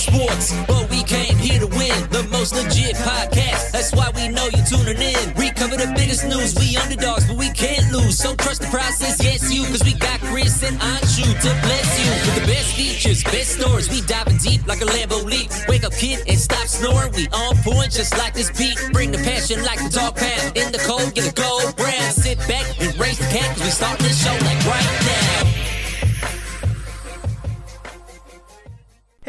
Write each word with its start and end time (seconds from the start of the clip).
sports, 0.00 0.56
but 0.66 0.88
we 0.90 1.02
came 1.04 1.36
here 1.36 1.60
to 1.60 1.66
win. 1.76 1.92
The 2.08 2.24
most 2.32 2.54
legit 2.54 2.96
podcast, 2.96 3.72
that's 3.72 3.92
why 3.92 4.10
we 4.16 4.28
know 4.28 4.48
you're 4.48 4.64
tuning 4.64 4.96
in. 4.96 5.34
We 5.36 5.50
cover 5.52 5.76
the 5.76 5.92
biggest 5.94 6.24
news, 6.24 6.56
we 6.56 6.76
underdogs, 6.76 7.26
but 7.28 7.36
we 7.36 7.50
can't 7.50 7.92
lose. 7.92 8.16
So 8.16 8.34
trust 8.34 8.62
the 8.62 8.68
process, 8.68 9.22
yes 9.22 9.52
you, 9.52 9.64
cause 9.68 9.84
we 9.84 9.92
got 9.94 10.18
Chris 10.32 10.62
and 10.62 10.76
Anshu 10.80 11.28
to 11.28 11.50
bless 11.66 11.88
you. 12.00 12.10
With 12.24 12.36
the 12.40 12.46
best 12.48 12.74
features, 12.74 13.22
best 13.24 13.60
stories, 13.60 13.90
we 13.90 14.00
diving 14.02 14.38
deep 14.38 14.66
like 14.66 14.80
a 14.80 14.88
Lambo 14.88 15.22
leap. 15.24 15.50
Wake 15.68 15.84
up 15.84 15.92
kid 15.92 16.24
and 16.26 16.38
stop 16.38 16.66
snoring, 16.66 17.12
we 17.12 17.28
on 17.28 17.56
point 17.60 17.92
just 17.92 18.16
like 18.16 18.32
this 18.32 18.50
beat. 18.56 18.78
Bring 18.92 19.12
the 19.12 19.18
passion 19.18 19.62
like 19.62 19.78
the 19.84 19.90
dog 19.90 20.16
pound. 20.16 20.56
In 20.56 20.72
the 20.72 20.80
cold, 20.88 21.14
get 21.14 21.28
a 21.28 21.34
gold 21.34 21.76
brand. 21.76 22.14
Sit 22.14 22.38
back 22.48 22.64
and 22.80 22.98
raise 22.98 23.18
the 23.18 23.28
cat, 23.28 23.54
cause 23.56 23.64
we 23.64 23.70
start 23.70 23.98
this 24.00 24.16
show 24.24 24.32
like 24.32 24.64
right 24.64 24.88
now. 25.04 25.69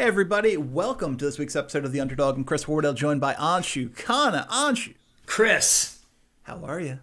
Hey 0.02 0.08
everybody, 0.08 0.56
welcome 0.56 1.16
to 1.16 1.24
this 1.24 1.38
week's 1.38 1.54
episode 1.54 1.84
of 1.84 1.92
The 1.92 2.00
Underdog. 2.00 2.34
I'm 2.34 2.42
Chris 2.42 2.64
Horwedel, 2.64 2.96
joined 2.96 3.20
by 3.20 3.34
Anshu 3.34 3.94
Kana. 3.96 4.48
Anshu, 4.50 4.94
Chris, 5.26 6.00
how 6.42 6.64
are 6.64 6.80
you? 6.80 6.98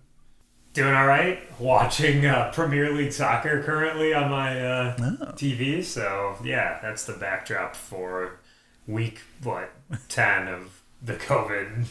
doing 0.73 0.93
all 0.93 1.07
right? 1.07 1.39
Watching 1.61 2.25
uh, 2.25 2.51
Premier 2.53 2.91
League 2.91 3.13
soccer 3.13 3.63
currently 3.63 4.13
on 4.13 4.29
my 4.29 4.59
uh, 4.59 4.95
Oh. 4.99 5.25
TV. 5.27 5.81
So 5.81 6.35
yeah, 6.43 6.79
that's 6.81 7.05
the 7.05 7.13
backdrop 7.13 7.73
for 7.73 8.41
week 8.85 9.21
what 9.43 9.71
ten 10.09 10.49
of 10.49 10.81
the 11.01 11.13
COVID 11.13 11.85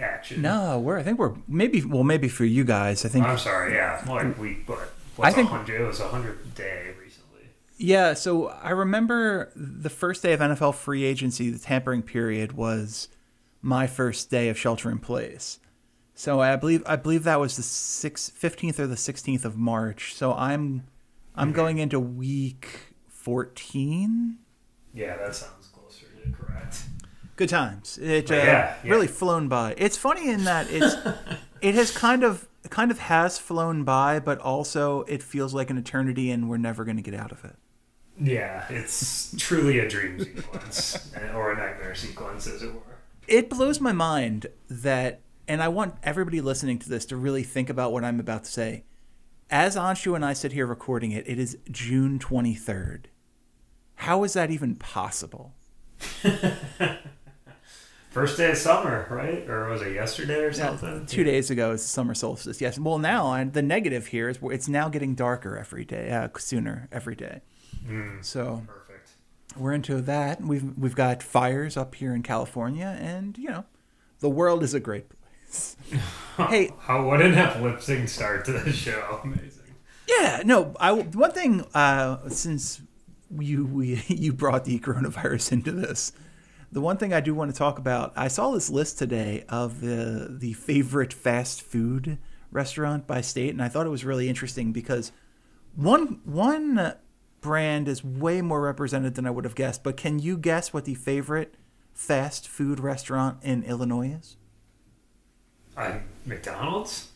action. 0.00 0.40
No, 0.40 0.78
we're. 0.78 0.96
I 0.96 1.02
think 1.02 1.18
we're 1.18 1.34
maybe. 1.46 1.84
Well, 1.84 2.02
maybe 2.02 2.28
for 2.28 2.46
you 2.46 2.64
guys, 2.64 3.04
I 3.04 3.10
think. 3.10 3.26
I'm 3.26 3.36
sorry. 3.36 3.74
Yeah, 3.74 4.02
like 4.08 4.38
week 4.38 4.66
what? 4.66 4.78
I 4.78 4.82
What's 5.16 5.34
think- 5.34 5.50
a 5.50 5.52
hundred? 5.52 5.82
It 5.82 5.86
was 5.86 6.00
a 6.00 6.08
hundred 6.08 6.54
day 6.54 6.62
recently. 6.78 6.85
Yeah. 7.76 8.14
So 8.14 8.48
I 8.48 8.70
remember 8.70 9.52
the 9.54 9.90
first 9.90 10.22
day 10.22 10.32
of 10.32 10.40
NFL 10.40 10.74
free 10.74 11.04
agency. 11.04 11.50
The 11.50 11.58
tampering 11.58 12.02
period 12.02 12.52
was 12.52 13.08
my 13.62 13.86
first 13.86 14.30
day 14.30 14.48
of 14.48 14.58
shelter 14.58 14.90
in 14.90 14.98
place. 14.98 15.58
So 16.14 16.40
I 16.40 16.56
believe 16.56 16.82
I 16.86 16.96
believe 16.96 17.24
that 17.24 17.38
was 17.38 17.56
the 17.56 17.62
six, 17.62 18.32
15th 18.40 18.78
or 18.78 18.86
the 18.86 18.94
16th 18.94 19.44
of 19.44 19.56
March. 19.56 20.14
So 20.14 20.32
I'm 20.32 20.84
I'm 21.34 21.52
going 21.52 21.78
into 21.78 22.00
week 22.00 22.94
14. 23.08 24.38
Yeah, 24.94 25.16
that 25.18 25.34
sounds 25.34 25.66
closer 25.66 26.06
to 26.24 26.30
correct. 26.32 26.84
Good 27.36 27.50
times. 27.50 27.98
It 27.98 28.30
uh, 28.30 28.34
Yeah, 28.34 28.76
yeah. 28.82 28.90
really 28.90 29.06
flown 29.06 29.48
by. 29.48 29.74
It's 29.76 29.98
funny 29.98 30.30
in 30.30 30.44
that 30.44 30.68
it's 30.70 30.96
it 31.60 31.74
has 31.74 31.90
kind 31.90 32.24
of 32.24 32.48
kind 32.70 32.90
of 32.90 32.98
has 32.98 33.38
flown 33.38 33.84
by, 33.84 34.18
but 34.18 34.38
also 34.38 35.02
it 35.02 35.22
feels 35.22 35.52
like 35.52 35.68
an 35.68 35.76
eternity, 35.76 36.30
and 36.30 36.48
we're 36.48 36.56
never 36.56 36.84
going 36.84 36.96
to 36.96 37.02
get 37.02 37.14
out 37.14 37.30
of 37.32 37.44
it. 37.44 37.56
Yeah, 38.18 38.64
it's 38.70 39.34
truly 39.38 39.78
a 39.78 39.88
dream 39.88 40.18
sequence 40.18 41.12
or 41.34 41.52
a 41.52 41.56
nightmare 41.56 41.94
sequence, 41.94 42.46
as 42.46 42.62
it 42.62 42.72
were. 42.72 42.80
It 43.28 43.50
blows 43.50 43.80
my 43.80 43.92
mind 43.92 44.46
that, 44.70 45.20
and 45.48 45.62
I 45.62 45.68
want 45.68 45.96
everybody 46.02 46.40
listening 46.40 46.78
to 46.80 46.88
this 46.88 47.04
to 47.06 47.16
really 47.16 47.42
think 47.42 47.68
about 47.68 47.92
what 47.92 48.04
I'm 48.04 48.20
about 48.20 48.44
to 48.44 48.50
say. 48.50 48.84
As 49.50 49.76
Anshu 49.76 50.14
and 50.14 50.24
I 50.24 50.32
sit 50.32 50.52
here 50.52 50.66
recording 50.66 51.12
it, 51.12 51.28
it 51.28 51.38
is 51.38 51.58
June 51.70 52.18
23rd. 52.18 53.04
How 53.96 54.24
is 54.24 54.32
that 54.32 54.50
even 54.50 54.76
possible? 54.76 55.54
First 58.10 58.38
day 58.38 58.50
of 58.50 58.56
summer, 58.56 59.06
right? 59.10 59.48
Or 59.48 59.68
was 59.68 59.82
it 59.82 59.92
yesterday 59.92 60.40
or 60.40 60.52
something? 60.52 61.04
Two 61.04 61.22
days 61.22 61.50
ago 61.50 61.72
is 61.72 61.82
the 61.82 61.88
summer 61.88 62.14
solstice. 62.14 62.60
Yes. 62.62 62.78
Well, 62.78 62.98
now 62.98 63.34
and 63.34 63.52
the 63.52 63.60
negative 63.60 64.06
here 64.06 64.30
is 64.30 64.38
it's 64.42 64.68
now 64.68 64.88
getting 64.88 65.14
darker 65.14 65.58
every 65.58 65.84
day, 65.84 66.10
uh, 66.10 66.28
sooner 66.38 66.88
every 66.90 67.14
day. 67.14 67.42
So 68.22 68.62
Perfect. 68.66 69.10
we're 69.56 69.72
into 69.72 70.00
that. 70.02 70.40
We've 70.40 70.76
we've 70.76 70.94
got 70.96 71.22
fires 71.22 71.76
up 71.76 71.94
here 71.94 72.14
in 72.14 72.22
California, 72.22 72.96
and 73.00 73.36
you 73.38 73.48
know, 73.50 73.64
the 74.20 74.30
world 74.30 74.62
is 74.62 74.74
a 74.74 74.80
great 74.80 75.06
place. 75.08 75.76
hey, 76.36 76.70
How 76.80 77.06
what 77.06 77.22
an 77.22 77.36
uplifting 77.36 78.06
start 78.06 78.44
to 78.46 78.52
the 78.52 78.72
show. 78.72 79.20
Amazing. 79.22 79.74
yeah, 80.08 80.42
no. 80.44 80.74
I 80.80 80.92
one 80.92 81.32
thing 81.32 81.64
uh, 81.74 82.28
since 82.28 82.80
you 83.38 83.66
we 83.66 84.02
you 84.08 84.32
brought 84.32 84.64
the 84.64 84.78
coronavirus 84.80 85.52
into 85.52 85.72
this. 85.72 86.12
The 86.72 86.80
one 86.80 86.96
thing 86.96 87.12
I 87.14 87.20
do 87.20 87.32
want 87.32 87.50
to 87.52 87.56
talk 87.56 87.78
about, 87.78 88.12
I 88.16 88.26
saw 88.28 88.50
this 88.50 88.68
list 88.68 88.98
today 88.98 89.44
of 89.48 89.80
the 89.80 90.26
the 90.30 90.52
favorite 90.54 91.12
fast 91.12 91.62
food 91.62 92.18
restaurant 92.50 93.06
by 93.06 93.20
state, 93.20 93.50
and 93.50 93.62
I 93.62 93.68
thought 93.68 93.86
it 93.86 93.90
was 93.90 94.04
really 94.04 94.28
interesting 94.28 94.72
because 94.72 95.12
one 95.76 96.20
one 96.24 96.94
brand 97.46 97.86
is 97.88 98.04
way 98.04 98.42
more 98.42 98.60
represented 98.60 99.14
than 99.14 99.26
I 99.26 99.30
would 99.30 99.44
have 99.44 99.54
guessed. 99.54 99.82
But 99.82 99.96
can 99.96 100.18
you 100.18 100.36
guess 100.36 100.72
what 100.72 100.84
the 100.84 100.94
favorite 100.94 101.54
fast 101.94 102.48
food 102.48 102.80
restaurant 102.80 103.38
in 103.42 103.62
Illinois 103.62 104.16
is? 104.18 104.36
Uh, 105.76 105.98
McDonald's? 106.24 107.12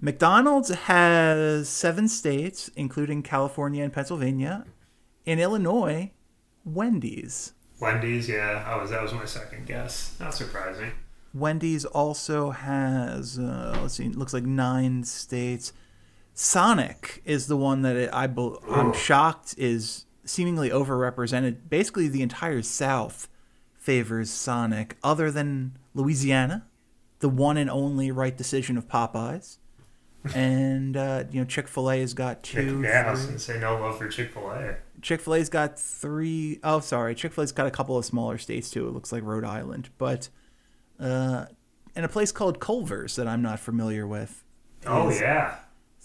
McDonald's 0.00 0.68
has 0.70 1.68
seven 1.68 2.06
states, 2.06 2.70
including 2.76 3.22
California 3.22 3.82
and 3.82 3.92
Pennsylvania. 3.92 4.64
In 5.26 5.40
Illinois, 5.40 6.12
Wendy's. 6.64 7.52
Wendy's, 7.80 8.28
yeah. 8.28 8.64
I 8.66 8.80
was 8.80 8.90
that 8.90 9.02
was 9.02 9.12
my 9.12 9.24
second 9.24 9.66
guess. 9.66 10.16
Not 10.20 10.34
surprising. 10.34 10.92
Wendy's 11.34 11.84
also 11.84 12.50
has, 12.50 13.38
uh, 13.38 13.78
let's 13.82 13.94
see, 13.94 14.08
looks 14.08 14.32
like 14.32 14.44
nine 14.44 15.02
states. 15.04 15.72
Sonic 16.40 17.20
is 17.24 17.48
the 17.48 17.56
one 17.56 17.82
that 17.82 17.96
it, 17.96 18.10
I 18.12 18.26
I'm 18.70 18.92
shocked 18.92 19.56
is 19.58 20.06
seemingly 20.24 20.70
overrepresented. 20.70 21.68
Basically, 21.68 22.06
the 22.06 22.22
entire 22.22 22.62
South 22.62 23.28
favors 23.76 24.30
Sonic, 24.30 24.96
other 25.02 25.32
than 25.32 25.76
Louisiana, 25.94 26.64
the 27.18 27.28
one 27.28 27.56
and 27.56 27.68
only 27.68 28.12
right 28.12 28.36
decision 28.36 28.78
of 28.78 28.86
Popeyes. 28.86 29.58
And 30.32 30.96
uh, 30.96 31.24
you 31.28 31.40
know, 31.40 31.44
Chick 31.44 31.66
Fil 31.66 31.90
A 31.90 31.98
has 31.98 32.14
got 32.14 32.44
two. 32.44 32.82
yeah, 32.82 33.06
I 33.08 33.10
was 33.10 33.26
gonna 33.26 33.40
say 33.40 33.58
no 33.58 33.76
love 33.80 33.98
for 33.98 34.06
Chick 34.06 34.30
fil 34.30 34.48
A. 34.48 34.76
Chick 35.02 35.20
Fil 35.20 35.34
A's 35.34 35.48
got 35.48 35.76
three 35.76 36.60
oh 36.62 36.78
sorry, 36.78 37.16
Chick 37.16 37.32
Fil 37.32 37.42
A's 37.42 37.50
got 37.50 37.66
a 37.66 37.72
couple 37.72 37.98
of 37.98 38.04
smaller 38.04 38.38
states 38.38 38.70
too. 38.70 38.86
It 38.86 38.92
looks 38.92 39.10
like 39.10 39.24
Rhode 39.24 39.44
Island, 39.44 39.88
but 39.98 40.28
uh, 41.00 41.46
and 41.96 42.04
a 42.04 42.08
place 42.08 42.30
called 42.30 42.60
Culver's 42.60 43.16
that 43.16 43.26
I'm 43.26 43.42
not 43.42 43.58
familiar 43.58 44.06
with. 44.06 44.44
Oh 44.86 45.10
yeah. 45.10 45.56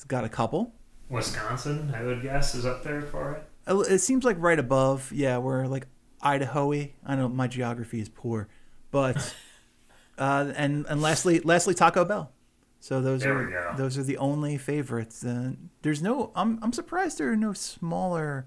It's 0.03 0.09
got 0.09 0.25
a 0.25 0.30
couple. 0.30 0.74
Wisconsin, 1.09 1.94
I 1.96 2.03
would 2.03 2.22
guess, 2.22 2.56
is 2.56 2.66
up 2.66 2.84
there 2.84 3.03
for 3.03 3.31
it. 3.31 3.44
Uh, 3.66 3.80
It 3.80 4.00
seems 4.00 4.25
like 4.25 4.36
right 4.38 4.59
above. 4.59 5.09
Yeah, 5.14 5.38
we're 5.38 5.66
like 5.66 5.88
Idaho-y. 6.22 6.91
I 7.06 7.16
know 7.16 7.30
my 7.30 7.47
geography 7.47 8.02
is 8.02 8.09
poor, 8.09 8.50
but 8.92 9.34
uh, 10.18 10.52
and 10.58 10.86
and 10.90 11.02
lastly, 11.02 11.40
lastly 11.40 11.74
Taco 11.74 12.03
Bell. 12.03 12.34
So 12.81 13.00
those 13.00 13.22
There 13.22 13.34
are 13.72 13.78
those 13.78 13.97
are 13.97 14.03
the 14.03 14.18
only 14.18 14.58
favorites. 14.58 15.24
Uh, 15.24 15.53
there's 15.84 16.02
no. 16.02 16.34
I'm 16.36 16.59
I'm 16.62 16.74
surprised 16.74 17.18
there 17.18 17.31
are 17.31 17.38
no 17.38 17.53
smaller 17.53 18.46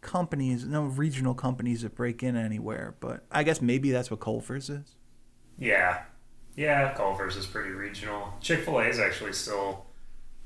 companies, 0.00 0.66
no 0.66 0.82
regional 0.82 1.34
companies 1.34 1.82
that 1.82 1.94
break 1.94 2.24
in 2.24 2.34
anywhere. 2.34 2.96
But 2.98 3.24
I 3.30 3.44
guess 3.44 3.62
maybe 3.62 3.92
that's 3.92 4.10
what 4.10 4.18
Culver's 4.18 4.68
is. 4.68 4.96
Yeah. 5.56 6.02
Yeah, 6.56 6.92
Culver's 6.94 7.36
is 7.36 7.46
pretty 7.46 7.70
regional. 7.70 8.34
Chick 8.40 8.64
fil 8.64 8.80
A 8.80 8.88
is 8.88 8.98
actually 8.98 9.34
still 9.34 9.86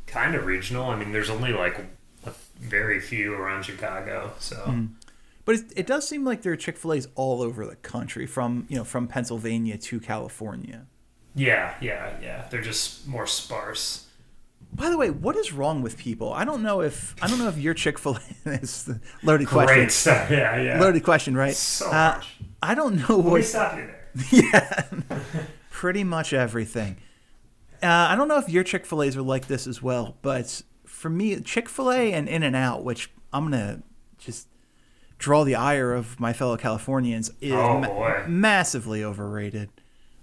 kind 0.06 0.34
of 0.34 0.44
regional. 0.46 0.90
I 0.90 0.96
mean, 0.96 1.12
there's 1.12 1.30
only 1.30 1.52
like 1.52 1.78
a 2.26 2.32
very 2.60 3.00
few 3.00 3.34
around 3.34 3.64
Chicago, 3.64 4.32
so 4.38 4.56
Mm. 4.56 4.90
But 5.46 5.56
it, 5.56 5.64
it 5.76 5.86
does 5.86 6.08
seem 6.08 6.24
like 6.24 6.40
there 6.40 6.52
are 6.54 6.56
Chick 6.56 6.78
Fil 6.78 6.94
A's 6.94 7.06
all 7.16 7.42
over 7.42 7.66
the 7.66 7.76
country, 7.76 8.26
from 8.26 8.66
you 8.70 8.76
know 8.78 8.84
from 8.84 9.06
Pennsylvania 9.08 9.76
to 9.76 10.00
California. 10.00 10.86
yeah, 11.34 11.74
yeah, 11.82 12.16
yeah. 12.22 12.46
They're 12.50 12.62
just 12.62 13.06
more 13.06 13.26
sparse. 13.26 14.06
By 14.72 14.88
the 14.88 14.96
way, 14.96 15.10
what 15.10 15.36
is 15.36 15.52
wrong 15.52 15.82
with 15.82 15.98
people? 15.98 16.32
I 16.32 16.44
don't 16.46 16.62
know 16.62 16.80
if 16.80 17.14
I 17.22 17.26
don't 17.28 17.38
know 17.38 17.48
if 17.48 17.58
your 17.58 17.74
Chick 17.74 17.98
Fil 17.98 18.16
A 18.46 18.50
is 18.62 18.84
the 18.84 19.00
loaded 19.22 19.48
question. 19.48 19.76
Great 19.76 19.92
stuff. 19.92 20.30
Yeah, 20.30 20.58
yeah. 20.60 20.80
Loaded 20.80 21.04
question, 21.04 21.36
right? 21.36 21.54
So 21.54 21.88
Uh, 21.88 22.14
much. 22.16 22.36
I 22.62 22.74
don't 22.74 22.96
know 22.96 23.16
Let 23.16 23.24
me 23.26 23.30
what. 23.32 23.44
stop 23.44 23.76
you 23.76 23.86
there. 23.86 24.08
yeah, 24.30 24.84
pretty 25.70 26.04
much 26.04 26.32
everything. 26.32 26.96
Uh, 27.84 28.08
I 28.10 28.16
don't 28.16 28.28
know 28.28 28.38
if 28.38 28.48
your 28.48 28.64
Chick 28.64 28.86
Fil 28.86 29.02
A's 29.02 29.16
are 29.16 29.22
like 29.22 29.46
this 29.46 29.66
as 29.66 29.82
well, 29.82 30.16
but 30.22 30.62
for 30.86 31.10
me, 31.10 31.38
Chick 31.40 31.68
Fil 31.68 31.90
A 31.92 32.12
and 32.12 32.28
In 32.28 32.42
and 32.42 32.56
Out, 32.56 32.82
which 32.84 33.10
I'm 33.32 33.44
gonna 33.44 33.82
just 34.18 34.48
draw 35.18 35.44
the 35.44 35.54
ire 35.54 35.92
of 35.92 36.18
my 36.18 36.32
fellow 36.32 36.56
Californians, 36.56 37.30
is 37.40 37.52
Oh, 37.52 37.78
ma- 37.80 38.26
massively 38.26 39.04
overrated. 39.04 39.68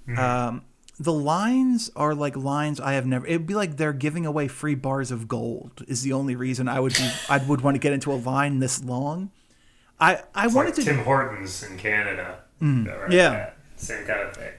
Hmm. 0.06 0.18
Um, 0.20 0.62
the 1.00 1.14
lines 1.14 1.90
are 1.96 2.14
like 2.14 2.36
lines 2.36 2.80
I 2.80 2.94
have 2.94 3.06
never. 3.06 3.26
It'd 3.28 3.48
be 3.48 3.54
like 3.56 3.78
they're 3.78 3.94
giving 3.94 4.26
away 4.26 4.48
free 4.48 4.76
bars 4.76 5.10
of 5.12 5.28
gold. 5.28 5.84
Is 5.88 6.04
the 6.04 6.14
only 6.14 6.36
reason 6.36 6.68
I 6.68 6.80
would 6.80 6.94
be. 6.94 7.10
I 7.30 7.38
would 7.40 7.62
want 7.62 7.76
to 7.76 7.80
get 7.80 7.94
into 7.94 8.12
a 8.12 8.16
line 8.16 8.60
this 8.60 8.84
long. 8.84 9.32
I 10.00 10.22
I 10.36 10.46
It's 10.46 10.56
wanted 10.56 10.70
like 10.70 10.76
to. 10.76 10.84
Tim 10.84 11.00
Hortons 11.04 11.64
in 11.64 11.78
Canada. 11.78 12.40
Right? 12.62 13.12
yeah. 13.12 13.52
Same 13.76 14.06
kind 14.06 14.22
of 14.22 14.36
thing. 14.36 14.52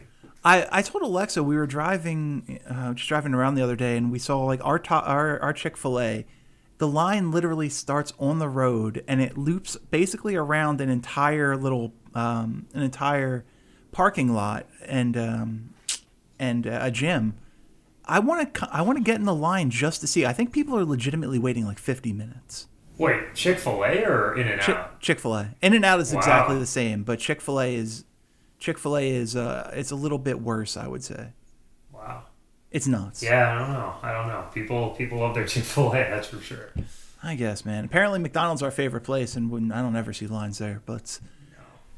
I, 0.44 0.66
I 0.72 0.82
told 0.82 1.02
Alexa 1.02 1.42
we 1.42 1.56
were 1.56 1.66
driving, 1.66 2.60
uh, 2.68 2.94
just 2.94 3.08
driving 3.08 3.32
around 3.34 3.54
the 3.54 3.62
other 3.62 3.76
day, 3.76 3.96
and 3.96 4.10
we 4.10 4.18
saw 4.18 4.40
like 4.44 4.64
our 4.64 4.78
to- 4.78 4.94
our, 4.94 5.40
our 5.40 5.52
Chick 5.52 5.76
Fil 5.76 6.00
A. 6.00 6.26
The 6.78 6.88
line 6.88 7.30
literally 7.30 7.68
starts 7.68 8.12
on 8.18 8.40
the 8.40 8.48
road, 8.48 9.04
and 9.06 9.20
it 9.20 9.38
loops 9.38 9.76
basically 9.90 10.34
around 10.34 10.80
an 10.80 10.88
entire 10.88 11.56
little 11.56 11.92
um, 12.14 12.66
an 12.74 12.82
entire 12.82 13.44
parking 13.92 14.32
lot 14.34 14.66
and 14.84 15.16
um, 15.16 15.74
and 16.40 16.66
uh, 16.66 16.78
a 16.82 16.90
gym. 16.90 17.34
I 18.04 18.18
want 18.18 18.52
to 18.54 18.68
I 18.72 18.82
want 18.82 18.98
to 18.98 19.04
get 19.04 19.16
in 19.16 19.24
the 19.26 19.34
line 19.34 19.70
just 19.70 20.00
to 20.00 20.08
see. 20.08 20.26
I 20.26 20.32
think 20.32 20.52
people 20.52 20.76
are 20.76 20.84
legitimately 20.84 21.38
waiting 21.38 21.64
like 21.66 21.78
50 21.78 22.12
minutes. 22.12 22.66
Wait, 22.98 23.32
Chick 23.34 23.60
Fil 23.60 23.84
A 23.84 24.04
or 24.04 24.36
In 24.36 24.48
and 24.48 24.60
Out? 24.60 25.00
Chick 25.00 25.20
Fil 25.20 25.34
A. 25.36 25.54
In 25.62 25.72
and 25.74 25.84
Out 25.84 26.00
is 26.00 26.12
Wow. 26.12 26.18
exactly 26.18 26.58
the 26.58 26.66
same, 26.66 27.04
but 27.04 27.20
Chick 27.20 27.40
Fil 27.40 27.60
A 27.60 27.74
is 27.76 28.04
Chick 28.62 28.78
Fil 28.78 28.96
A 28.96 29.10
is 29.10 29.34
uh, 29.34 29.72
it's 29.74 29.90
a 29.90 29.96
little 29.96 30.18
bit 30.18 30.40
worse. 30.40 30.76
I 30.76 30.86
would 30.86 31.02
say 31.02 31.30
Wow. 31.92 32.22
it's 32.70 32.86
nuts. 32.86 33.20
Yeah, 33.20 33.52
I 33.52 33.58
don't 33.58 33.72
know. 33.72 33.94
I 34.02 34.12
don't 34.12 34.28
know. 34.28 34.46
People 34.54 34.90
people 34.90 35.18
love 35.18 35.34
their 35.34 35.46
Chick 35.52 35.64
Fil 35.64 35.88
A. 35.90 35.94
That's 36.08 36.28
for 36.28 36.40
sure. 36.40 36.70
I 37.24 37.34
guess, 37.34 37.64
man. 37.64 37.84
Apparently, 37.84 38.20
McDonald's 38.20 38.62
our 38.62 38.70
favorite 38.70 39.02
place, 39.02 39.34
and 39.34 39.50
when, 39.50 39.72
I 39.72 39.82
don't 39.82 39.96
ever 39.96 40.12
see 40.12 40.28
lines 40.28 40.58
there. 40.58 40.80
But 40.86 41.18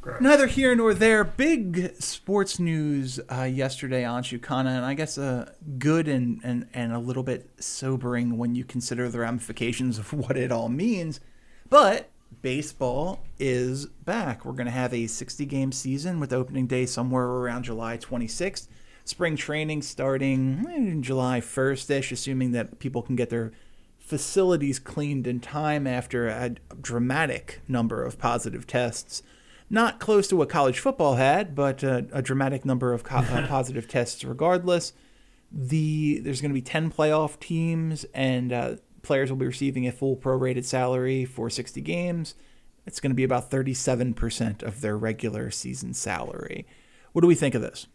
Gross. 0.00 0.22
neither 0.22 0.46
here 0.46 0.74
nor 0.74 0.94
there. 0.94 1.22
Big 1.22 1.94
sports 1.98 2.58
news 2.58 3.20
uh, 3.30 3.42
yesterday 3.42 4.04
on 4.06 4.22
Chukana, 4.22 4.76
and 4.76 4.86
I 4.86 4.94
guess 4.94 5.18
uh, 5.18 5.52
good 5.78 6.08
and, 6.08 6.40
and, 6.44 6.66
and 6.72 6.92
a 6.94 6.98
little 6.98 7.22
bit 7.22 7.50
sobering 7.58 8.38
when 8.38 8.54
you 8.54 8.64
consider 8.64 9.10
the 9.10 9.18
ramifications 9.18 9.98
of 9.98 10.12
what 10.14 10.38
it 10.38 10.50
all 10.50 10.70
means. 10.70 11.20
But 11.68 12.08
baseball 12.42 13.24
is 13.38 13.86
back. 13.86 14.44
We're 14.44 14.52
going 14.52 14.66
to 14.66 14.72
have 14.72 14.92
a 14.92 15.06
60 15.06 15.46
game 15.46 15.72
season 15.72 16.20
with 16.20 16.32
opening 16.32 16.66
day 16.66 16.86
somewhere 16.86 17.24
around 17.24 17.64
July 17.64 17.96
26th. 17.96 18.68
Spring 19.06 19.36
training 19.36 19.82
starting 19.82 20.64
eh, 20.68 21.00
July 21.00 21.40
1st 21.40 21.90
ish, 21.90 22.12
assuming 22.12 22.52
that 22.52 22.78
people 22.78 23.02
can 23.02 23.16
get 23.16 23.30
their 23.30 23.52
facilities 23.98 24.78
cleaned 24.78 25.26
in 25.26 25.40
time 25.40 25.86
after 25.86 26.28
a 26.28 26.50
dramatic 26.80 27.62
number 27.66 28.02
of 28.02 28.18
positive 28.18 28.66
tests. 28.66 29.22
Not 29.70 29.98
close 29.98 30.28
to 30.28 30.36
what 30.36 30.48
college 30.50 30.78
football 30.78 31.14
had, 31.14 31.54
but 31.54 31.82
uh, 31.82 32.02
a 32.12 32.20
dramatic 32.20 32.64
number 32.64 32.92
of 32.92 33.02
co- 33.02 33.16
uh, 33.16 33.46
positive 33.48 33.88
tests 33.88 34.24
regardless. 34.24 34.92
The 35.50 36.20
there's 36.20 36.40
going 36.40 36.50
to 36.50 36.54
be 36.54 36.62
10 36.62 36.90
playoff 36.90 37.38
teams, 37.38 38.04
and 38.12 38.52
uh, 38.52 38.76
players 39.04 39.30
will 39.30 39.38
be 39.38 39.46
receiving 39.46 39.86
a 39.86 39.92
full 39.92 40.16
prorated 40.16 40.64
salary 40.64 41.24
for 41.24 41.48
60 41.48 41.80
games. 41.80 42.34
It's 42.86 43.00
going 43.00 43.10
to 43.10 43.16
be 43.16 43.24
about 43.24 43.50
37% 43.50 44.62
of 44.62 44.80
their 44.80 44.96
regular 44.96 45.50
season 45.50 45.94
salary. 45.94 46.66
What 47.12 47.22
do 47.22 47.28
we 47.28 47.34
think 47.34 47.54
of 47.54 47.62
this? 47.62 47.86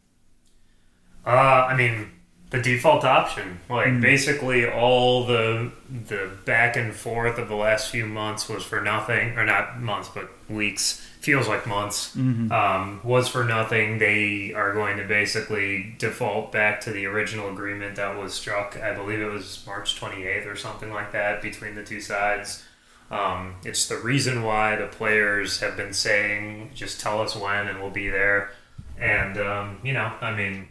Uh, 1.25 1.29
I 1.29 1.75
mean, 1.75 2.11
the 2.49 2.61
default 2.61 3.03
option. 3.03 3.59
Like 3.69 4.01
basically 4.01 4.67
all 4.67 5.25
the 5.25 5.71
the 5.89 6.31
back 6.45 6.75
and 6.75 6.93
forth 6.93 7.37
of 7.37 7.47
the 7.47 7.55
last 7.55 7.89
few 7.91 8.05
months 8.05 8.49
was 8.49 8.63
for 8.63 8.81
nothing, 8.81 9.37
or 9.37 9.45
not 9.45 9.79
months, 9.79 10.09
but 10.09 10.29
weeks. 10.49 11.07
Feels 11.19 11.49
like 11.49 11.67
months. 11.67 12.15
Um, 12.15 13.01
was 13.03 13.27
for 13.27 13.43
nothing. 13.43 13.97
They 13.97 14.53
are 14.53 14.73
going 14.73 14.95
to 14.97 15.03
basically 15.03 15.95
default 15.97 16.51
back 16.53 16.79
to 16.81 16.91
the 16.91 17.05
original 17.07 17.49
agreement 17.49 17.97
that 17.97 18.17
was 18.17 18.33
struck. 18.33 18.77
I 18.81 18.93
believe 18.93 19.19
it 19.19 19.29
was 19.29 19.61
March 19.67 19.97
twenty 19.97 20.23
eighth 20.23 20.47
or 20.47 20.55
something 20.55 20.91
like 20.93 21.11
that 21.11 21.41
between 21.41 21.75
the 21.75 21.83
two 21.83 21.99
sides. 21.99 22.63
Um, 23.11 23.55
it's 23.65 23.87
the 23.87 23.97
reason 23.97 24.43
why 24.43 24.75
the 24.77 24.87
players 24.87 25.59
have 25.59 25.75
been 25.75 25.93
saying, 25.93 26.71
"Just 26.73 27.01
tell 27.01 27.21
us 27.21 27.35
when, 27.35 27.67
and 27.67 27.81
we'll 27.81 27.89
be 27.91 28.07
there." 28.09 28.51
And 28.97 29.37
um, 29.37 29.79
you 29.83 29.91
know, 29.93 30.13
I 30.21 30.33
mean, 30.33 30.69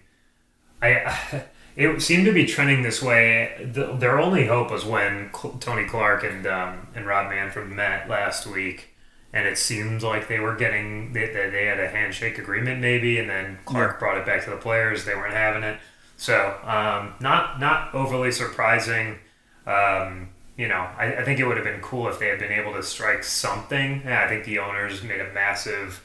I 0.80 1.44
it 1.76 2.00
seemed 2.02 2.24
to 2.26 2.32
be 2.32 2.46
trending 2.46 2.82
this 2.82 3.02
way. 3.02 3.68
The, 3.72 3.92
their 3.94 4.18
only 4.18 4.46
hope 4.46 4.70
was 4.70 4.84
when 4.84 5.30
Cl- 5.34 5.58
Tony 5.58 5.86
Clark 5.86 6.24
and 6.24 6.46
um, 6.46 6.88
and 6.94 7.06
Rob 7.06 7.28
Manfred 7.28 7.68
met 7.68 8.08
last 8.08 8.46
week, 8.46 8.87
and 9.32 9.46
it 9.46 9.58
seems 9.58 10.02
like 10.02 10.28
they 10.28 10.38
were 10.40 10.54
getting 10.54 11.12
they, 11.12 11.26
they, 11.26 11.66
had 11.66 11.78
a 11.80 11.88
handshake 11.88 12.38
agreement 12.38 12.80
maybe, 12.80 13.18
and 13.18 13.28
then 13.28 13.58
Clark 13.64 13.94
Yeah. 13.94 13.98
brought 13.98 14.18
it 14.18 14.26
back 14.26 14.44
to 14.44 14.50
the 14.50 14.56
players. 14.56 15.04
They 15.04 15.14
weren't 15.14 15.34
having 15.34 15.62
it, 15.62 15.78
so 16.16 16.56
um, 16.64 17.14
not 17.20 17.60
not 17.60 17.94
overly 17.94 18.32
surprising. 18.32 19.18
Um, 19.66 20.30
you 20.56 20.66
know, 20.66 20.88
I, 20.98 21.16
I 21.18 21.24
think 21.24 21.38
it 21.38 21.46
would 21.46 21.56
have 21.56 21.64
been 21.64 21.80
cool 21.80 22.08
if 22.08 22.18
they 22.18 22.28
had 22.28 22.38
been 22.38 22.52
able 22.52 22.72
to 22.72 22.82
strike 22.82 23.22
something. 23.22 24.02
Yeah, 24.04 24.24
I 24.24 24.28
think 24.28 24.44
the 24.44 24.58
owners 24.58 25.02
made 25.02 25.20
a 25.20 25.32
massive 25.32 26.02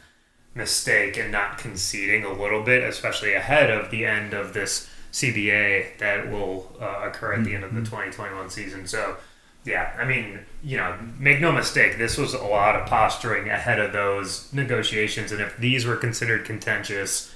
mistake 0.55 1.17
in 1.17 1.31
not 1.31 1.57
conceding 1.57 2.23
a 2.23 2.31
little 2.31 2.61
bit, 2.61 2.83
especially 2.83 3.33
ahead 3.33 3.71
of 3.71 3.89
the 3.89 4.05
end 4.05 4.33
of 4.33 4.53
this 4.53 4.89
CBA 5.11 5.97
that 5.97 6.29
will 6.31 6.71
uh, 6.79 7.01
occur 7.03 7.33
at 7.33 7.43
the 7.43 7.55
end 7.55 7.63
of 7.63 7.73
the 7.73 7.81
2021 7.81 8.49
season. 8.49 8.85
So, 8.85 9.17
yeah, 9.65 9.95
I 9.98 10.06
mean, 10.06 10.39
you 10.62 10.77
know, 10.77 10.98
make 11.18 11.39
no 11.39 11.51
mistake, 11.51 11.98
this 11.98 12.18
was 12.18 12.33
a 12.33 12.44
lot 12.44 12.75
of 12.75 12.86
posturing 12.88 13.50
ahead 13.50 13.80
of 13.80 13.94
those 13.94 14.51
negotiations. 14.54 15.31
And 15.31 15.42
if 15.42 15.57
these 15.57 15.86
were 15.86 15.95
considered 15.95 16.45
contentious, 16.45 17.33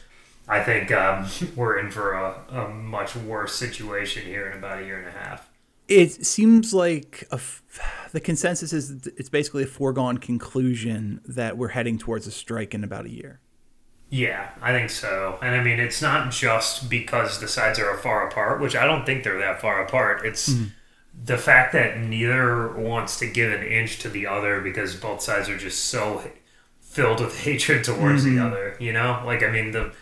I 0.47 0.62
think 0.62 0.91
um, 0.91 1.27
we're 1.56 1.77
in 1.77 1.91
for 1.91 2.13
a, 2.13 2.41
a 2.50 2.69
much 2.69 3.15
worse 3.15 3.56
situation 3.56 4.24
here 4.24 4.50
in 4.50 4.57
about 4.57 4.81
a 4.81 4.85
year 4.85 5.00
and 5.00 5.07
a 5.07 5.12
half. 5.12 5.50
It 5.88 6.25
seems 6.25 6.74
like 6.74 7.25
a 7.31 7.35
f- 7.35 8.09
the 8.12 8.19
consensus 8.19 8.73
is 8.73 9.07
it's 9.15 9.30
basically 9.30 9.63
a 9.63 9.68
foregone 9.68 10.18
conclusion 10.18 11.21
that 11.25 11.57
we're 11.57 11.69
heading 11.69 11.97
towards 11.97 12.27
a 12.27 12.31
strike 12.31 12.73
in 12.73 12.83
about 12.83 13.06
a 13.06 13.09
year. 13.09 13.39
Yeah, 14.09 14.50
I 14.62 14.73
think 14.73 14.89
so. 14.89 15.38
And 15.41 15.56
I 15.56 15.63
mean, 15.63 15.80
it's 15.80 16.01
not 16.01 16.31
just 16.31 16.89
because 16.89 17.39
the 17.39 17.47
sides 17.47 17.80
are 17.80 17.95
far 17.97 18.27
apart, 18.27 18.59
which 18.59 18.75
I 18.75 18.85
don't 18.85 19.06
think 19.06 19.23
they're 19.23 19.39
that 19.39 19.62
far 19.62 19.81
apart. 19.81 20.25
It's 20.25 20.53
the 21.25 21.37
fact 21.37 21.73
that 21.73 21.99
neither 21.99 22.71
wants 22.73 23.19
to 23.19 23.27
give 23.27 23.51
an 23.51 23.65
inch 23.65 23.99
to 23.99 24.09
the 24.09 24.27
other 24.27 24.61
because 24.61 24.95
both 24.95 25.21
sides 25.21 25.49
are 25.49 25.57
just 25.57 25.85
so 25.85 26.23
filled 26.81 27.19
with 27.19 27.39
hatred 27.43 27.83
towards 27.83 28.23
the 28.23 28.39
other. 28.39 28.75
You 28.79 28.93
know, 28.93 29.21
like 29.25 29.43
I 29.43 29.51
mean 29.51 29.71
the 29.71 29.93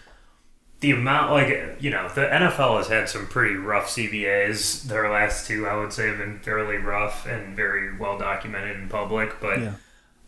the 0.82 0.92
amount, 0.92 1.32
like 1.32 1.78
you 1.80 1.90
know, 1.90 2.08
the 2.10 2.22
NFL 2.22 2.78
has 2.78 2.88
had 2.88 3.10
some 3.10 3.28
pretty 3.28 3.56
rough 3.56 3.88
CBAs. 3.88 4.84
Their 4.84 5.10
last 5.10 5.48
two, 5.48 5.68
I 5.68 5.76
would 5.78 5.94
say, 5.94 6.08
have 6.08 6.18
been 6.18 6.40
fairly 6.40 6.78
rough 6.78 7.26
and 7.26 7.56
very 7.56 7.98
well 7.98 8.18
documented 8.18 8.80
in 8.80 8.90
public, 8.90 9.40
but. 9.40 9.60
Yeah. 9.60 9.74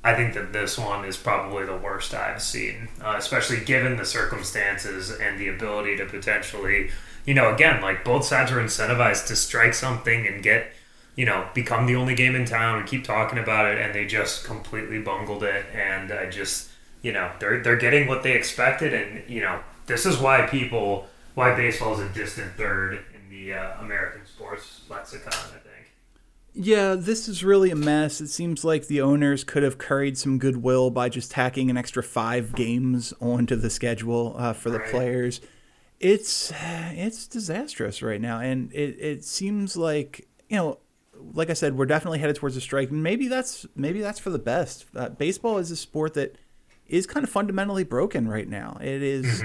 I 0.03 0.15
think 0.15 0.35
that 0.35 0.53
this 0.53 0.77
one 0.77 1.03
is 1.03 1.17
probably 1.17 1.65
the 1.65 1.75
worst 1.75 2.13
I've 2.13 2.41
seen, 2.41 2.87
uh, 3.03 3.15
especially 3.17 3.59
given 3.59 3.97
the 3.97 4.05
circumstances 4.05 5.11
and 5.11 5.37
the 5.37 5.49
ability 5.49 5.97
to 5.97 6.05
potentially, 6.05 6.91
you 7.25 7.33
know, 7.33 7.53
again, 7.53 7.81
like 7.81 8.05
both 8.05 8.23
sides 8.23 8.49
are 8.51 8.61
incentivized 8.61 9.27
to 9.27 9.35
strike 9.35 9.73
something 9.73 10.25
and 10.25 10.41
get, 10.41 10.71
you 11.17 11.25
know, 11.25 11.49
become 11.53 11.85
the 11.87 11.95
only 11.97 12.15
game 12.15 12.35
in 12.35 12.45
town 12.45 12.77
and 12.79 12.87
keep 12.87 13.03
talking 13.03 13.37
about 13.39 13.65
it, 13.65 13.77
and 13.77 13.93
they 13.93 14.05
just 14.05 14.45
completely 14.45 14.99
bungled 15.01 15.43
it. 15.43 15.65
And 15.73 16.13
I 16.13 16.29
just, 16.29 16.69
you 17.01 17.11
know, 17.11 17.29
they're 17.39 17.61
they're 17.61 17.75
getting 17.75 18.07
what 18.07 18.23
they 18.23 18.31
expected, 18.33 18.93
and 18.93 19.29
you 19.29 19.41
know, 19.41 19.59
this 19.87 20.05
is 20.05 20.17
why 20.19 20.45
people, 20.47 21.07
why 21.35 21.53
baseball 21.55 21.93
is 21.95 21.99
a 21.99 22.13
distant 22.13 22.53
third 22.53 23.03
in 23.13 23.29
the 23.29 23.53
uh, 23.53 23.81
American 23.81 24.25
sports 24.25 24.81
lexicon. 24.89 25.33
I 25.33 25.57
think. 25.59 25.63
Yeah, 26.53 26.95
this 26.95 27.27
is 27.27 27.43
really 27.43 27.69
a 27.69 27.75
mess. 27.75 28.19
It 28.21 28.29
seems 28.29 28.63
like 28.63 28.87
the 28.87 29.01
owners 29.01 29.43
could 29.43 29.61
have 29.61 29.77
curried 29.77 30.17
some 30.17 30.39
goodwill 30.39 30.89
by 30.89 31.07
just 31.09 31.29
tacking 31.31 31.69
an 31.69 31.77
extra 31.77 32.01
five 32.01 32.55
games 32.55 33.13
onto 33.21 33.55
the 33.55 33.69
schedule 33.69 34.35
uh, 34.37 34.53
for 34.53 34.69
the 34.71 34.79
Right. 34.79 34.89
players. 34.89 35.41
It's 35.99 36.51
it's 36.93 37.27
disastrous 37.27 38.01
right 38.03 38.21
now, 38.21 38.39
and 38.39 38.71
it, 38.73 38.97
it 38.99 39.23
seems 39.23 39.75
like 39.75 40.27
you 40.49 40.57
know, 40.57 40.77
like 41.33 41.49
I 41.49 41.53
said, 41.53 41.77
we're 41.77 41.85
definitely 41.85 42.19
headed 42.19 42.35
towards 42.35 42.55
a 42.55 42.61
strike. 42.61 42.89
And 42.89 43.03
maybe 43.03 43.27
that's 43.27 43.65
maybe 43.75 44.01
that's 44.01 44.19
for 44.19 44.29
the 44.29 44.39
best. 44.39 44.85
Uh, 44.95 45.09
baseball 45.09 45.57
is 45.57 45.71
a 45.71 45.75
sport 45.75 46.13
that 46.15 46.37
is 46.87 47.05
kind 47.05 47.23
of 47.23 47.29
fundamentally 47.29 47.83
broken 47.83 48.27
right 48.27 48.47
now. 48.47 48.77
It 48.81 49.03
is 49.03 49.43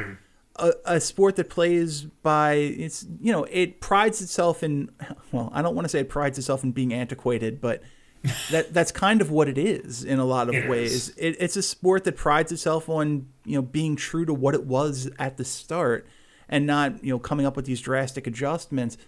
a, 0.57 0.73
a 0.85 1.01
sport 1.01 1.37
that 1.37 1.49
plays 1.49 2.03
by 2.03 2.55
it's 2.55 3.07
you 3.21 3.33
know 3.33 3.45
it 3.45 3.81
prides 3.81 4.21
itself 4.21 4.63
in 4.63 4.91
well 5.33 5.51
I 5.53 5.63
don't 5.63 5.75
want 5.75 5.85
to 5.87 5.89
say 5.89 6.01
it 6.01 6.09
prides 6.09 6.39
itself 6.39 6.63
in 6.63 6.73
being 6.73 6.93
antiquated 6.93 7.61
but 7.61 7.83
that 8.51 8.73
that's 8.73 8.93
kind 8.93 9.21
of 9.21 9.31
what 9.31 9.49
it 9.49 9.59
is 9.59 10.05
in 10.05 10.19
a 10.19 10.25
lot 10.25 10.49
of 10.49 10.55
It 10.63 10.69
ways 10.69 11.09
it, 11.17 11.37
it's 11.41 11.57
a 11.57 11.63
sport 11.63 12.05
that 12.05 12.17
prides 12.17 12.53
itself 12.53 12.89
on 12.89 13.29
you 13.45 13.57
know 13.57 13.63
being 13.63 13.97
true 13.97 14.25
to 14.25 14.35
what 14.35 14.55
it 14.55 14.65
was 14.65 15.11
at 15.19 15.37
the 15.37 15.45
start 15.45 16.07
and 16.49 16.67
not 16.67 17.03
you 17.03 17.11
know 17.11 17.19
coming 17.19 17.47
up 17.47 17.57
with 17.57 17.65
these 17.65 17.81
drastic 17.81 18.27
adjustments 18.27 18.99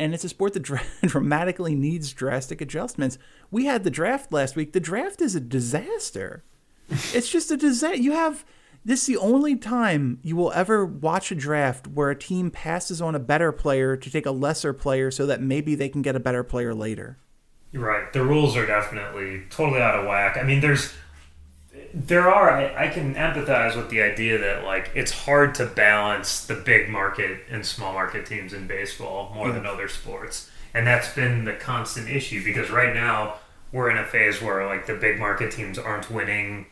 and 0.00 0.14
it's 0.14 0.24
a 0.24 0.28
sport 0.28 0.54
that 0.54 0.60
dra- 0.60 0.82
dramatically 1.02 1.74
needs 1.74 2.12
drastic 2.12 2.60
adjustments 2.60 3.18
we 3.50 3.66
had 3.66 3.84
the 3.84 3.90
draft 3.90 4.32
last 4.32 4.56
week 4.56 4.72
the 4.72 4.80
draft 4.80 5.20
is 5.20 5.34
a 5.36 5.40
disaster 5.40 6.42
it's 6.90 7.28
just 7.28 7.50
a 7.50 7.56
disaster. 7.56 7.96
You 7.96 8.12
have 8.12 8.44
this 8.84 9.02
is 9.02 9.06
the 9.06 9.16
only 9.18 9.56
time 9.56 10.18
you 10.22 10.36
will 10.36 10.52
ever 10.52 10.86
watch 10.86 11.30
a 11.30 11.34
draft 11.34 11.86
where 11.86 12.10
a 12.10 12.18
team 12.18 12.50
passes 12.50 13.00
on 13.02 13.14
a 13.14 13.18
better 13.18 13.52
player 13.52 13.96
to 13.96 14.10
take 14.10 14.26
a 14.26 14.30
lesser 14.30 14.72
player 14.72 15.10
so 15.10 15.26
that 15.26 15.42
maybe 15.42 15.74
they 15.74 15.88
can 15.88 16.02
get 16.02 16.16
a 16.16 16.20
better 16.20 16.42
player 16.42 16.74
later. 16.74 17.18
Right. 17.72 18.12
The 18.12 18.24
rules 18.24 18.56
are 18.56 18.66
definitely 18.66 19.42
totally 19.50 19.80
out 19.80 19.98
of 19.98 20.06
whack. 20.06 20.36
I 20.36 20.42
mean, 20.42 20.60
there's, 20.60 20.92
there 21.92 22.30
are. 22.30 22.50
I, 22.50 22.86
I 22.86 22.88
can 22.88 23.14
empathize 23.14 23.76
with 23.76 23.90
the 23.90 24.02
idea 24.02 24.38
that 24.38 24.64
like 24.64 24.90
it's 24.94 25.10
hard 25.12 25.54
to 25.56 25.66
balance 25.66 26.46
the 26.46 26.54
big 26.54 26.88
market 26.88 27.40
and 27.50 27.64
small 27.64 27.92
market 27.92 28.26
teams 28.26 28.52
in 28.52 28.66
baseball 28.66 29.32
more 29.34 29.52
than 29.52 29.66
other 29.66 29.88
sports, 29.88 30.50
and 30.74 30.86
that's 30.86 31.14
been 31.14 31.44
the 31.44 31.54
constant 31.54 32.08
issue 32.08 32.44
because 32.44 32.70
right 32.70 32.94
now 32.94 33.36
we're 33.72 33.90
in 33.90 33.98
a 33.98 34.04
phase 34.04 34.40
where 34.40 34.66
like 34.66 34.86
the 34.86 34.94
big 34.94 35.18
market 35.18 35.52
teams 35.52 35.78
aren't 35.78 36.10
winning 36.10 36.66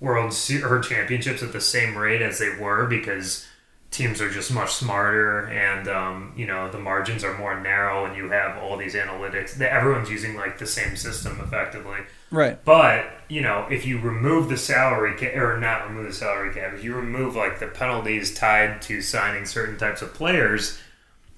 World 0.00 0.32
Se- 0.32 0.62
or 0.62 0.80
championships 0.80 1.42
at 1.42 1.52
the 1.52 1.60
same 1.60 1.96
rate 1.96 2.22
as 2.22 2.38
they 2.38 2.56
were 2.58 2.86
because 2.86 3.46
teams 3.90 4.20
are 4.20 4.28
just 4.28 4.52
much 4.52 4.72
smarter 4.72 5.46
and 5.46 5.86
um, 5.88 6.32
you 6.36 6.46
know 6.46 6.68
the 6.70 6.78
margins 6.78 7.22
are 7.22 7.38
more 7.38 7.58
narrow 7.60 8.04
and 8.04 8.16
you 8.16 8.28
have 8.28 8.60
all 8.60 8.76
these 8.76 8.94
analytics 8.94 9.54
that 9.54 9.72
everyone's 9.72 10.10
using 10.10 10.34
like 10.34 10.58
the 10.58 10.66
same 10.66 10.96
system 10.96 11.38
effectively 11.40 11.98
Right. 12.34 12.62
but 12.64 13.06
you 13.28 13.40
know 13.40 13.66
if 13.70 13.86
you 13.86 14.00
remove 14.00 14.48
the 14.48 14.56
salary 14.56 15.16
cap 15.16 15.34
or 15.36 15.58
not 15.58 15.88
remove 15.88 16.06
the 16.06 16.12
salary 16.12 16.52
cap 16.52 16.74
if 16.74 16.84
you 16.84 16.94
remove 16.94 17.36
like 17.36 17.58
the 17.60 17.66
penalties 17.68 18.34
tied 18.34 18.82
to 18.82 19.00
signing 19.00 19.46
certain 19.46 19.78
types 19.78 20.02
of 20.02 20.12
players 20.14 20.78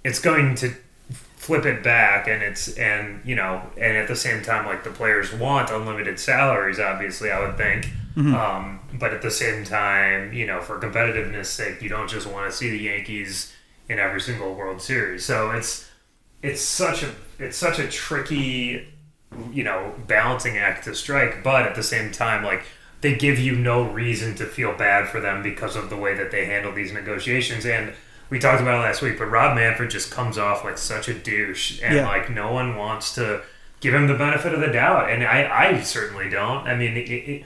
it's 0.04 0.18
going 0.20 0.54
to 0.56 0.74
flip 1.10 1.64
it 1.64 1.82
back 1.84 2.26
and 2.26 2.42
it's 2.42 2.76
and 2.76 3.20
you 3.24 3.36
know 3.36 3.62
and 3.76 3.96
at 3.96 4.08
the 4.08 4.16
same 4.16 4.42
time 4.42 4.66
like 4.66 4.82
the 4.82 4.90
players 4.90 5.32
want 5.32 5.70
unlimited 5.70 6.18
salaries 6.18 6.80
obviously 6.80 7.30
i 7.30 7.40
would 7.40 7.56
think. 7.56 7.88
Um, 8.34 8.80
but 8.98 9.12
at 9.12 9.20
the 9.20 9.30
same 9.30 9.62
time 9.64 10.32
you 10.32 10.46
know 10.46 10.62
for 10.62 10.80
competitiveness 10.80 11.46
sake 11.46 11.82
you 11.82 11.90
don't 11.90 12.08
just 12.08 12.26
want 12.26 12.50
to 12.50 12.56
see 12.56 12.70
the 12.70 12.78
yankees 12.78 13.52
in 13.88 13.98
every 13.98 14.20
single 14.20 14.54
world 14.54 14.80
series. 14.80 15.24
So 15.24 15.50
it's 15.50 15.88
it's 16.42 16.60
such 16.62 17.02
a 17.02 17.14
it's 17.38 17.56
such 17.56 17.78
a 17.78 17.88
tricky 17.88 18.88
you 19.52 19.62
know 19.64 19.94
balancing 20.06 20.56
act 20.56 20.84
to 20.84 20.94
strike 20.94 21.42
but 21.42 21.62
at 21.66 21.74
the 21.74 21.82
same 21.82 22.10
time 22.12 22.42
like 22.44 22.64
they 23.00 23.14
give 23.14 23.38
you 23.38 23.54
no 23.54 23.82
reason 23.82 24.34
to 24.34 24.44
feel 24.46 24.72
bad 24.76 25.08
for 25.08 25.20
them 25.20 25.42
because 25.42 25.76
of 25.76 25.90
the 25.90 25.96
way 25.96 26.14
that 26.14 26.30
they 26.30 26.46
handle 26.46 26.72
these 26.72 26.92
negotiations 26.92 27.66
and 27.66 27.92
we 28.30 28.38
talked 28.38 28.62
about 28.62 28.78
it 28.80 28.82
last 28.82 29.02
week 29.02 29.18
but 29.18 29.26
rob 29.26 29.54
manfred 29.54 29.90
just 29.90 30.10
comes 30.10 30.38
off 30.38 30.64
like 30.64 30.78
such 30.78 31.08
a 31.08 31.14
douche 31.14 31.80
and 31.82 31.96
Yeah. 31.96 32.06
like 32.06 32.30
no 32.30 32.52
one 32.52 32.76
wants 32.76 33.14
to 33.16 33.42
give 33.80 33.92
him 33.92 34.06
the 34.06 34.14
benefit 34.14 34.54
of 34.54 34.60
the 34.60 34.68
doubt 34.68 35.10
and 35.10 35.22
i 35.24 35.68
i 35.76 35.80
certainly 35.82 36.30
don't 36.30 36.66
i 36.66 36.74
mean 36.74 36.96
it, 36.96 37.08
it, 37.10 37.44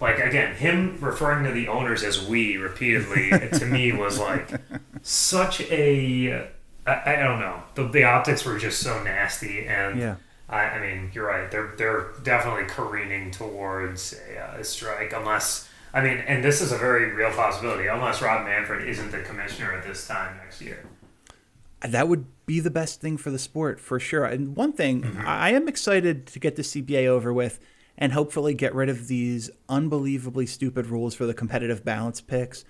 like 0.00 0.18
again 0.18 0.54
him 0.54 0.96
referring 1.00 1.44
to 1.44 1.50
the 1.52 1.66
owners 1.68 2.02
as 2.02 2.24
we 2.24 2.56
repeatedly 2.56 3.30
to 3.58 3.66
me 3.66 3.90
was 3.92 4.18
like 4.18 4.48
such 5.02 5.60
a 5.62 6.48
I, 6.86 7.14
I 7.14 7.16
don't 7.16 7.40
know 7.40 7.62
the, 7.74 7.88
the 7.88 8.04
optics 8.04 8.44
were 8.44 8.58
just 8.58 8.80
so 8.80 9.02
nasty 9.02 9.66
and 9.66 9.98
Yeah. 9.98 10.16
I, 10.52 10.62
I 10.62 10.80
mean 10.80 11.10
you're 11.12 11.26
right 11.26 11.50
they're 11.50 11.74
they're 11.76 12.12
definitely 12.22 12.64
careening 12.64 13.30
towards 13.30 14.14
a, 14.30 14.38
uh, 14.38 14.60
a 14.60 14.64
strike 14.64 15.12
unless 15.12 15.68
I 15.92 16.02
mean 16.02 16.18
and 16.18 16.44
this 16.44 16.60
is 16.60 16.70
a 16.70 16.78
very 16.78 17.12
real 17.12 17.32
possibility 17.32 17.88
unless 17.88 18.22
Rob 18.22 18.46
Manfred 18.46 18.88
isn't 18.88 19.10
the 19.10 19.22
commissioner 19.22 19.72
at 19.72 19.82
this 19.82 20.06
time 20.06 20.36
next 20.36 20.60
year 20.60 20.84
That 21.80 22.08
would 22.08 22.26
be 22.46 22.60
the 22.60 22.70
best 22.70 23.00
thing 23.00 23.16
for 23.16 23.30
the 23.30 23.38
sport 23.38 23.80
for 23.80 23.98
sure. 23.98 24.24
And 24.24 24.56
one 24.56 24.72
thing, 24.72 25.16
I 25.18 25.48
I 25.48 25.50
am 25.50 25.68
excited 25.68 26.26
to 26.28 26.38
get 26.38 26.56
the 26.56 26.62
CBA 26.62 27.06
over 27.06 27.32
with 27.32 27.58
and 27.98 28.12
hopefully 28.12 28.54
get 28.54 28.74
rid 28.74 28.88
of 28.88 29.08
these 29.08 29.50
unbelievably 29.68 30.46
stupid 30.46 30.86
rules 30.86 31.14
for 31.14 31.26
the 31.26 31.34
competitive 31.34 31.84
balance 31.84 32.20
picks. 32.20 32.64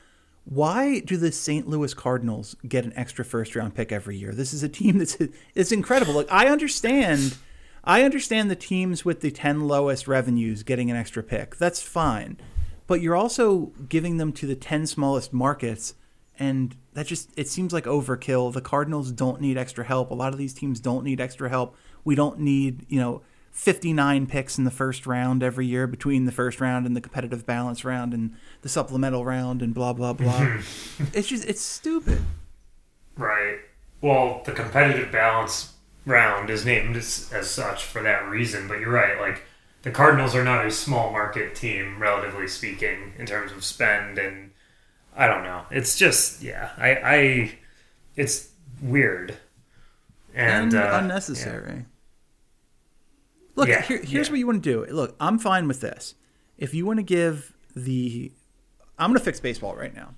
Why 0.44 1.00
do 1.00 1.16
the 1.16 1.30
St. 1.30 1.68
Louis 1.68 1.94
Cardinals 1.94 2.56
get 2.66 2.84
an 2.84 2.92
extra 2.96 3.24
first 3.24 3.54
round 3.54 3.74
pick 3.74 3.92
every 3.92 4.16
year? 4.16 4.32
This 4.32 4.52
is 4.52 4.62
a 4.62 4.68
team 4.68 4.98
that's 4.98 5.16
it's 5.54 5.72
incredible. 5.72 6.14
Like 6.14 6.30
I 6.30 6.48
understand 6.48 7.36
I 7.84 8.02
understand 8.04 8.50
the 8.50 8.56
teams 8.56 9.04
with 9.04 9.20
the 9.20 9.30
10 9.30 9.66
lowest 9.66 10.06
revenues 10.06 10.62
getting 10.62 10.90
an 10.90 10.96
extra 10.96 11.22
pick. 11.22 11.56
That's 11.56 11.82
fine. 11.82 12.38
But 12.86 13.00
you're 13.00 13.16
also 13.16 13.72
giving 13.88 14.18
them 14.18 14.32
to 14.34 14.46
the 14.46 14.54
10 14.54 14.86
smallest 14.86 15.32
markets 15.32 15.94
and 16.38 16.76
that 16.94 17.06
just 17.06 17.30
it 17.36 17.48
seems 17.48 17.72
like 17.72 17.84
overkill. 17.84 18.52
The 18.52 18.60
Cardinals 18.60 19.12
don't 19.12 19.40
need 19.40 19.56
extra 19.56 19.84
help. 19.84 20.10
A 20.10 20.14
lot 20.14 20.32
of 20.32 20.38
these 20.38 20.54
teams 20.54 20.80
don't 20.80 21.04
need 21.04 21.20
extra 21.20 21.48
help. 21.48 21.76
We 22.04 22.14
don't 22.14 22.40
need, 22.40 22.86
you 22.88 22.98
know, 22.98 23.22
59 23.52 24.26
picks 24.26 24.56
in 24.56 24.64
the 24.64 24.70
first 24.70 25.06
round 25.06 25.42
every 25.42 25.66
year 25.66 25.86
between 25.86 26.24
the 26.24 26.32
first 26.32 26.60
round 26.60 26.86
and 26.86 26.96
the 26.96 27.00
competitive 27.00 27.44
balance 27.44 27.84
round 27.84 28.14
and 28.14 28.34
the 28.62 28.68
supplemental 28.68 29.24
round 29.24 29.62
and 29.62 29.74
blah 29.74 29.92
blah 29.92 30.12
blah. 30.12 30.40
it's 31.12 31.28
just 31.28 31.44
it's 31.46 31.60
stupid. 31.60 32.20
Right. 33.16 33.58
Well, 34.00 34.42
the 34.44 34.52
competitive 34.52 35.12
balance 35.12 35.71
round 36.04 36.50
is 36.50 36.64
named 36.64 36.96
as, 36.96 37.30
as 37.32 37.48
such 37.50 37.84
for 37.84 38.02
that 38.02 38.28
reason, 38.28 38.68
but 38.68 38.80
you're 38.80 38.90
right. 38.92 39.20
Like, 39.20 39.44
the 39.82 39.90
Cardinals 39.90 40.34
are 40.34 40.44
not 40.44 40.64
a 40.64 40.70
small 40.70 41.10
market 41.10 41.54
team, 41.54 41.98
relatively 42.00 42.46
speaking, 42.46 43.14
in 43.18 43.26
terms 43.26 43.50
of 43.50 43.64
spend, 43.64 44.16
and 44.18 44.52
I 45.16 45.26
don't 45.26 45.42
know. 45.42 45.66
It's 45.70 45.98
just, 45.98 46.42
yeah, 46.42 46.70
I, 46.76 46.90
I 46.94 47.58
it's 48.14 48.50
weird. 48.80 49.36
And, 50.34 50.72
and 50.72 50.74
uh, 50.74 50.98
unnecessary. 51.02 51.86
Look, 53.56 53.68
Yeah, 53.68 53.82
here, 53.82 53.98
here's 53.98 54.28
yeah. 54.28 54.32
what 54.32 54.38
you 54.38 54.46
want 54.46 54.62
to 54.62 54.72
do. 54.72 54.92
Look, 54.92 55.16
I'm 55.20 55.38
fine 55.38 55.66
with 55.68 55.80
this. 55.80 56.14
If 56.56 56.74
you 56.74 56.86
want 56.86 56.98
to 56.98 57.02
give 57.02 57.52
the, 57.74 58.30
I'm 58.98 59.10
going 59.10 59.18
to 59.18 59.24
fix 59.24 59.40
baseball 59.40 59.74
right 59.74 59.94
now. 59.94 60.14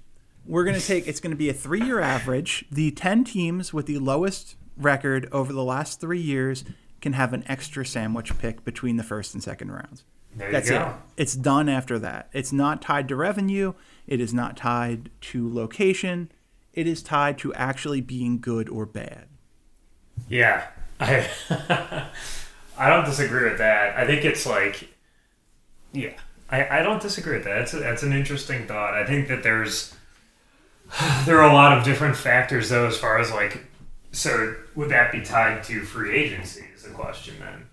We're 0.47 0.65
going 0.65 0.79
to 0.79 0.87
take. 0.87 1.09
It's 1.09 1.21
going 1.21 1.31
to 1.31 1.39
be 1.39 1.49
a 1.49 1.55
three-year 1.55 2.01
average. 2.01 2.67
The 2.71 2.91
ten 2.91 3.25
teams 3.25 3.73
with 3.73 3.87
the 3.87 3.99
lowest 3.99 4.57
record 4.77 5.29
over 5.33 5.53
the 5.53 5.65
last 5.65 6.01
three 6.01 6.21
years 6.21 6.65
can 7.01 7.13
have 7.13 7.33
an 7.33 7.45
extra 7.47 7.85
sandwich 7.85 8.37
pick 8.39 8.65
between 8.65 8.97
the 8.97 9.03
first 9.03 9.35
and 9.35 9.43
second 9.43 9.71
rounds. 9.71 10.05
There 10.37 10.49
you 10.49 10.53
That's 10.53 10.71
go. 10.71 10.87
it. 11.17 11.23
It's 11.23 11.35
done 11.35 11.69
after 11.69 11.99
that. 11.99 12.29
It's 12.33 12.53
not 12.53 12.83
tied 12.83 13.09
to 13.09 13.17
revenue. 13.17 13.75
It 14.07 14.21
is 14.21 14.35
not 14.35 14.57
tied 14.57 15.11
to 15.23 15.53
location. 15.53 16.31
It 16.73 16.87
is 16.87 17.03
tied 17.03 17.39
to 17.39 17.55
actually 17.55 18.01
being 18.01 18.41
good 18.41 18.69
or 18.69 18.85
bad. 18.85 19.27
Yeah, 20.29 20.67
I 20.99 21.29
I 22.79 22.91
don't 22.91 23.05
disagree 23.05 23.49
with 23.49 23.59
that. 23.59 23.97
I 23.97 24.07
think 24.07 24.25
it's 24.25 24.47
like, 24.47 24.89
yeah, 25.93 26.15
I, 26.51 26.81
I 26.81 26.83
don't 26.83 27.01
disagree 27.01 27.37
with 27.37 27.45
that. 27.45 27.59
That's 27.59 27.75
a, 27.75 27.79
that's 27.79 28.03
an 28.03 28.13
interesting 28.13 28.67
thought. 28.67 28.95
I 28.95 29.05
think 29.05 29.29
that 29.29 29.43
there's 29.43 29.95
there 31.27 31.41
are 31.41 31.49
a 31.49 31.55
lot 31.55 31.77
of 31.77 31.85
different 31.85 32.17
factors 32.17 32.69
though, 32.69 32.87
as 32.87 32.97
far 32.97 33.19
as 33.19 33.31
like, 33.31 33.65
so 34.15 34.55
would 34.75 34.89
that 34.91 35.13
be 35.13 35.21
tied 35.21 35.63
to 35.65 35.83
free 35.83 36.15
agency? 36.15 36.65
Is 36.75 36.83
the 36.83 36.91
question 36.91 37.35
then? 37.41 37.67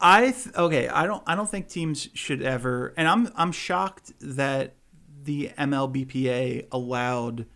I 0.00 0.32
th- 0.32 0.54
okay. 0.54 0.88
I 0.88 1.06
don't. 1.06 1.22
I 1.26 1.34
don't 1.34 1.48
think 1.48 1.68
teams 1.68 2.08
should 2.14 2.42
ever. 2.42 2.92
And 2.96 3.08
I'm. 3.08 3.30
I'm 3.36 3.52
shocked 3.52 4.12
that 4.20 4.74
the 5.22 5.50
MLBPA 5.58 6.68
allowed, 6.70 7.46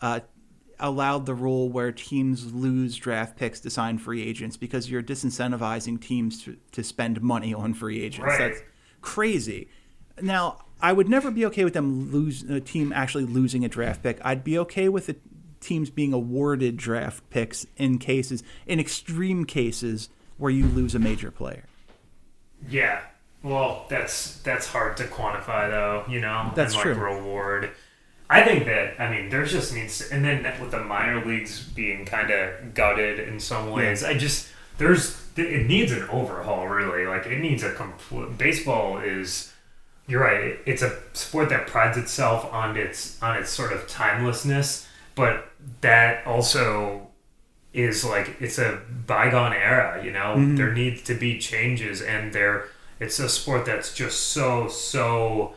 uh, 0.00 0.20
allowed 0.78 1.26
the 1.26 1.34
rule 1.34 1.68
where 1.68 1.92
teams 1.92 2.52
lose 2.52 2.96
draft 2.96 3.36
picks 3.36 3.60
to 3.60 3.70
sign 3.70 3.98
free 3.98 4.22
agents 4.22 4.56
because 4.56 4.90
you're 4.90 5.02
disincentivizing 5.02 6.00
teams 6.00 6.42
to, 6.42 6.56
to 6.72 6.82
spend 6.82 7.22
money 7.22 7.54
on 7.54 7.74
free 7.74 8.02
agents. 8.02 8.26
Right. 8.26 8.38
That's 8.38 8.60
crazy. 9.00 9.68
Now, 10.20 10.64
I 10.80 10.92
would 10.92 11.08
never 11.08 11.30
be 11.30 11.46
okay 11.46 11.64
with 11.64 11.74
them 11.74 12.10
lose 12.10 12.42
a 12.42 12.60
team 12.60 12.92
actually 12.92 13.24
losing 13.24 13.64
a 13.64 13.68
draft 13.68 14.02
pick. 14.02 14.18
I'd 14.24 14.44
be 14.44 14.58
okay 14.58 14.88
with 14.88 15.06
the 15.06 15.16
teams 15.64 15.90
being 15.90 16.12
awarded 16.12 16.76
draft 16.76 17.28
picks 17.30 17.66
in 17.76 17.98
cases, 17.98 18.42
in 18.66 18.78
extreme 18.78 19.44
cases 19.44 20.08
where 20.38 20.50
you 20.50 20.66
lose 20.66 20.94
a 20.94 20.98
major 20.98 21.30
player. 21.30 21.64
Yeah. 22.68 23.00
Well, 23.42 23.84
that's 23.90 24.40
that's 24.40 24.66
hard 24.66 24.96
to 24.96 25.04
quantify 25.04 25.70
though, 25.70 26.04
you 26.08 26.20
know. 26.20 26.52
That's 26.54 26.74
and, 26.74 26.82
true. 26.82 26.94
Reward. 26.94 27.70
I 28.30 28.42
think 28.42 28.64
that 28.64 28.98
I 28.98 29.10
mean 29.10 29.28
there 29.28 29.44
just 29.44 29.74
needs 29.74 29.98
to, 29.98 30.14
and 30.14 30.24
then 30.24 30.42
with 30.60 30.70
the 30.70 30.82
minor 30.82 31.24
leagues 31.24 31.62
being 31.62 32.06
kind 32.06 32.30
of 32.30 32.74
gutted 32.74 33.20
in 33.20 33.38
some 33.38 33.70
ways, 33.70 34.02
I 34.02 34.16
just 34.16 34.48
there's 34.78 35.22
it 35.36 35.66
needs 35.66 35.92
an 35.92 36.08
overhaul 36.08 36.68
really. 36.68 37.06
Like 37.06 37.26
it 37.26 37.38
needs 37.40 37.62
a 37.62 37.72
complete 37.72 38.38
baseball 38.38 38.98
is 38.98 39.52
you're 40.06 40.22
right. 40.22 40.58
It's 40.66 40.82
a 40.82 40.98
sport 41.12 41.48
that 41.50 41.66
prides 41.66 41.98
itself 41.98 42.50
on 42.52 42.76
its 42.76 43.22
on 43.22 43.36
its 43.36 43.50
sort 43.50 43.72
of 43.72 43.86
timelessness, 43.88 44.86
but 45.14 45.50
that 45.80 46.26
also 46.26 47.08
is 47.72 48.04
like 48.04 48.36
it's 48.40 48.58
a 48.58 48.80
bygone 49.06 49.52
era. 49.52 50.02
You 50.04 50.12
know, 50.12 50.36
mm-hmm. 50.36 50.56
there 50.56 50.72
needs 50.72 51.02
to 51.02 51.14
be 51.14 51.38
changes, 51.38 52.00
and 52.00 52.32
there 52.32 52.66
it's 53.00 53.18
a 53.18 53.28
sport 53.28 53.66
that's 53.66 53.94
just 53.94 54.20
so 54.28 54.68
so 54.68 55.54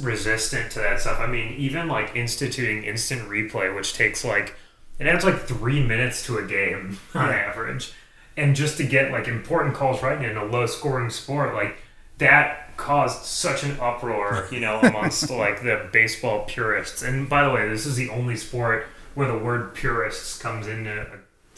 resistant 0.00 0.70
to 0.72 0.78
that 0.80 1.00
stuff. 1.00 1.20
I 1.20 1.26
mean, 1.26 1.54
even 1.54 1.88
like 1.88 2.14
instituting 2.14 2.84
instant 2.84 3.28
replay, 3.28 3.74
which 3.74 3.94
takes 3.94 4.24
like 4.24 4.56
it 4.98 5.06
adds 5.06 5.24
like 5.24 5.40
three 5.40 5.84
minutes 5.84 6.24
to 6.26 6.38
a 6.38 6.46
game 6.46 6.98
on 7.14 7.30
average, 7.30 7.92
and 8.36 8.54
just 8.54 8.76
to 8.78 8.84
get 8.84 9.10
like 9.12 9.28
important 9.28 9.74
calls 9.74 10.02
right 10.02 10.22
in 10.22 10.36
a 10.36 10.44
low 10.44 10.66
scoring 10.66 11.10
sport 11.10 11.54
like 11.54 11.78
that 12.18 12.76
caused 12.76 13.24
such 13.24 13.64
an 13.64 13.78
uproar, 13.80 14.48
you 14.50 14.60
know, 14.60 14.80
amongst 14.82 15.30
like 15.30 15.62
the 15.62 15.88
baseball 15.92 16.44
purists. 16.44 17.02
And 17.02 17.28
by 17.28 17.44
the 17.46 17.54
way, 17.54 17.68
this 17.68 17.86
is 17.86 17.96
the 17.96 18.08
only 18.10 18.36
sport 18.36 18.86
where 19.14 19.28
the 19.28 19.38
word 19.38 19.74
purists 19.74 20.38
comes 20.38 20.66
into 20.66 21.06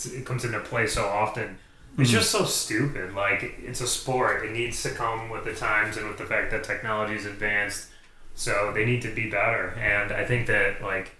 it 0.04 0.26
comes 0.26 0.44
into 0.44 0.60
play 0.60 0.86
so 0.86 1.04
often. 1.06 1.58
It's 1.98 2.10
just 2.10 2.30
so 2.30 2.44
stupid. 2.44 3.14
Like 3.14 3.54
it's 3.62 3.80
a 3.80 3.86
sport. 3.86 4.44
It 4.44 4.52
needs 4.52 4.82
to 4.82 4.90
come 4.90 5.30
with 5.30 5.44
the 5.44 5.54
times 5.54 5.96
and 5.96 6.06
with 6.06 6.18
the 6.18 6.26
fact 6.26 6.50
that 6.50 6.62
technology 6.62 7.14
is 7.14 7.24
advanced. 7.24 7.88
So 8.34 8.70
they 8.74 8.84
need 8.84 9.00
to 9.02 9.14
be 9.14 9.30
better. 9.30 9.70
And 9.80 10.12
I 10.12 10.26
think 10.26 10.46
that 10.48 10.82
like 10.82 11.12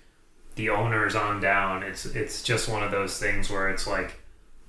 the 0.57 0.69
owners 0.69 1.15
on 1.15 1.41
down, 1.41 1.83
it's 1.83 2.05
it's 2.05 2.43
just 2.43 2.69
one 2.69 2.83
of 2.83 2.91
those 2.91 3.19
things 3.19 3.49
where 3.49 3.71
it's 3.71 3.87
like 3.87 4.21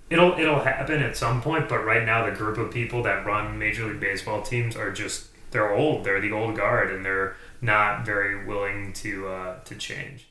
it'll 0.10 0.38
it'll 0.40 0.60
happen 0.60 1.02
at 1.02 1.18
some 1.18 1.42
point, 1.42 1.68
but 1.68 1.84
right 1.84 2.06
now 2.06 2.26
the 2.26 2.32
group 2.32 2.58
of 2.58 2.72
people 2.72 3.04
that 3.04 3.26
run 3.26 3.60
Major 3.60 3.88
League 3.88 4.00
Baseball 4.00 4.42
teams 4.42 4.76
are 4.76 4.92
just 4.92 5.28
they're 5.52 5.74
old. 5.74 6.04
They're 6.04 6.22
the 6.22 6.32
old 6.32 6.56
guard, 6.56 6.92
and 6.92 7.06
they're 7.06 7.36
not 7.62 8.06
very 8.06 8.46
willing 8.46 8.94
to 8.94 9.28
uh, 9.28 9.60
to 9.64 9.76
change. 9.76 10.28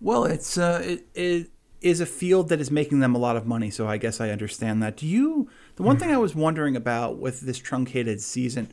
Well, 0.00 0.24
it's 0.24 0.56
uh, 0.56 0.80
it, 0.84 1.06
it 1.14 1.50
is 1.80 2.00
a 2.00 2.06
field 2.06 2.48
that 2.48 2.60
is 2.60 2.70
making 2.70 3.00
them 3.00 3.14
a 3.14 3.18
lot 3.18 3.36
of 3.36 3.46
money, 3.46 3.70
so 3.70 3.86
I 3.86 3.96
guess 3.96 4.20
I 4.20 4.30
understand 4.30 4.82
that. 4.82 4.96
Do 4.96 5.06
you? 5.06 5.48
The 5.76 5.82
one 5.82 5.98
thing 5.98 6.10
I 6.10 6.16
was 6.18 6.34
wondering 6.34 6.76
about 6.76 7.18
with 7.18 7.40
this 7.42 7.58
truncated 7.58 8.20
season, 8.20 8.72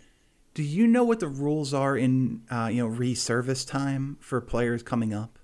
do 0.53 0.63
you 0.63 0.88
know 0.88 1.03
what 1.03 1.19
the 1.19 1.27
rules 1.27 1.74
are 1.74 1.98
in 1.98 2.41
uh, 2.50 2.69
you 2.72 2.81
know 2.81 2.88
reservice 2.88 3.65
time 3.65 4.17
for 4.19 4.39
players 4.41 4.84
coming 4.84 5.13
up? 5.13 5.38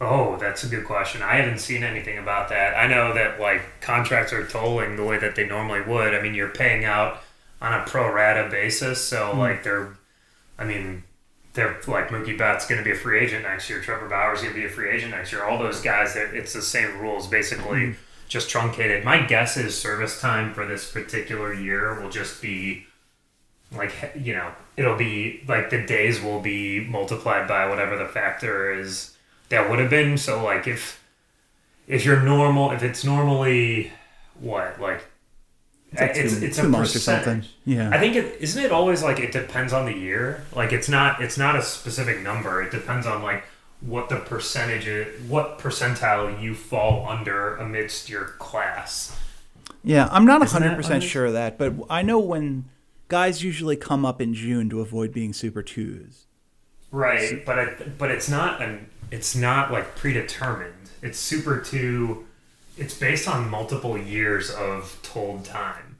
Oh, 0.00 0.36
that's 0.38 0.62
a 0.62 0.68
good 0.68 0.84
question. 0.84 1.22
I 1.22 1.36
haven't 1.36 1.58
seen 1.58 1.82
anything 1.82 2.18
about 2.18 2.50
that. 2.50 2.76
I 2.76 2.86
know 2.86 3.12
that 3.14 3.40
like 3.40 3.80
contracts 3.80 4.32
are 4.32 4.46
tolling 4.46 4.96
the 4.96 5.04
way 5.04 5.18
that 5.18 5.34
they 5.34 5.46
normally 5.46 5.80
would. 5.82 6.14
I 6.14 6.22
mean, 6.22 6.34
you're 6.34 6.50
paying 6.50 6.84
out 6.84 7.20
on 7.60 7.72
a 7.72 7.84
pro 7.84 8.12
rata 8.12 8.48
basis, 8.48 9.00
so 9.02 9.32
Hmm. 9.32 9.38
like 9.38 9.64
they're, 9.64 9.96
I 10.58 10.64
mean, 10.64 11.02
they're 11.58 11.76
like 11.88 12.08
Mookie 12.08 12.38
Betts 12.38 12.66
going 12.68 12.78
to 12.78 12.84
be 12.84 12.92
a 12.92 12.94
free 12.94 13.18
agent 13.18 13.42
next 13.42 13.68
year. 13.68 13.80
Trevor 13.80 14.08
Bauer's 14.08 14.40
going 14.40 14.54
to 14.54 14.58
be 14.60 14.64
a 14.64 14.70
free 14.70 14.90
agent 14.90 15.10
next 15.10 15.32
year. 15.32 15.42
All 15.44 15.58
those 15.58 15.80
guys, 15.80 16.14
it's 16.14 16.52
the 16.52 16.62
same 16.62 16.98
rules, 17.00 17.26
basically, 17.26 17.86
Hmm. 17.86 17.92
just 18.28 18.48
truncated. 18.48 19.04
My 19.04 19.20
guess 19.22 19.56
is 19.56 19.76
service 19.76 20.20
time 20.20 20.54
for 20.54 20.64
this 20.64 20.88
particular 20.90 21.52
year 21.52 22.00
will 22.00 22.10
just 22.10 22.40
be 22.40 22.86
like 23.72 23.92
you 24.18 24.32
know 24.34 24.50
it'll 24.76 24.96
be 24.96 25.42
like 25.46 25.68
the 25.68 25.82
days 25.84 26.22
will 26.22 26.40
be 26.40 26.80
multiplied 26.80 27.46
by 27.46 27.66
whatever 27.68 27.98
the 27.98 28.06
factor 28.06 28.72
is 28.72 29.14
that 29.50 29.68
would 29.68 29.78
have 29.78 29.90
been 29.90 30.16
so 30.16 30.42
like 30.42 30.66
if 30.66 31.04
if 31.86 32.02
you're 32.04 32.22
normal 32.22 32.70
if 32.70 32.82
it's 32.82 33.04
normally 33.04 33.92
what 34.40 34.80
like 34.80 35.04
It's 35.90 36.00
like 36.00 36.16
it's, 36.16 36.38
two, 36.38 36.44
it's 36.44 36.58
a 36.58 36.68
months 36.68 36.90
or 36.90 36.98
percentage. 36.98 37.24
something. 37.24 37.50
Yeah. 37.64 37.90
I 37.90 37.98
think 37.98 38.14
it 38.14 38.40
isn't 38.40 38.62
it 38.62 38.72
always 38.72 39.02
like 39.02 39.20
it 39.20 39.32
depends 39.32 39.72
on 39.72 39.86
the 39.86 39.94
year. 39.94 40.44
Like 40.54 40.72
it's 40.72 40.88
not 40.88 41.22
it's 41.22 41.38
not 41.38 41.56
a 41.56 41.62
specific 41.62 42.20
number. 42.22 42.62
It 42.62 42.70
depends 42.70 43.06
on 43.06 43.22
like 43.22 43.44
what 43.80 44.08
the 44.08 44.16
percentage 44.16 44.86
is, 44.86 45.22
what 45.28 45.58
percentile 45.58 46.40
you 46.42 46.54
fall 46.54 47.08
under 47.08 47.56
amidst 47.56 48.08
your 48.08 48.24
class. 48.38 49.16
Yeah, 49.84 50.08
I'm 50.10 50.26
not 50.26 50.42
100% 50.42 50.90
under- 50.90 51.00
sure 51.00 51.26
of 51.26 51.32
that, 51.34 51.56
but 51.56 51.72
I 51.88 52.02
know 52.02 52.18
when 52.18 52.64
guys 53.06 53.42
usually 53.42 53.76
come 53.76 54.04
up 54.04 54.20
in 54.20 54.34
June 54.34 54.68
to 54.70 54.80
avoid 54.80 55.12
being 55.12 55.32
super 55.32 55.62
twos. 55.62 56.26
Right, 56.90 57.44
but 57.46 57.58
I, 57.58 57.74
but 57.96 58.10
it's 58.10 58.28
not 58.28 58.60
an 58.60 58.88
it's 59.10 59.34
not 59.34 59.72
like 59.72 59.94
predetermined. 59.96 60.90
It's 61.02 61.18
super 61.18 61.58
two. 61.60 62.26
It's 62.78 62.94
based 62.94 63.28
on 63.28 63.50
multiple 63.50 63.98
years 63.98 64.50
of 64.50 64.98
told 65.02 65.44
time, 65.44 65.98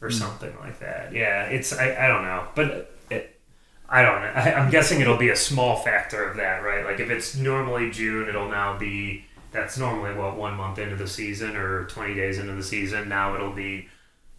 or 0.00 0.08
hmm. 0.08 0.14
something 0.14 0.54
like 0.60 0.80
that. 0.80 1.12
Yeah, 1.12 1.44
it's 1.44 1.72
I, 1.72 2.04
I 2.04 2.08
don't 2.08 2.22
know, 2.22 2.48
but 2.54 2.96
it, 3.10 3.40
I 3.88 4.02
don't 4.02 4.20
know. 4.20 4.28
I, 4.28 4.54
I'm 4.54 4.70
guessing 4.70 5.00
it'll 5.00 5.16
be 5.16 5.30
a 5.30 5.36
small 5.36 5.76
factor 5.76 6.28
of 6.28 6.36
that, 6.36 6.62
right? 6.62 6.84
Like 6.84 7.00
if 7.00 7.10
it's 7.10 7.36
normally 7.36 7.90
June, 7.90 8.28
it'll 8.28 8.48
now 8.48 8.78
be 8.78 9.24
that's 9.52 9.78
normally 9.78 10.14
what 10.14 10.36
one 10.36 10.54
month 10.54 10.78
into 10.78 10.96
the 10.96 11.06
season 11.06 11.56
or 11.56 11.86
20 11.86 12.14
days 12.14 12.38
into 12.38 12.52
the 12.52 12.62
season. 12.62 13.08
Now 13.08 13.34
it'll 13.34 13.52
be 13.54 13.88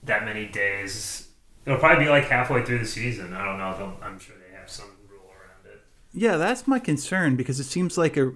that 0.03 0.25
many 0.25 0.45
days. 0.45 1.29
It'll 1.65 1.79
probably 1.79 2.05
be 2.05 2.09
like 2.09 2.25
halfway 2.25 2.63
through 2.63 2.79
the 2.79 2.85
season. 2.85 3.33
I 3.33 3.43
don't 3.43 3.57
know. 3.57 3.97
I'm 4.01 4.19
sure 4.19 4.35
they 4.37 4.55
have 4.57 4.69
some 4.69 4.85
rule 5.09 5.25
around 5.29 5.73
it. 5.73 5.81
Yeah, 6.13 6.37
that's 6.37 6.67
my 6.67 6.79
concern 6.79 7.35
because 7.35 7.59
it 7.59 7.65
seems 7.65 7.97
like 7.97 8.15
a, 8.15 8.31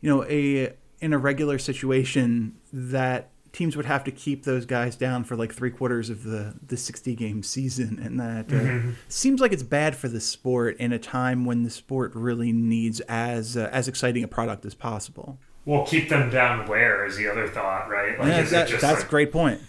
you 0.00 0.10
know, 0.10 0.24
a 0.24 0.74
in 1.04 1.12
a 1.12 1.18
regular 1.18 1.58
situation 1.58 2.56
that 2.72 3.30
teams 3.52 3.76
would 3.76 3.86
have 3.86 4.02
to 4.02 4.10
keep 4.10 4.42
those 4.44 4.66
guys 4.66 4.96
down 4.96 5.22
for 5.22 5.36
like 5.36 5.52
three 5.54 5.70
quarters 5.70 6.10
of 6.10 6.24
the 6.24 6.54
the 6.66 6.76
60 6.76 7.14
game 7.14 7.42
season, 7.42 8.00
and 8.02 8.18
that 8.18 8.52
uh, 8.52 8.92
seems 9.08 9.40
like 9.40 9.52
it's 9.52 9.62
bad 9.62 9.94
for 9.94 10.08
the 10.08 10.20
sport 10.20 10.76
in 10.78 10.92
a 10.92 10.98
time 10.98 11.44
when 11.44 11.62
the 11.62 11.70
sport 11.70 12.12
really 12.14 12.52
needs 12.52 13.00
as 13.00 13.56
uh, 13.56 13.68
as 13.72 13.86
exciting 13.86 14.24
a 14.24 14.28
product 14.28 14.64
as 14.64 14.74
possible. 14.74 15.38
Well, 15.66 15.86
keep 15.86 16.08
them 16.08 16.30
down 16.30 16.66
where 16.68 17.06
is 17.06 17.16
the 17.16 17.28
other 17.30 17.48
thought, 17.48 17.88
right? 17.88 18.18
Like, 18.18 18.28
Yeah, 18.28 18.40
is 18.40 18.50
that- 18.50 18.66
it 18.68 18.70
just 18.72 18.82
that's 18.82 18.98
like, 19.00 19.06
a 19.06 19.10
great 19.10 19.32
point. 19.32 19.60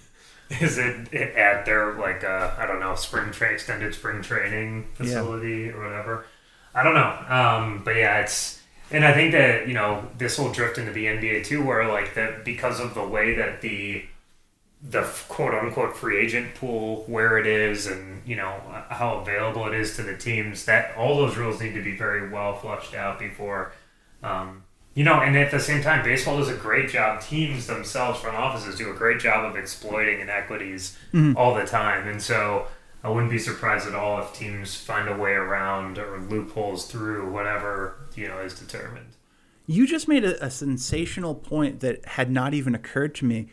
Is 0.61 0.77
it 0.77 1.13
at 1.13 1.65
their 1.65 1.93
like 1.93 2.23
uh, 2.23 2.53
I 2.57 2.65
don't 2.65 2.79
know 2.79 2.95
spring 2.95 3.31
tra- 3.31 3.51
extended 3.51 3.93
spring 3.93 4.21
training 4.21 4.87
facility 4.93 5.69
or 5.71 5.83
whatever? 5.83 6.25
I 6.73 6.83
don't 6.83 6.93
know. 6.93 7.25
Um, 7.29 7.81
but 7.83 7.95
yeah, 7.95 8.19
it's 8.19 8.61
and 8.91 9.03
I 9.03 9.13
think 9.13 9.31
that 9.31 9.67
you 9.67 9.73
know 9.73 10.07
this 10.17 10.37
will 10.37 10.51
drift 10.51 10.77
into 10.77 10.91
the 10.91 11.05
NBA 11.05 11.45
too, 11.45 11.63
where 11.63 11.87
like 11.87 12.13
that 12.15 12.45
because 12.45 12.79
of 12.79 12.93
the 12.93 13.05
way 13.05 13.35
that 13.35 13.61
the 13.61 14.05
the 14.89 15.01
quote 15.27 15.53
unquote 15.53 15.95
free 15.95 16.23
agent 16.23 16.53
pool 16.55 17.03
where 17.07 17.37
it 17.37 17.47
is 17.47 17.87
and 17.87 18.21
you 18.27 18.35
know 18.35 18.53
how 18.89 19.17
available 19.19 19.67
it 19.67 19.73
is 19.73 19.95
to 19.95 20.03
the 20.03 20.15
teams 20.15 20.65
that 20.65 20.95
all 20.95 21.17
those 21.17 21.37
rules 21.37 21.59
need 21.59 21.73
to 21.73 21.83
be 21.83 21.95
very 21.95 22.29
well 22.29 22.55
flushed 22.55 22.93
out 22.93 23.17
before 23.17 23.71
um, 24.21 24.63
you 24.93 25.03
know 25.03 25.21
and 25.21 25.35
at 25.35 25.49
the 25.49 25.59
same 25.59 25.81
time 25.81 26.03
baseball 26.03 26.37
does 26.37 26.49
a 26.49 26.55
great 26.55 26.89
job 26.89 27.19
teams 27.21 27.65
themselves 27.67 28.19
front 28.19 28.37
offices 28.37 28.77
do 28.77 28.91
a 28.91 28.93
great 28.93 29.19
job 29.19 29.45
of 29.45 29.55
exploiting 29.55 30.19
inequities 30.19 30.97
all 31.35 31.55
the 31.55 31.65
time. 31.65 32.07
And 32.07 32.21
so 32.21 32.67
i 33.03 33.09
wouldn't 33.09 33.31
be 33.31 33.39
surprised 33.39 33.87
at 33.87 33.95
all 33.95 34.21
if 34.21 34.33
teams 34.33 34.75
find 34.75 35.07
a 35.09 35.17
way 35.17 35.31
around 35.31 35.97
or 35.97 36.19
loopholes 36.19 36.85
through 36.85 37.31
whatever 37.31 37.97
you 38.17 38.27
know 38.27 38.39
is 38.39 38.53
determined 38.59 39.07
You 39.67 39.87
just 39.87 40.07
made 40.07 40.23
a, 40.23 40.43
a 40.45 40.49
sensational 40.51 41.35
point 41.35 41.79
that 41.79 42.05
had 42.05 42.29
not 42.31 42.53
even 42.53 42.75
occurred 42.75 43.15
to 43.15 43.25
me. 43.25 43.47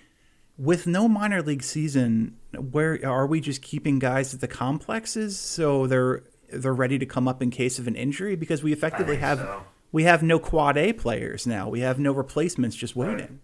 With 0.59 0.87
no 0.87 1.09
minor 1.09 1.41
league 1.43 1.63
season, 1.63 2.37
where 2.57 3.01
are 3.05 3.27
we 3.27 3.41
just 3.41 3.63
keeping 3.63 3.99
guys 3.99 4.35
at 4.35 4.41
the 4.41 4.49
complexes 4.49 5.39
so 5.39 5.87
they're 5.87 6.23
they're 6.53 6.75
ready 6.75 6.99
to 6.99 7.07
come 7.07 7.27
up 7.27 7.43
in 7.43 7.51
case 7.51 7.79
of 7.79 7.87
an 7.87 7.97
injury? 7.97 8.37
Because 8.37 8.63
we 8.63 8.73
effectively 8.73 9.17
have 9.17 9.39
so. 9.39 9.63
we 9.91 10.03
have 10.05 10.23
no 10.23 10.39
quad 10.39 10.77
A 10.77 10.93
players 10.93 11.47
now. 11.47 11.69
We 11.71 11.81
have 11.81 11.99
no 11.99 12.13
replacements 12.13 12.77
just 12.77 12.95
waiting. 12.95 13.41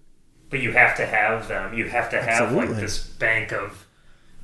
but 0.51 0.61
you 0.61 0.73
have 0.73 0.95
to 0.99 1.07
have 1.07 1.49
them. 1.49 1.73
You 1.73 1.89
have 1.89 2.11
to 2.11 2.21
have 2.21 2.43
Absolutely. 2.43 2.75
like 2.75 2.81
this 2.83 2.99
bank 3.19 3.53
of 3.53 3.87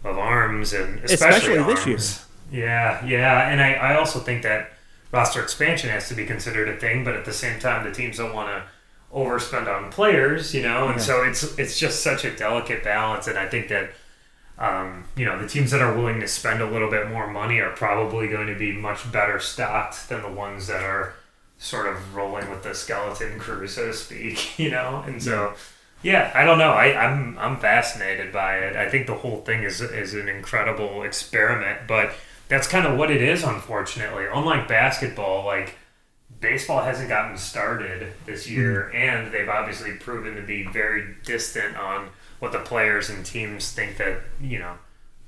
of 0.03 0.17
arms 0.19 0.73
and 0.73 0.99
Especially 1.05 1.57
especially, 1.59 1.75
this 1.75 1.87
year. 1.87 1.95
arms. 1.97 2.27
Yeah, 2.51 3.05
yeah, 3.07 3.49
and 3.51 3.61
I, 3.61 3.73
I 3.75 3.97
also 3.97 4.19
think 4.21 4.43
that 4.43 4.74
roster 5.14 5.42
expansion 5.42 5.90
has 5.90 6.09
to 6.09 6.14
be 6.14 6.27
considered 6.27 6.68
a 6.68 6.77
thing, 6.77 7.05
but 7.05 7.14
at 7.14 7.24
the 7.24 7.33
same 7.33 7.59
time, 7.61 7.85
the 7.85 7.92
teams 7.92 8.18
don't 8.18 8.35
want 8.35 8.48
to 8.50 8.64
overspend 9.16 9.68
on 9.68 9.90
players, 9.90 10.53
you 10.55 10.62
know, 10.62 10.88
and 10.88 10.96
Yeah. 10.98 11.03
so 11.07 11.22
it's 11.22 11.42
it's 11.59 11.79
just 11.79 12.03
such 12.03 12.24
a 12.24 12.31
delicate 12.37 12.83
balance, 12.85 13.27
and 13.29 13.38
I 13.38 13.48
think 13.48 13.68
that. 13.68 13.90
Um, 14.57 15.03
you 15.16 15.24
know, 15.27 15.37
the 15.37 15.48
teams 15.48 15.72
that 15.72 15.81
are 15.81 15.92
willing 15.92 16.20
to 16.20 16.29
spend 16.29 16.62
a 16.62 16.70
little 16.70 16.88
bit 16.88 17.11
more 17.11 17.27
money 17.27 17.59
are 17.59 17.70
probably 17.72 18.29
going 18.29 18.46
to 18.46 18.55
be 18.55 18.70
much 18.70 19.11
better 19.11 19.40
stocked 19.40 20.09
than 20.09 20.22
the 20.22 20.29
ones 20.31 20.68
that 20.68 20.85
are 20.85 21.14
sort 21.59 21.87
of 21.88 22.14
rolling 22.14 22.48
with 22.48 22.62
the 22.62 22.72
skeleton 22.72 23.40
crew, 23.40 23.66
so 23.66 23.87
to 23.88 23.92
speak. 23.92 24.57
You 24.64 24.70
know, 24.70 25.03
and 25.09 25.20
so 25.20 25.55
yeah, 26.05 26.31
I 26.37 26.44
don't 26.44 26.59
know. 26.59 26.70
I, 26.70 26.87
I'm 27.05 27.37
I'm 27.37 27.57
fascinated 27.59 28.33
by 28.33 28.59
it. 28.59 28.77
I 28.77 28.88
think 28.88 29.09
the 29.09 29.16
whole 29.16 29.40
thing 29.40 29.64
is 29.64 29.81
is 29.81 30.14
an 30.14 30.29
incredible 30.29 31.03
experiment, 31.03 31.88
but 31.88 32.12
that's 32.49 32.69
kind 32.69 32.87
of 32.87 32.99
what 32.99 33.11
it 33.11 33.23
is. 33.23 33.43
Unfortunately, 33.43 34.27
unlike 34.33 34.69
basketball, 34.69 35.45
like 35.45 35.77
baseball 36.41 36.83
hasn't 36.83 37.09
gotten 37.09 37.37
started 37.37 38.13
this 38.27 38.47
hmm. 38.47 38.55
year, 38.55 38.91
and 38.91 39.33
they've 39.33 39.49
obviously 39.49 39.93
proven 39.93 40.37
to 40.37 40.43
be 40.43 40.67
very 40.67 41.15
distant 41.25 41.77
on 41.77 42.09
what 42.39 42.53
the 42.53 42.59
players 42.59 43.09
and 43.09 43.25
teams 43.25 43.73
think 43.73 43.97
that 43.97 44.21
you 44.41 44.59
know 44.59 44.77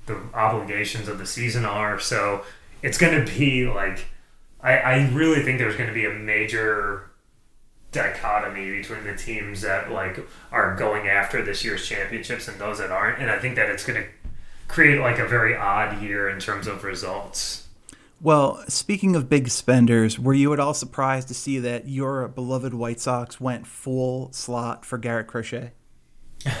the 0.05 0.19
obligations 0.33 1.07
of 1.07 1.17
the 1.17 1.25
season 1.25 1.65
are. 1.65 1.99
So 1.99 2.43
it's 2.81 2.97
going 2.97 3.25
to 3.25 3.31
be 3.37 3.67
like 3.67 4.05
I, 4.61 4.77
I 4.77 5.09
really 5.09 5.43
think 5.43 5.59
there's 5.59 5.75
going 5.75 5.89
to 5.89 5.93
be 5.93 6.05
a 6.05 6.13
major 6.13 7.09
dichotomy 7.91 8.69
between 8.71 9.03
the 9.05 9.15
teams 9.15 9.61
that 9.61 9.91
like 9.91 10.19
are 10.51 10.75
going 10.75 11.07
after 11.07 11.41
this 11.41 11.63
year's 11.63 11.87
championships 11.87 12.47
and 12.47 12.59
those 12.59 12.79
that 12.79 12.91
aren't 12.91 13.19
and 13.19 13.31
i 13.31 13.39
think 13.39 13.55
that 13.55 13.69
it's 13.69 13.85
going 13.85 13.99
to 13.99 14.07
create 14.67 14.99
like 14.99 15.19
a 15.19 15.27
very 15.27 15.55
odd 15.55 16.01
year 16.01 16.29
in 16.29 16.39
terms 16.39 16.67
of 16.67 16.83
results 16.83 17.67
Well, 18.21 18.63
speaking 18.67 19.15
of 19.15 19.29
big 19.29 19.49
spenders, 19.49 20.17
were 20.19 20.33
you 20.33 20.51
at 20.53 20.59
all 20.59 20.73
surprised 20.73 21.27
to 21.27 21.33
see 21.33 21.59
that 21.59 21.87
your 21.87 22.27
beloved 22.27 22.73
White 22.73 22.99
Sox 22.99 23.39
went 23.39 23.67
full 23.67 24.31
slot 24.33 24.85
for 24.85 24.97
Garrett 24.97 25.27
Crochet? 25.27 25.71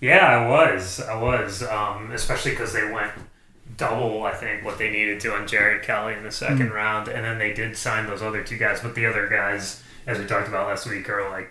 yeah 0.00 0.26
i 0.26 0.48
was 0.48 1.00
i 1.00 1.20
was 1.20 1.62
um, 1.62 2.10
especially 2.12 2.50
because 2.50 2.72
they 2.72 2.90
went 2.90 3.12
double 3.76 4.24
i 4.24 4.32
think 4.34 4.64
what 4.64 4.76
they 4.78 4.90
needed 4.90 5.18
to 5.20 5.32
on 5.32 5.46
jared 5.46 5.82
kelley 5.82 6.12
in 6.14 6.22
the 6.22 6.28
2nd 6.28 6.70
round 6.72 7.08
and 7.08 7.24
then 7.24 7.38
they 7.38 7.52
did 7.52 7.76
sign 7.76 8.06
those 8.06 8.20
other 8.22 8.42
two 8.42 8.58
guys 8.58 8.80
but 8.80 8.94
the 8.94 9.06
other 9.06 9.26
guys 9.28 9.82
as 10.06 10.18
we 10.18 10.26
talked 10.26 10.48
about 10.48 10.66
last 10.66 10.86
week 10.86 11.08
are 11.08 11.28
like 11.30 11.50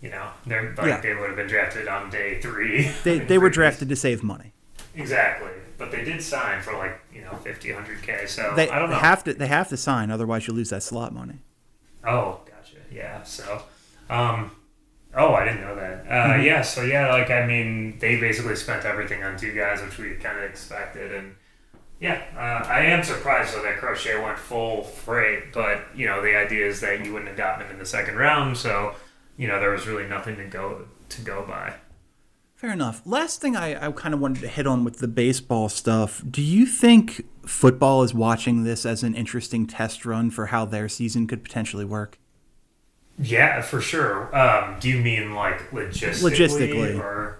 you 0.00 0.08
know 0.10 0.28
they're 0.46 0.72
like 0.76 0.86
Yeah. 0.86 1.00
they 1.00 1.14
would 1.14 1.26
have 1.28 1.36
been 1.36 1.48
drafted 1.48 1.88
on 1.88 2.10
day 2.10 2.40
three 2.40 2.90
They 3.02 3.18
they 3.30 3.38
were 3.38 3.50
drafted 3.50 3.88
to 3.88 3.96
save 3.96 4.22
money. 4.22 4.52
Exactly, 4.94 5.50
but 5.76 5.90
they 5.90 6.04
did 6.04 6.22
sign 6.22 6.60
for 6.62 6.72
like 6.76 7.00
you 7.12 7.22
know 7.22 7.34
50, 7.36 7.72
100 7.72 8.02
k. 8.02 8.26
So 8.26 8.52
They, 8.56 8.68
I 8.68 8.78
don't 8.78 8.90
they 8.90 8.96
have 8.96 9.22
to 9.24 9.34
they 9.34 9.46
have 9.46 9.68
to 9.68 9.76
sign, 9.76 10.10
otherwise 10.10 10.46
you 10.48 10.54
lose 10.54 10.70
that 10.70 10.82
slot 10.82 11.12
money. 11.14 11.38
oh, 12.04 12.40
gotcha. 12.46 12.76
Yeah. 12.90 13.22
So, 13.22 13.62
um, 14.10 14.50
oh, 15.14 15.34
I 15.34 15.44
didn't 15.44 15.60
know 15.60 15.74
that. 15.76 16.06
Uh, 16.08 16.32
Mm-hmm. 16.34 16.42
yeah. 16.44 16.62
So 16.62 16.82
yeah, 16.82 17.12
like 17.12 17.30
I 17.30 17.46
mean, 17.46 17.98
they 18.00 18.18
basically 18.18 18.56
spent 18.56 18.84
everything 18.84 19.22
on 19.22 19.36
two 19.36 19.52
guys, 19.54 19.80
which 19.82 19.98
we 19.98 20.14
kind 20.14 20.38
of 20.38 20.44
expected, 20.44 21.12
and 21.14 21.34
Yeah, 22.00 22.22
uh, 22.36 22.66
I 22.68 22.80
am 22.86 23.02
surprised 23.04 23.54
though 23.54 23.62
that 23.62 23.78
Crochet 23.78 24.20
went 24.22 24.38
full 24.38 24.82
freight, 24.84 25.52
but 25.52 25.84
you 25.94 26.06
know 26.06 26.22
the 26.22 26.34
idea 26.36 26.66
is 26.66 26.80
that 26.80 27.04
you 27.04 27.12
wouldn't 27.12 27.28
have 27.28 27.36
gotten 27.36 27.66
him 27.66 27.72
in 27.72 27.78
the 27.78 27.86
second 27.86 28.16
round, 28.16 28.56
so 28.56 28.94
you 29.36 29.46
know 29.48 29.60
there 29.60 29.70
was 29.70 29.86
really 29.86 30.08
nothing 30.08 30.36
to 30.36 30.44
go 30.44 30.86
to 31.10 31.20
go 31.22 31.44
by. 31.46 31.74
Fair 32.58 32.72
enough. 32.72 33.02
Last 33.06 33.40
thing 33.40 33.54
I, 33.54 33.86
I 33.86 33.92
kind 33.92 34.12
of 34.12 34.18
wanted 34.18 34.40
to 34.40 34.48
hit 34.48 34.66
on 34.66 34.82
with 34.82 34.98
the 34.98 35.06
baseball 35.06 35.68
stuff. 35.68 36.24
Do 36.28 36.42
you 36.42 36.66
think 36.66 37.24
football 37.46 38.02
is 38.02 38.12
watching 38.12 38.64
this 38.64 38.84
as 38.84 39.04
an 39.04 39.14
interesting 39.14 39.64
test 39.64 40.04
run 40.04 40.28
for 40.32 40.46
how 40.46 40.64
their 40.64 40.88
season 40.88 41.28
could 41.28 41.44
potentially 41.44 41.84
work? 41.84 42.18
Yeah, 43.16 43.62
for 43.62 43.80
sure. 43.80 44.36
Um, 44.36 44.76
do 44.80 44.88
you 44.88 44.98
mean 45.00 45.34
like 45.36 45.70
logistically, 45.70 46.32
Logistically. 46.32 46.98
or 46.98 47.38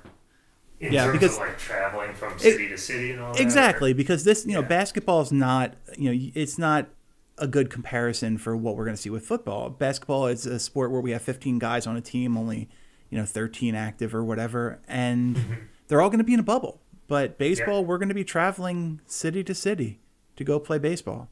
in 0.78 0.92
Yeah, 0.92 1.06
terms 1.06 1.18
because- 1.18 1.34
of 1.34 1.40
like 1.40 1.58
traveling 1.58 2.14
from 2.14 2.38
city 2.38 2.68
to 2.68 2.78
city 2.78 3.10
and 3.10 3.20
all 3.20 3.32
that? 3.32 3.40
Exactly, 3.42 3.92
because 3.92 4.22
this, 4.22 4.46
you 4.46 4.52
know, 4.52 4.60
Yeah. 4.60 4.68
basketball 4.68 5.20
is 5.22 5.32
not, 5.32 5.74
you 5.96 6.14
know, 6.14 6.30
it's 6.36 6.58
not 6.58 6.90
a 7.38 7.48
good 7.48 7.70
comparison 7.70 8.38
for 8.38 8.56
what 8.56 8.76
we're 8.76 8.84
going 8.84 8.96
to 8.96 9.02
see 9.02 9.10
with 9.10 9.26
football. 9.26 9.68
Basketball 9.68 10.28
is 10.28 10.46
a 10.46 10.60
sport 10.60 10.92
where 10.92 11.00
we 11.00 11.10
have 11.10 11.22
15 11.22 11.58
guys 11.58 11.88
on 11.88 11.96
a 11.96 12.00
team, 12.00 12.36
only, 12.36 12.68
you 13.10 13.18
know, 13.18 13.24
13 13.24 13.74
active 13.74 14.14
or 14.14 14.24
whatever, 14.24 14.80
and 14.88 15.36
Mm-hmm. 15.36 15.52
they're 15.88 16.00
all 16.02 16.08
going 16.10 16.18
to 16.18 16.24
be 16.24 16.34
in 16.34 16.40
a 16.40 16.44
bubble. 16.44 16.80
But 17.06 17.38
baseball, 17.38 17.84
we're 17.84 17.96
going 17.98 18.10
to 18.10 18.14
be 18.14 18.24
traveling 18.24 19.00
city 19.06 19.42
to 19.44 19.54
city 19.54 19.98
to 20.36 20.44
go 20.44 20.60
play 20.60 20.78
baseball. 20.78 21.28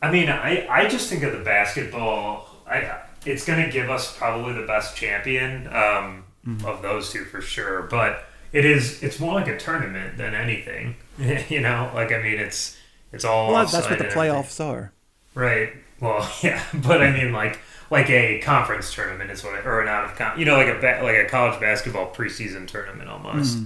I 0.00 0.10
mean, 0.10 0.28
I, 0.30 0.66
I 0.68 0.88
just 0.88 1.08
think 1.10 1.22
of 1.22 1.32
the 1.32 1.44
basketball. 1.44 2.48
I 2.66 2.98
it's 3.24 3.44
going 3.44 3.64
to 3.64 3.70
give 3.70 3.88
us 3.90 4.16
probably 4.16 4.54
the 4.54 4.66
best 4.66 4.96
champion 4.96 5.66
um, 5.68 6.24
Mm-hmm. 6.44 6.66
of 6.66 6.82
those 6.82 7.12
two 7.12 7.24
for 7.24 7.40
sure. 7.40 7.82
But 7.82 8.24
it 8.52 8.64
is 8.64 9.00
it's 9.02 9.20
more 9.20 9.32
like 9.34 9.46
a 9.46 9.56
tournament 9.56 10.16
than 10.18 10.34
anything. 10.34 10.96
you 11.48 11.60
know, 11.60 11.92
like 11.94 12.10
I 12.10 12.20
mean, 12.20 12.40
it's 12.40 12.76
it's 13.12 13.24
all. 13.24 13.52
Well, 13.52 13.64
that's 13.66 13.88
what 13.88 13.98
the 13.98 14.06
playoffs 14.06 14.58
are. 14.64 14.92
Right. 15.34 15.72
Well, 16.00 16.28
yeah, 16.42 16.64
but 16.74 17.00
I 17.00 17.12
mean, 17.12 17.32
like 17.32 17.60
like 17.92 18.08
a 18.10 18.40
conference 18.40 18.92
tournament 18.92 19.30
is 19.30 19.44
what, 19.44 19.54
I, 19.54 19.58
or 19.60 19.80
an 19.82 19.88
out 19.88 20.04
of 20.06 20.16
con, 20.16 20.38
you 20.38 20.44
know, 20.46 20.56
like 20.56 20.68
a 20.68 20.80
ba- 20.80 21.00
like 21.02 21.16
a 21.16 21.26
college 21.28 21.60
basketball 21.60 22.12
preseason 22.12 22.66
tournament 22.66 23.08
almost. 23.08 23.58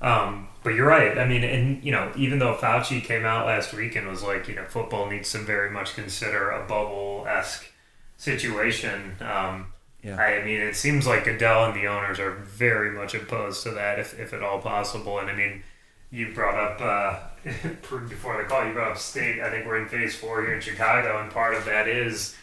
Um, 0.00 0.48
but 0.62 0.70
you're 0.74 0.86
right. 0.86 1.16
I 1.16 1.26
mean, 1.26 1.42
and 1.42 1.82
you 1.82 1.90
know, 1.92 2.12
even 2.16 2.38
though 2.38 2.54
Fauci 2.54 3.02
came 3.02 3.24
out 3.24 3.46
last 3.46 3.72
week 3.72 3.96
and 3.96 4.06
was 4.06 4.22
like, 4.22 4.46
you 4.48 4.54
know, 4.54 4.64
football 4.64 5.08
needs 5.10 5.32
to 5.32 5.38
very 5.38 5.70
much 5.70 5.94
consider 5.94 6.50
a 6.50 6.66
bubble 6.66 7.24
esque 7.28 7.64
situation. 8.16 9.16
Um, 9.20 9.66
Yeah. 10.02 10.16
I 10.16 10.44
mean, 10.44 10.60
it 10.60 10.74
seems 10.76 11.06
like 11.06 11.24
Goodell 11.24 11.64
and 11.66 11.74
the 11.74 11.86
owners 11.86 12.18
are 12.18 12.32
very 12.32 12.90
much 12.90 13.14
opposed 13.14 13.62
to 13.62 13.70
that, 13.70 13.98
if, 14.00 14.18
if 14.18 14.32
at 14.32 14.42
all 14.42 14.60
possible. 14.60 15.18
And 15.20 15.30
I 15.30 15.34
mean, 15.34 15.62
you 16.10 16.34
brought 16.34 16.56
up 16.56 16.80
uh, 16.80 17.20
before 18.08 18.36
the 18.36 18.44
call, 18.48 18.66
you 18.66 18.72
brought 18.72 18.92
up 18.92 18.98
state. 18.98 19.40
I 19.40 19.48
think 19.50 19.64
we're 19.66 19.80
in 19.80 19.88
phase 19.88 20.14
four 20.16 20.42
here 20.42 20.54
in 20.54 20.60
Chicago, 20.60 21.22
and 21.22 21.30
part 21.30 21.54
of 21.54 21.64
that 21.66 21.86
is 21.88 22.36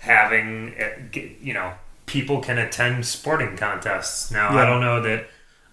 having 0.00 0.74
uh, 0.80 1.18
you 1.40 1.54
know 1.54 1.72
people 2.06 2.40
can 2.40 2.58
attend 2.58 3.06
sporting 3.06 3.56
contests. 3.56 4.30
Now, 4.30 4.50
I 4.50 4.66
don't 4.66 4.80
know 4.80 5.00
that. 5.02 5.28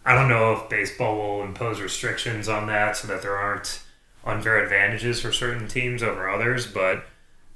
I 0.05 0.15
don't 0.15 0.29
know 0.29 0.53
if 0.53 0.69
baseball 0.69 1.17
will 1.17 1.43
impose 1.43 1.81
restrictions 1.81 2.47
on 2.47 2.67
that 2.67 2.95
so 2.95 3.07
that 3.09 3.21
there 3.21 3.35
aren't 3.35 3.81
unfair 4.23 4.63
advantages 4.63 5.19
for 5.19 5.33
certain 5.33 5.67
teams 5.67 6.01
over 6.01 6.29
others, 6.29 6.65
but 6.65 7.05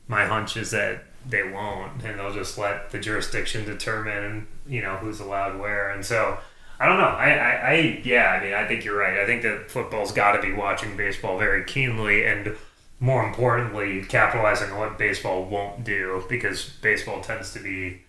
my 0.08 0.26
hunch 0.26 0.58
is 0.58 0.72
that 0.72 1.06
they 1.26 1.44
won't, 1.44 2.04
and 2.04 2.20
they'll 2.20 2.34
just 2.34 2.58
let 2.58 2.90
the 2.90 3.00
jurisdiction 3.00 3.64
determine, 3.64 4.48
you 4.68 4.82
know, 4.82 4.98
who's 4.98 5.20
allowed 5.20 5.60
where. 5.60 5.92
And 5.92 6.06
so, 6.06 6.40
I 6.80 6.88
don't 6.88 6.98
know. 6.98 7.04
I, 7.04 7.30
I, 7.30 7.52
I 7.52 8.02
yeah, 8.04 8.28
I 8.32 8.44
mean, 8.44 8.54
I 8.54 8.68
think 8.68 8.84
you're 8.84 8.98
right. 8.98 9.20
I 9.20 9.26
think 9.26 9.44
that 9.44 9.70
football's 9.70 10.12
got 10.12 10.34
to 10.34 10.42
be 10.42 10.52
watching 10.52 10.98
baseball 10.98 11.38
very 11.38 11.64
keenly, 11.64 12.26
and 12.26 12.56
more 13.02 13.28
importantly, 13.28 14.04
capitalizing 14.04 14.72
on 14.72 14.78
what 14.78 14.98
baseball 14.98 15.44
won't 15.44 15.84
do, 15.84 16.24
because 16.30 16.70
baseball 16.82 17.20
tends 17.20 17.52
to 17.52 17.60
be 17.60 18.04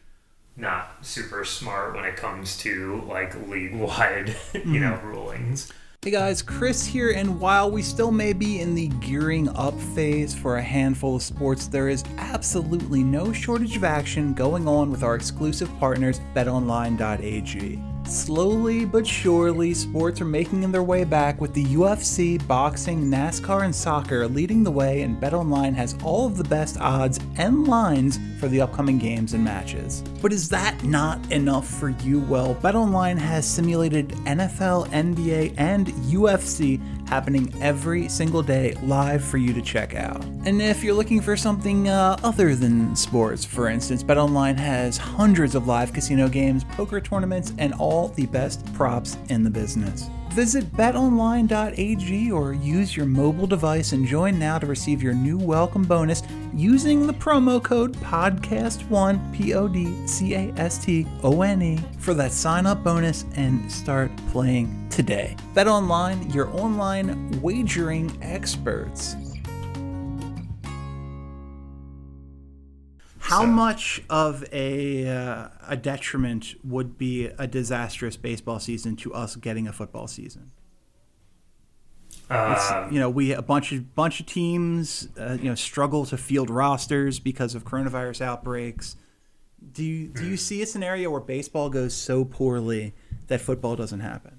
not 0.54 0.98
super 1.00 1.46
smart 1.46 1.94
when 1.94 2.04
it 2.04 2.14
comes 2.14 2.58
to 2.58 3.02
like 3.08 3.34
league 3.48 3.74
wide, 3.74 4.36
you 4.54 4.78
know, 4.78 4.92
mm-hmm. 4.92 5.06
rulings. 5.06 5.72
Hey 6.02 6.10
guys, 6.10 6.42
Chris 6.42 6.84
here, 6.84 7.12
and 7.12 7.40
while 7.40 7.70
we 7.70 7.80
still 7.80 8.10
may 8.10 8.32
be 8.32 8.60
in 8.60 8.74
the 8.74 8.88
gearing 8.88 9.48
up 9.50 9.78
phase 9.94 10.34
for 10.34 10.56
a 10.56 10.62
handful 10.62 11.16
of 11.16 11.22
sports, 11.22 11.68
there 11.68 11.88
is 11.88 12.04
absolutely 12.18 13.02
no 13.02 13.32
shortage 13.32 13.76
of 13.76 13.84
action 13.84 14.34
going 14.34 14.68
on 14.68 14.90
with 14.90 15.02
our 15.02 15.14
exclusive 15.14 15.70
partners, 15.78 16.20
betonline.ag. 16.34 17.80
Slowly 18.04 18.84
but 18.84 19.06
surely, 19.06 19.72
sports 19.72 20.20
are 20.20 20.26
making 20.26 20.70
their 20.70 20.82
way 20.82 21.04
back 21.04 21.40
with 21.40 21.54
the 21.54 21.64
UFC, 21.64 22.44
boxing, 22.46 23.04
NASCAR, 23.04 23.64
and 23.64 23.74
soccer 23.74 24.28
leading 24.28 24.62
the 24.62 24.70
way, 24.70 25.02
and 25.02 25.20
BetOnline 25.20 25.74
has 25.74 25.96
all 26.04 26.26
of 26.26 26.36
the 26.36 26.44
best 26.44 26.78
odds 26.80 27.18
and 27.36 27.66
lines 27.66 28.18
for 28.38 28.48
the 28.48 28.60
upcoming 28.60 28.98
games 28.98 29.32
and 29.34 29.42
matches. 29.42 30.02
But 30.20 30.32
is 30.32 30.48
that 30.50 30.82
not 30.82 31.18
enough 31.32 31.66
for 31.66 31.90
you? 31.90 32.20
Well, 32.20 32.54
BetOnline 32.56 33.18
has 33.18 33.46
simulated 33.46 34.10
NFL, 34.26 34.88
NBA, 34.88 35.54
and 35.56 35.86
UFC 35.86 36.80
happening 37.12 37.52
every 37.60 38.08
single 38.08 38.42
day 38.42 38.72
live 38.82 39.22
for 39.22 39.36
you 39.36 39.52
to 39.52 39.60
check 39.60 39.94
out. 39.94 40.24
And 40.46 40.62
if 40.62 40.82
you're 40.82 40.94
looking 40.94 41.20
for 41.20 41.36
something 41.36 41.86
uh, 41.86 42.16
other 42.24 42.54
than 42.54 42.96
sports, 42.96 43.44
for 43.44 43.68
instance, 43.68 44.02
BetOnline 44.02 44.56
has 44.56 44.96
hundreds 44.96 45.54
of 45.54 45.66
live 45.66 45.92
casino 45.92 46.26
games, 46.26 46.64
poker 46.64 47.02
tournaments, 47.02 47.52
and 47.58 47.74
all 47.74 48.08
the 48.08 48.24
best 48.24 48.64
props 48.72 49.18
in 49.28 49.44
the 49.44 49.50
business. 49.50 50.08
Visit 50.32 50.72
betonline.ag 50.72 52.32
or 52.32 52.54
use 52.54 52.96
your 52.96 53.04
mobile 53.04 53.46
device 53.46 53.92
and 53.92 54.06
join 54.06 54.38
now 54.38 54.58
to 54.58 54.66
receive 54.66 55.02
your 55.02 55.12
new 55.12 55.36
welcome 55.36 55.82
bonus 55.82 56.22
using 56.54 57.06
the 57.06 57.12
promo 57.12 57.62
code 57.62 57.94
PODCAST1, 57.96 59.34
P 59.34 59.52
O 59.52 59.68
D 59.68 60.06
C 60.06 60.32
A 60.34 60.50
S 60.56 60.82
T 60.82 61.06
O 61.22 61.42
N 61.42 61.60
E, 61.60 61.78
for 61.98 62.14
that 62.14 62.32
sign 62.32 62.64
up 62.64 62.82
bonus 62.82 63.26
and 63.36 63.70
start 63.70 64.10
playing 64.28 64.88
today. 64.88 65.36
BetOnline, 65.52 66.34
your 66.34 66.48
online 66.56 67.38
wagering 67.42 68.16
experts. 68.22 69.16
How 73.22 73.42
So- 73.42 73.46
much 73.46 74.02
of 74.10 74.44
a 74.52 75.08
uh, 75.08 75.48
a 75.68 75.76
detriment 75.76 76.54
would 76.64 76.98
be 76.98 77.26
a 77.26 77.46
disastrous 77.46 78.16
baseball 78.16 78.58
season 78.58 78.96
to 78.96 79.14
us 79.14 79.36
getting 79.36 79.68
a 79.68 79.72
football 79.72 80.08
season? 80.08 80.50
Um, 82.28 82.92
you 82.92 82.98
know, 82.98 83.10
we 83.10 83.32
a 83.32 83.42
bunch 83.42 83.72
of 83.72 83.94
bunch 83.94 84.18
of 84.20 84.26
teams, 84.26 85.08
uh, 85.18 85.36
you 85.40 85.48
know, 85.48 85.54
struggle 85.54 86.04
to 86.06 86.16
field 86.16 86.50
rosters 86.50 87.18
because 87.20 87.54
of 87.54 87.64
coronavirus 87.64 88.22
outbreaks. 88.22 88.96
Do 89.72 89.84
you 89.84 90.08
do 90.08 90.22
Hmm. 90.22 90.30
you 90.30 90.36
see 90.36 90.60
a 90.62 90.66
scenario 90.66 91.10
where 91.10 91.20
baseball 91.20 91.70
goes 91.70 91.94
so 91.94 92.24
poorly 92.24 92.94
that 93.28 93.40
football 93.40 93.76
doesn't 93.76 94.00
happen? 94.00 94.38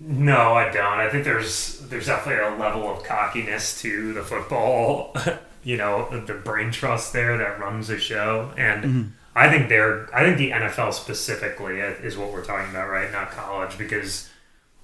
No, 0.00 0.54
I 0.54 0.70
don't. 0.72 0.98
I 0.98 1.10
think 1.10 1.24
there's 1.24 1.80
there's 1.90 2.06
definitely 2.06 2.42
a 2.44 2.56
level 2.58 2.88
of 2.90 3.04
cockiness 3.04 3.80
to 3.82 4.12
the 4.14 4.22
football, 4.22 5.14
you 5.64 5.76
know, 5.76 6.08
the 6.26 6.34
brain 6.34 6.70
trust 6.70 7.12
there 7.12 7.38
that 7.38 7.60
runs 7.60 7.88
the 7.88 7.98
show, 7.98 8.52
and 8.56 8.84
mm-hmm. 8.84 9.08
I 9.34 9.50
think 9.50 9.68
they're 9.68 10.08
I 10.14 10.24
think 10.24 10.38
the 10.38 10.50
NFL 10.50 10.92
specifically 10.92 11.78
is 11.78 12.16
what 12.16 12.32
we're 12.32 12.44
talking 12.44 12.70
about, 12.70 12.88
right? 12.88 13.10
Not 13.12 13.30
college, 13.30 13.78
because 13.78 14.28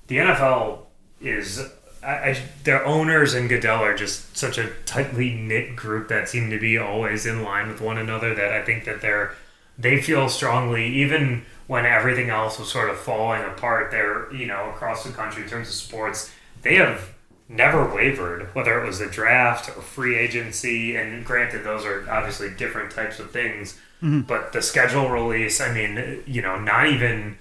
the 0.06 0.18
NFL 0.18 0.80
is 1.20 1.60
I, 2.02 2.12
I, 2.30 2.42
their 2.64 2.84
owners 2.84 3.34
and 3.34 3.48
Goodell 3.48 3.82
are 3.82 3.94
just 3.94 4.36
such 4.36 4.58
a 4.58 4.70
tightly 4.86 5.34
knit 5.34 5.76
group 5.76 6.08
that 6.08 6.28
seem 6.28 6.50
to 6.50 6.58
be 6.58 6.78
always 6.78 7.26
in 7.26 7.42
line 7.42 7.68
with 7.68 7.80
one 7.80 7.98
another. 7.98 8.34
That 8.34 8.52
I 8.52 8.62
think 8.62 8.84
that 8.84 9.00
they're 9.00 9.34
they 9.76 10.00
feel 10.00 10.28
strongly, 10.28 10.86
even 10.86 11.44
when 11.66 11.84
everything 11.86 12.30
else 12.30 12.58
was 12.58 12.70
sort 12.70 12.88
of 12.90 12.98
falling 12.98 13.42
apart. 13.42 13.90
They're 13.90 14.32
you 14.32 14.46
know 14.46 14.70
across 14.70 15.04
the 15.04 15.12
country 15.12 15.42
in 15.42 15.48
terms 15.48 15.68
of 15.68 15.74
sports, 15.74 16.32
they 16.62 16.76
have 16.76 17.12
never 17.48 17.94
wavered, 17.94 18.54
whether 18.54 18.80
it 18.80 18.87
was 18.87 18.98
the 18.98 19.06
draft 19.06 19.68
or 19.70 19.82
free 19.82 20.16
agency. 20.16 20.96
And 20.96 21.24
granted, 21.24 21.64
those 21.64 21.84
are 21.84 22.08
obviously 22.11 22.50
different 22.50 22.90
types 22.90 23.18
of 23.18 23.30
things. 23.30 23.78
Mm-hmm. 24.02 24.22
But 24.22 24.52
the 24.52 24.62
schedule 24.62 25.08
release, 25.08 25.61
I 25.61 25.72
mean, 25.72 26.22
you 26.26 26.42
know, 26.42 26.58
not 26.58 26.87
even 26.88 27.38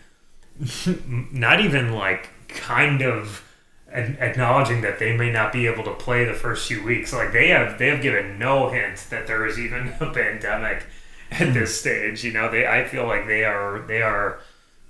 not 1.32 1.60
even 1.60 1.94
like 1.94 2.30
kind 2.48 3.02
of 3.02 3.44
acknowledging 3.92 4.82
that 4.82 5.00
they 5.00 5.16
may 5.16 5.32
not 5.32 5.54
be 5.54 5.66
able 5.66 5.84
to 5.84 5.94
play 5.94 6.26
the 6.26 6.34
first 6.34 6.68
few 6.68 6.84
weeks. 6.84 7.14
Like 7.14 7.32
they 7.32 7.50
have 7.50 7.78
they 7.78 7.88
have 7.88 8.02
given 8.02 8.40
no 8.40 8.70
hint 8.70 9.06
that 9.10 9.28
there 9.28 9.46
is 9.46 9.60
even 9.60 9.90
a 10.00 10.12
pandemic 10.12 10.86
at 11.32 11.48
hmm. 11.48 11.54
this 11.54 11.80
stage. 11.80 12.24
You 12.24 12.32
know, 12.32 12.50
they 12.50 12.66
I 12.66 12.86
feel 12.86 13.06
like 13.06 13.28
they 13.28 13.44
are 13.44 13.80
they 13.88 14.02
are 14.02 14.40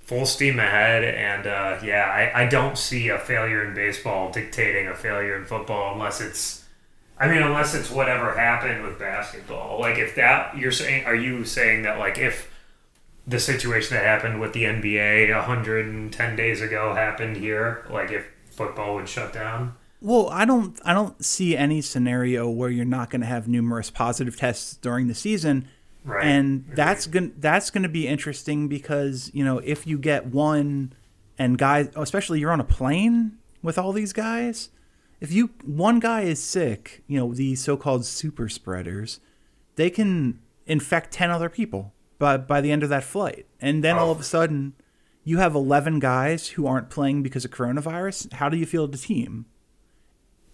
full 0.08 0.24
steam 0.24 0.58
ahead 0.58 1.04
and 1.04 1.46
uh, 1.46 1.78
yeah, 1.84 2.06
I, 2.34 2.44
I 2.44 2.46
don't 2.46 2.78
see 2.78 3.10
a 3.10 3.18
failure 3.18 3.62
in 3.62 3.74
baseball 3.74 4.32
dictating 4.32 4.88
a 4.88 4.94
failure 4.94 5.36
in 5.36 5.44
football 5.44 5.92
unless 5.92 6.22
it's 6.22 6.64
I 7.18 7.28
mean, 7.28 7.42
unless 7.42 7.74
it's 7.74 7.90
whatever 7.90 8.32
happened 8.38 8.84
with 8.84 8.98
basketball. 8.98 9.78
Like 9.78 9.98
if 9.98 10.14
that 10.14 10.56
you're 10.56 10.72
saying 10.72 11.04
are 11.04 11.14
you 11.14 11.44
saying 11.44 11.82
that 11.82 11.98
like 11.98 12.16
if 12.16 12.50
the 13.26 13.38
situation 13.38 13.96
that 13.96 14.04
happened 14.04 14.40
with 14.40 14.54
the 14.54 14.64
NBA 14.64 15.30
110 15.30 16.36
days 16.36 16.62
ago 16.62 16.94
happened 16.94 17.36
here, 17.36 17.84
like 17.90 18.10
if 18.10 18.24
football 18.50 18.94
would 18.94 19.10
shut 19.10 19.34
down? 19.34 19.74
Well, 20.00 20.30
I 20.30 20.46
don't 20.46 20.80
I 20.86 20.94
don't 20.94 21.22
see 21.22 21.54
any 21.54 21.82
scenario 21.82 22.48
where 22.48 22.70
you're 22.70 22.86
not 22.86 23.10
going 23.10 23.20
to 23.20 23.26
have 23.26 23.46
numerous 23.46 23.90
positive 23.90 24.38
tests 24.38 24.76
during 24.76 25.06
the 25.06 25.14
season. 25.14 25.68
Right. 26.08 26.24
And 26.26 26.64
that's 26.74 27.06
going 27.06 27.34
that's 27.38 27.70
going 27.70 27.82
to 27.82 27.88
be 27.88 28.08
interesting 28.08 28.66
because, 28.68 29.30
you 29.34 29.44
know, 29.44 29.58
if 29.58 29.86
you 29.86 29.98
get 29.98 30.26
one 30.26 30.92
and 31.38 31.58
guys, 31.58 31.90
especially 31.96 32.40
you're 32.40 32.50
on 32.52 32.60
a 32.60 32.64
plane 32.64 33.38
with 33.62 33.76
all 33.78 33.92
these 33.92 34.12
guys, 34.12 34.70
if 35.20 35.30
you 35.32 35.50
one 35.64 36.00
guy 36.00 36.22
is 36.22 36.42
sick, 36.42 37.02
you 37.06 37.18
know, 37.18 37.34
these 37.34 37.62
so-called 37.62 38.04
super 38.06 38.48
spreaders, 38.48 39.20
they 39.76 39.90
can 39.90 40.40
infect 40.66 41.12
10 41.12 41.30
other 41.30 41.48
people 41.48 41.92
by 42.18 42.36
by 42.38 42.60
the 42.60 42.72
end 42.72 42.82
of 42.82 42.88
that 42.88 43.04
flight. 43.04 43.46
And 43.60 43.84
then 43.84 43.96
all 43.96 44.08
Oh. 44.08 44.12
of 44.12 44.20
a 44.20 44.24
sudden 44.24 44.74
you 45.24 45.38
have 45.38 45.54
11 45.54 45.98
guys 45.98 46.48
who 46.50 46.66
aren't 46.66 46.88
playing 46.88 47.22
because 47.22 47.44
of 47.44 47.50
coronavirus. 47.50 48.32
How 48.32 48.48
do 48.48 48.56
you 48.56 48.64
feel 48.64 48.88
the 48.88 48.96
team? 48.96 49.44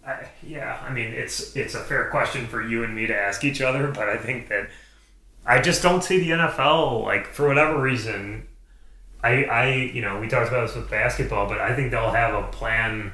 I, 0.05 0.27
yeah, 0.45 0.79
I 0.87 0.91
mean 0.93 1.13
it's 1.13 1.55
it's 1.55 1.73
a 1.75 1.79
fair 1.79 2.09
question 2.09 2.45
for 2.45 2.61
you 2.61 2.83
and 2.83 2.93
me 2.93 3.07
to 3.07 3.15
ask 3.15 3.43
each 3.43 3.61
other, 3.61 3.87
but 3.91 4.07
I 4.09 4.17
think 4.17 4.49
that 4.49 4.69
I 5.45 5.61
just 5.61 5.81
don't 5.81 6.03
see 6.03 6.19
the 6.19 6.31
NFL 6.31 7.03
like 7.03 7.27
for 7.27 7.47
whatever 7.47 7.81
reason. 7.81 8.47
I 9.23 9.43
I 9.45 9.73
you 9.73 10.01
know 10.01 10.19
we 10.19 10.27
talked 10.27 10.49
about 10.49 10.67
this 10.67 10.75
with 10.75 10.89
basketball, 10.89 11.47
but 11.47 11.59
I 11.59 11.75
think 11.75 11.91
they'll 11.91 12.11
have 12.11 12.33
a 12.33 12.47
plan 12.47 13.13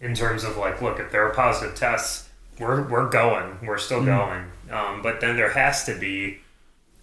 in 0.00 0.14
terms 0.14 0.44
of 0.44 0.56
like, 0.56 0.80
look, 0.80 1.00
if 1.00 1.10
there 1.10 1.26
are 1.26 1.34
positive 1.34 1.74
tests, 1.76 2.28
we're 2.58 2.88
we're 2.88 3.08
going, 3.08 3.58
we're 3.62 3.78
still 3.78 4.04
going. 4.04 4.44
Um, 4.70 5.02
but 5.02 5.20
then 5.20 5.36
there 5.36 5.50
has 5.50 5.84
to 5.86 5.98
be. 5.98 6.38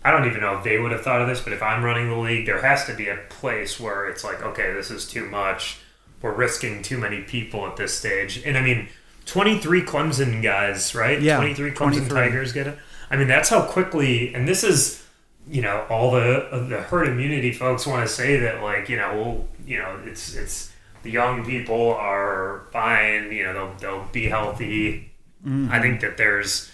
I 0.04 0.12
don't 0.12 0.28
even 0.28 0.40
know 0.42 0.58
if 0.58 0.64
they 0.64 0.78
would 0.78 0.92
have 0.92 1.02
thought 1.02 1.22
of 1.22 1.28
this, 1.28 1.42
but 1.42 1.52
if 1.52 1.64
I'm 1.64 1.84
running 1.84 2.10
the 2.10 2.18
league, 2.18 2.46
there 2.46 2.62
has 2.62 2.86
to 2.86 2.94
be 2.94 3.08
a 3.08 3.18
place 3.30 3.80
where 3.80 4.08
it's 4.08 4.24
like, 4.24 4.40
okay, 4.44 4.72
this 4.72 4.92
is 4.92 5.08
too 5.08 5.26
much. 5.26 5.80
We're 6.22 6.32
risking 6.32 6.84
too 6.84 7.00
many 7.00 7.22
people 7.22 7.66
at 7.66 7.76
this 7.76 7.98
stage. 7.98 8.44
And 8.46 8.56
I 8.56 8.62
mean, 8.62 8.88
23 9.26 9.82
Clemson 9.82 10.44
guys, 10.44 10.94
right? 10.94 11.20
Yeah, 11.20 11.38
23 11.38 11.72
Clemson 11.72 12.08
23. 12.08 12.10
Tigers 12.10 12.54
get 12.54 12.68
it. 12.68 12.78
I 13.10 13.18
mean, 13.18 13.28
that's 13.28 13.50
how 13.50 13.62
quickly, 13.64 14.34
and 14.34 14.48
this 14.48 14.64
is, 14.64 15.04
you 15.48 15.62
know, 15.62 15.86
all 15.90 16.12
the 16.12 16.48
the 16.70 16.82
herd 16.82 17.08
immunity 17.08 17.52
folks 17.54 17.86
want 17.86 18.08
to 18.08 18.14
say 18.14 18.38
that, 18.40 18.62
like, 18.64 18.90
you 18.90 18.98
know, 18.98 19.14
well, 19.16 19.48
you 19.66 19.78
know, 19.78 20.00
it's 20.06 20.36
it's 20.36 20.72
the 21.04 21.12
young 21.12 21.46
people 21.46 21.94
are 21.94 22.68
fine, 22.72 23.32
you 23.32 23.44
know, 23.44 23.54
they'll 23.54 23.74
they'll 23.80 24.10
be 24.12 24.26
healthy. 24.26 25.12
Mm-hmm. 25.46 25.72
I 25.72 25.80
think 25.80 26.02
that 26.02 26.18
there's 26.18 26.72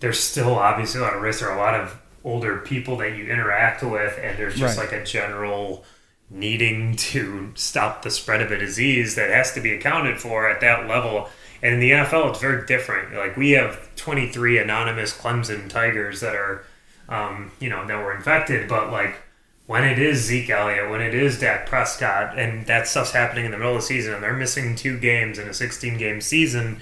there's 0.00 0.18
still 0.18 0.54
obviously 0.54 1.00
a 1.00 1.04
lot 1.04 1.14
of 1.14 1.20
risk. 1.22 1.40
There 1.40 1.50
are 1.50 1.56
a 1.56 1.60
lot 1.60 1.74
of 1.78 2.00
older 2.24 2.58
people 2.58 2.96
that 2.98 3.16
you 3.16 3.24
interact 3.26 3.82
with, 3.82 4.18
and 4.22 4.38
there's 4.38 4.56
just 4.56 4.78
Right. 4.78 4.90
like 4.90 5.00
a 5.02 5.04
general 5.04 5.84
needing 6.30 6.94
to 6.96 7.50
stop 7.54 8.02
the 8.02 8.10
spread 8.10 8.40
of 8.40 8.52
a 8.52 8.56
disease 8.58 9.14
that 9.16 9.30
has 9.30 9.52
to 9.52 9.60
be 9.60 9.72
accounted 9.74 10.18
for 10.20 10.48
at 10.48 10.60
that 10.60 10.86
level. 10.86 11.28
And 11.62 11.74
in 11.74 11.80
the 11.80 11.90
NFL, 11.90 12.30
it's 12.30 12.40
very 12.40 12.66
different. 12.66 13.14
Like 13.14 13.36
we 13.36 13.50
have 13.52 13.94
23 13.96 14.58
anonymous 14.58 15.12
Clemson 15.12 15.68
Tigers 15.68 16.20
that 16.20 16.34
are, 16.34 16.64
um, 17.08 17.52
you 17.60 17.68
know, 17.68 17.86
that 17.86 17.98
were 17.98 18.14
infected, 18.14 18.68
but 18.68 18.90
like 18.90 19.16
when 19.66 19.84
it 19.84 19.98
is 19.98 20.24
Zeke 20.24 20.50
Elliott, 20.50 20.90
when 20.90 21.00
it 21.00 21.14
is 21.14 21.38
Dak 21.38 21.66
Prescott, 21.66 22.36
and 22.36 22.66
that 22.66 22.88
stuff's 22.88 23.12
happening 23.12 23.44
in 23.44 23.50
the 23.52 23.56
middle 23.56 23.76
of 23.76 23.82
the 23.82 23.86
season, 23.86 24.14
and 24.14 24.22
they're 24.22 24.32
missing 24.32 24.74
two 24.74 24.98
games 24.98 25.38
in 25.38 25.48
a 25.48 25.54
16 25.54 25.96
game 25.96 26.20
season, 26.20 26.80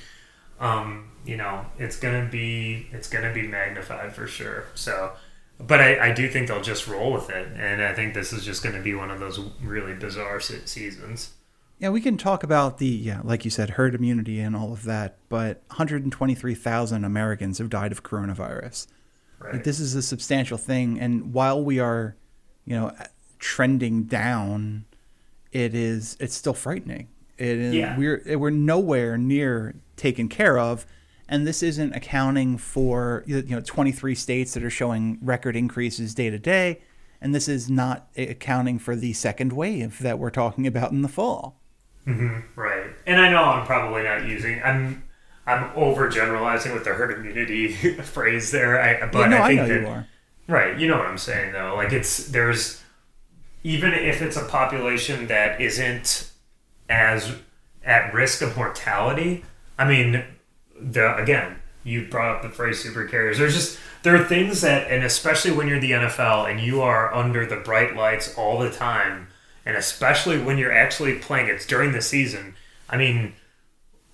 um, 0.58 1.10
you 1.26 1.36
know, 1.36 1.66
it's 1.78 1.98
gonna 1.98 2.26
be 2.30 2.88
it's 2.92 3.08
gonna 3.08 3.32
be 3.32 3.42
magnified 3.42 4.14
for 4.14 4.26
sure. 4.26 4.64
So, 4.74 5.12
but 5.60 5.80
I, 5.80 6.08
I 6.08 6.12
do 6.12 6.28
think 6.30 6.48
they'll 6.48 6.62
just 6.62 6.86
roll 6.86 7.12
with 7.12 7.28
it, 7.28 7.48
and 7.56 7.82
I 7.82 7.92
think 7.92 8.14
this 8.14 8.32
is 8.32 8.44
just 8.44 8.62
gonna 8.62 8.80
be 8.80 8.94
one 8.94 9.10
of 9.10 9.20
those 9.20 9.38
really 9.62 9.94
bizarre 9.94 10.40
seasons. 10.40 11.34
Yeah, 11.78 11.90
we 11.90 12.00
can 12.00 12.16
talk 12.16 12.42
about 12.42 12.78
the 12.78 12.86
yeah, 12.86 13.20
like 13.22 13.44
you 13.44 13.50
said, 13.50 13.70
herd 13.70 13.94
immunity 13.94 14.40
and 14.40 14.56
all 14.56 14.72
of 14.72 14.82
that, 14.84 15.18
but 15.28 15.62
123,000 15.68 17.04
Americans 17.04 17.58
have 17.58 17.70
died 17.70 17.92
of 17.92 18.02
coronavirus. 18.02 18.88
Right. 19.38 19.54
Like, 19.54 19.64
this 19.64 19.78
is 19.78 19.94
a 19.94 20.02
substantial 20.02 20.58
thing, 20.58 20.98
and 20.98 21.32
while 21.32 21.62
we 21.62 21.78
are, 21.78 22.16
you 22.64 22.74
know, 22.74 22.92
trending 23.38 24.04
down, 24.04 24.84
it 25.52 25.74
is 25.74 26.16
it's 26.18 26.34
still 26.34 26.54
frightening. 26.54 27.08
It 27.36 27.58
is 27.58 27.74
Yeah. 27.74 27.96
we're 27.96 28.22
we're 28.36 28.50
nowhere 28.50 29.16
near 29.16 29.76
taken 29.96 30.28
care 30.28 30.58
of, 30.58 30.84
and 31.28 31.46
this 31.46 31.62
isn't 31.62 31.92
accounting 31.94 32.58
for 32.58 33.22
you 33.26 33.40
know 33.42 33.60
23 33.60 34.16
states 34.16 34.54
that 34.54 34.64
are 34.64 34.70
showing 34.70 35.18
record 35.22 35.54
increases 35.54 36.12
day 36.14 36.30
to 36.30 36.38
day, 36.40 36.80
and 37.20 37.32
this 37.32 37.46
is 37.48 37.70
not 37.70 38.08
accounting 38.16 38.80
for 38.80 38.96
the 38.96 39.12
second 39.12 39.52
wave 39.52 40.00
that 40.00 40.18
we're 40.18 40.30
talking 40.30 40.66
about 40.66 40.90
in 40.90 41.02
the 41.02 41.08
fall. 41.08 41.60
Mm-hmm. 42.08 42.60
Right. 42.60 42.86
And 43.06 43.20
I 43.20 43.30
know 43.30 43.44
I'm 43.44 43.66
probably 43.66 44.02
not 44.02 44.26
using 44.26 44.62
I'm 44.62 45.04
I'm 45.46 45.70
overgeneralizing 45.70 46.72
with 46.74 46.84
the 46.84 46.90
herd 46.90 47.18
immunity 47.18 47.68
phrase 48.02 48.50
there. 48.50 48.80
I 48.80 49.06
but 49.06 49.20
Yeah, 49.20 49.26
no, 49.28 49.36
I 49.36 49.44
I 49.44 49.48
think 49.48 49.60
know 49.60 49.68
that 49.68 49.80
you 49.80 49.86
are. 49.86 50.06
Right, 50.48 50.78
you 50.78 50.88
know 50.88 50.96
what 50.96 51.06
I'm 51.06 51.18
saying 51.18 51.52
though. 51.52 51.74
Like 51.76 51.92
it's 51.92 52.28
there's 52.28 52.82
even 53.62 53.92
if 53.92 54.22
it's 54.22 54.36
a 54.36 54.44
population 54.44 55.26
that 55.26 55.60
isn't 55.60 56.30
as 56.88 57.36
at 57.84 58.14
risk 58.14 58.40
of 58.40 58.56
mortality. 58.56 59.44
I 59.78 59.86
mean, 59.86 60.24
the 60.80 61.14
again, 61.16 61.56
you 61.84 62.06
brought 62.06 62.36
up 62.36 62.42
the 62.42 62.48
phrase 62.48 62.82
super 62.82 63.06
carriers. 63.06 63.38
There's 63.38 63.54
just 63.54 63.78
there 64.02 64.16
are 64.16 64.24
things 64.24 64.62
that 64.62 64.90
and 64.90 65.04
especially 65.04 65.50
when 65.50 65.68
you're 65.68 65.80
the 65.80 65.90
NFL 65.90 66.50
and 66.50 66.60
you 66.60 66.80
are 66.80 67.12
under 67.14 67.44
the 67.44 67.56
bright 67.56 67.94
lights 67.96 68.34
all 68.36 68.58
the 68.58 68.70
time 68.70 69.28
and 69.68 69.76
especially 69.76 70.42
when 70.42 70.56
you're 70.56 70.72
actually 70.72 71.16
playing 71.18 71.48
it's 71.48 71.66
during 71.66 71.92
the 71.92 72.00
season. 72.00 72.56
I 72.88 72.96
mean, 72.96 73.34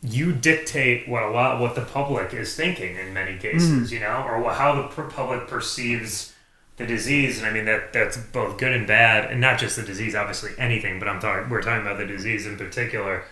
you 0.02 0.32
dictate 0.32 1.08
what 1.08 1.22
a 1.22 1.30
lot 1.30 1.60
what 1.60 1.76
the 1.76 1.82
public 1.82 2.34
is 2.34 2.56
thinking 2.56 2.96
in 2.96 3.14
many 3.14 3.38
cases, 3.38 3.92
you 3.92 4.00
know, 4.00 4.26
or 4.28 4.50
how 4.50 4.74
the 4.74 5.04
public 5.04 5.46
perceives 5.46 6.34
the 6.76 6.84
disease. 6.84 7.38
And 7.38 7.46
I 7.46 7.52
mean 7.52 7.66
that 7.66 7.92
that's 7.92 8.16
both 8.16 8.58
good 8.58 8.72
and 8.72 8.84
bad, 8.86 9.30
and 9.30 9.40
not 9.40 9.60
just 9.60 9.76
the 9.76 9.82
disease, 9.82 10.16
obviously 10.16 10.50
anything. 10.58 10.98
But 10.98 11.06
I'm 11.08 11.20
talking 11.20 11.48
we're 11.48 11.62
talking 11.62 11.86
about 11.86 11.98
the 11.98 12.06
disease 12.06 12.46
in 12.46 12.58
particular. 12.58 13.22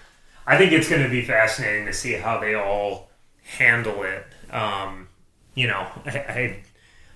I 0.46 0.56
think 0.56 0.70
it's 0.70 0.88
going 0.88 1.02
to 1.02 1.10
be 1.10 1.22
fascinating 1.24 1.86
to 1.86 1.92
see 1.92 2.12
how 2.12 2.38
they 2.38 2.54
all 2.54 3.10
handle 3.58 4.04
it. 4.04 4.24
Um, 4.50 5.08
you 5.56 5.66
know, 5.66 5.88
I, 6.06 6.10
I 6.10 6.62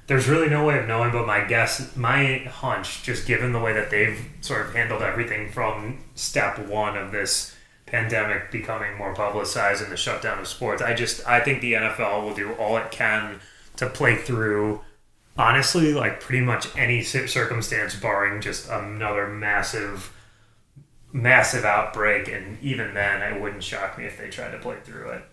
there's 0.06 0.28
really 0.28 0.48
no 0.48 0.64
way 0.64 0.78
of 0.78 0.86
knowing, 0.86 1.10
but 1.10 1.26
my 1.26 1.40
guess, 1.40 1.96
my 1.96 2.38
hunch, 2.48 3.02
just 3.02 3.26
given 3.26 3.52
the 3.52 3.58
way 3.58 3.72
that 3.72 3.90
they've 3.90 4.24
sort 4.40 4.66
of 4.66 4.74
handled 4.74 5.02
everything 5.02 5.50
from 5.50 5.98
step 6.14 6.58
one 6.58 6.96
of 6.96 7.10
this 7.10 7.54
pandemic 7.86 8.50
becoming 8.50 8.96
more 8.96 9.14
publicized 9.14 9.82
and 9.82 9.90
the 9.90 9.96
shutdown 9.96 10.38
of 10.38 10.46
sports, 10.46 10.80
I 10.80 10.94
just 10.94 11.26
I 11.26 11.40
think 11.40 11.60
the 11.60 11.72
NFL 11.72 12.22
will 12.24 12.34
do 12.34 12.52
all 12.54 12.76
it 12.76 12.90
can 12.90 13.40
to 13.76 13.88
play 13.88 14.16
through. 14.16 14.80
Honestly, 15.36 15.92
like 15.92 16.20
pretty 16.20 16.44
much 16.44 16.74
any 16.76 17.02
circumstance, 17.02 17.94
barring 17.94 18.40
just 18.40 18.70
another 18.70 19.26
massive, 19.26 20.12
massive 21.12 21.64
outbreak, 21.64 22.28
and 22.28 22.58
even 22.62 22.94
then, 22.94 23.22
it 23.22 23.40
wouldn't 23.40 23.62
shock 23.62 23.98
me 23.98 24.04
if 24.04 24.16
they 24.16 24.30
tried 24.30 24.52
to 24.52 24.58
play 24.58 24.76
through 24.82 25.10
it. 25.10 25.24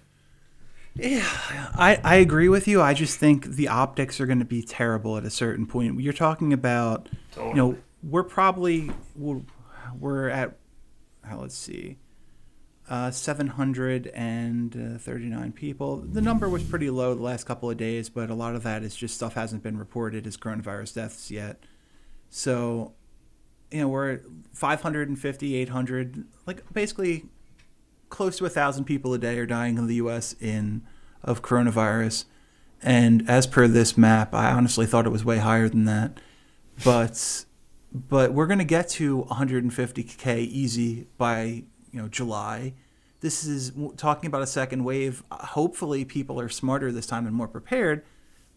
I, 1.75 1.99
I 2.03 2.15
agree 2.17 2.49
with 2.49 2.67
you. 2.67 2.81
I 2.81 2.93
just 2.93 3.17
think 3.17 3.45
the 3.45 3.67
optics 3.67 4.21
are 4.21 4.25
going 4.25 4.39
to 4.39 4.45
be 4.45 4.61
terrible 4.61 5.17
at 5.17 5.25
a 5.25 5.29
certain 5.29 5.65
point. 5.65 5.99
You're 5.99 6.13
talking 6.13 6.53
about, 6.53 7.09
you 7.35 7.53
know, 7.55 7.77
we're 8.03 8.23
probably 8.23 8.91
we're, 9.15 9.41
we're 9.99 10.29
at, 10.29 10.55
uh, 11.29 11.37
let's 11.37 11.57
see, 11.57 11.97
uh, 12.89 13.11
739 13.11 15.51
people. 15.53 15.97
The 15.97 16.21
number 16.21 16.49
was 16.49 16.63
pretty 16.63 16.89
low 16.89 17.15
the 17.15 17.23
last 17.23 17.45
couple 17.45 17.69
of 17.69 17.77
days, 17.77 18.09
but 18.09 18.29
a 18.29 18.35
lot 18.35 18.55
of 18.55 18.63
that 18.63 18.83
is 18.83 18.95
just 18.95 19.15
stuff 19.15 19.33
hasn't 19.33 19.63
been 19.63 19.77
reported 19.77 20.27
as 20.27 20.37
coronavirus 20.37 20.95
deaths 20.95 21.31
yet. 21.31 21.63
So, 22.29 22.93
you 23.71 23.81
know, 23.81 23.87
we're 23.87 24.11
at 24.11 24.21
550, 24.53 25.55
800, 25.55 26.25
like 26.45 26.73
basically 26.73 27.25
close 28.13 28.37
to 28.37 28.45
a 28.45 28.49
thousand 28.49 28.85
people 28.85 29.11
a 29.15 29.17
day 29.17 29.39
are 29.39 29.45
dying 29.47 29.75
in 29.75 29.87
the 29.87 29.95
U.S. 29.95 30.35
in 30.39 30.83
of 31.23 31.41
coronavirus, 31.41 32.25
and 32.81 33.27
as 33.27 33.47
per 33.47 33.67
this 33.67 33.97
map, 33.97 34.35
I 34.35 34.51
honestly 34.51 34.85
thought 34.85 35.07
it 35.07 35.09
was 35.09 35.25
way 35.25 35.39
higher 35.39 35.67
than 35.67 35.85
that, 35.85 36.19
but 36.85 37.45
but 37.91 38.33
we're 38.33 38.45
gonna 38.45 38.65
get 38.65 38.87
to 38.89 39.23
150k 39.23 40.37
easy 40.37 41.07
by 41.17 41.63
you 41.91 42.01
know 42.01 42.07
July. 42.07 42.75
This 43.21 43.45
is 43.45 43.71
talking 43.97 44.27
about 44.27 44.43
a 44.43 44.47
second 44.47 44.83
wave. 44.83 45.23
Hopefully, 45.31 46.05
people 46.05 46.39
are 46.39 46.49
smarter 46.49 46.91
this 46.91 47.07
time 47.07 47.25
and 47.25 47.35
more 47.35 47.47
prepared, 47.47 48.03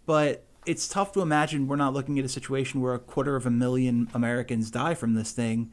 but 0.04 0.44
it's 0.66 0.86
tough 0.86 1.12
to 1.12 1.22
imagine 1.22 1.66
we're 1.66 1.76
not 1.76 1.94
looking 1.94 2.18
at 2.18 2.26
a 2.26 2.28
situation 2.28 2.82
where 2.82 2.92
a 2.92 2.98
quarter 2.98 3.36
of 3.36 3.46
a 3.46 3.50
million 3.50 4.10
Americans 4.12 4.70
die 4.70 4.94
from 4.94 5.14
this 5.14 5.32
thing, 5.32 5.70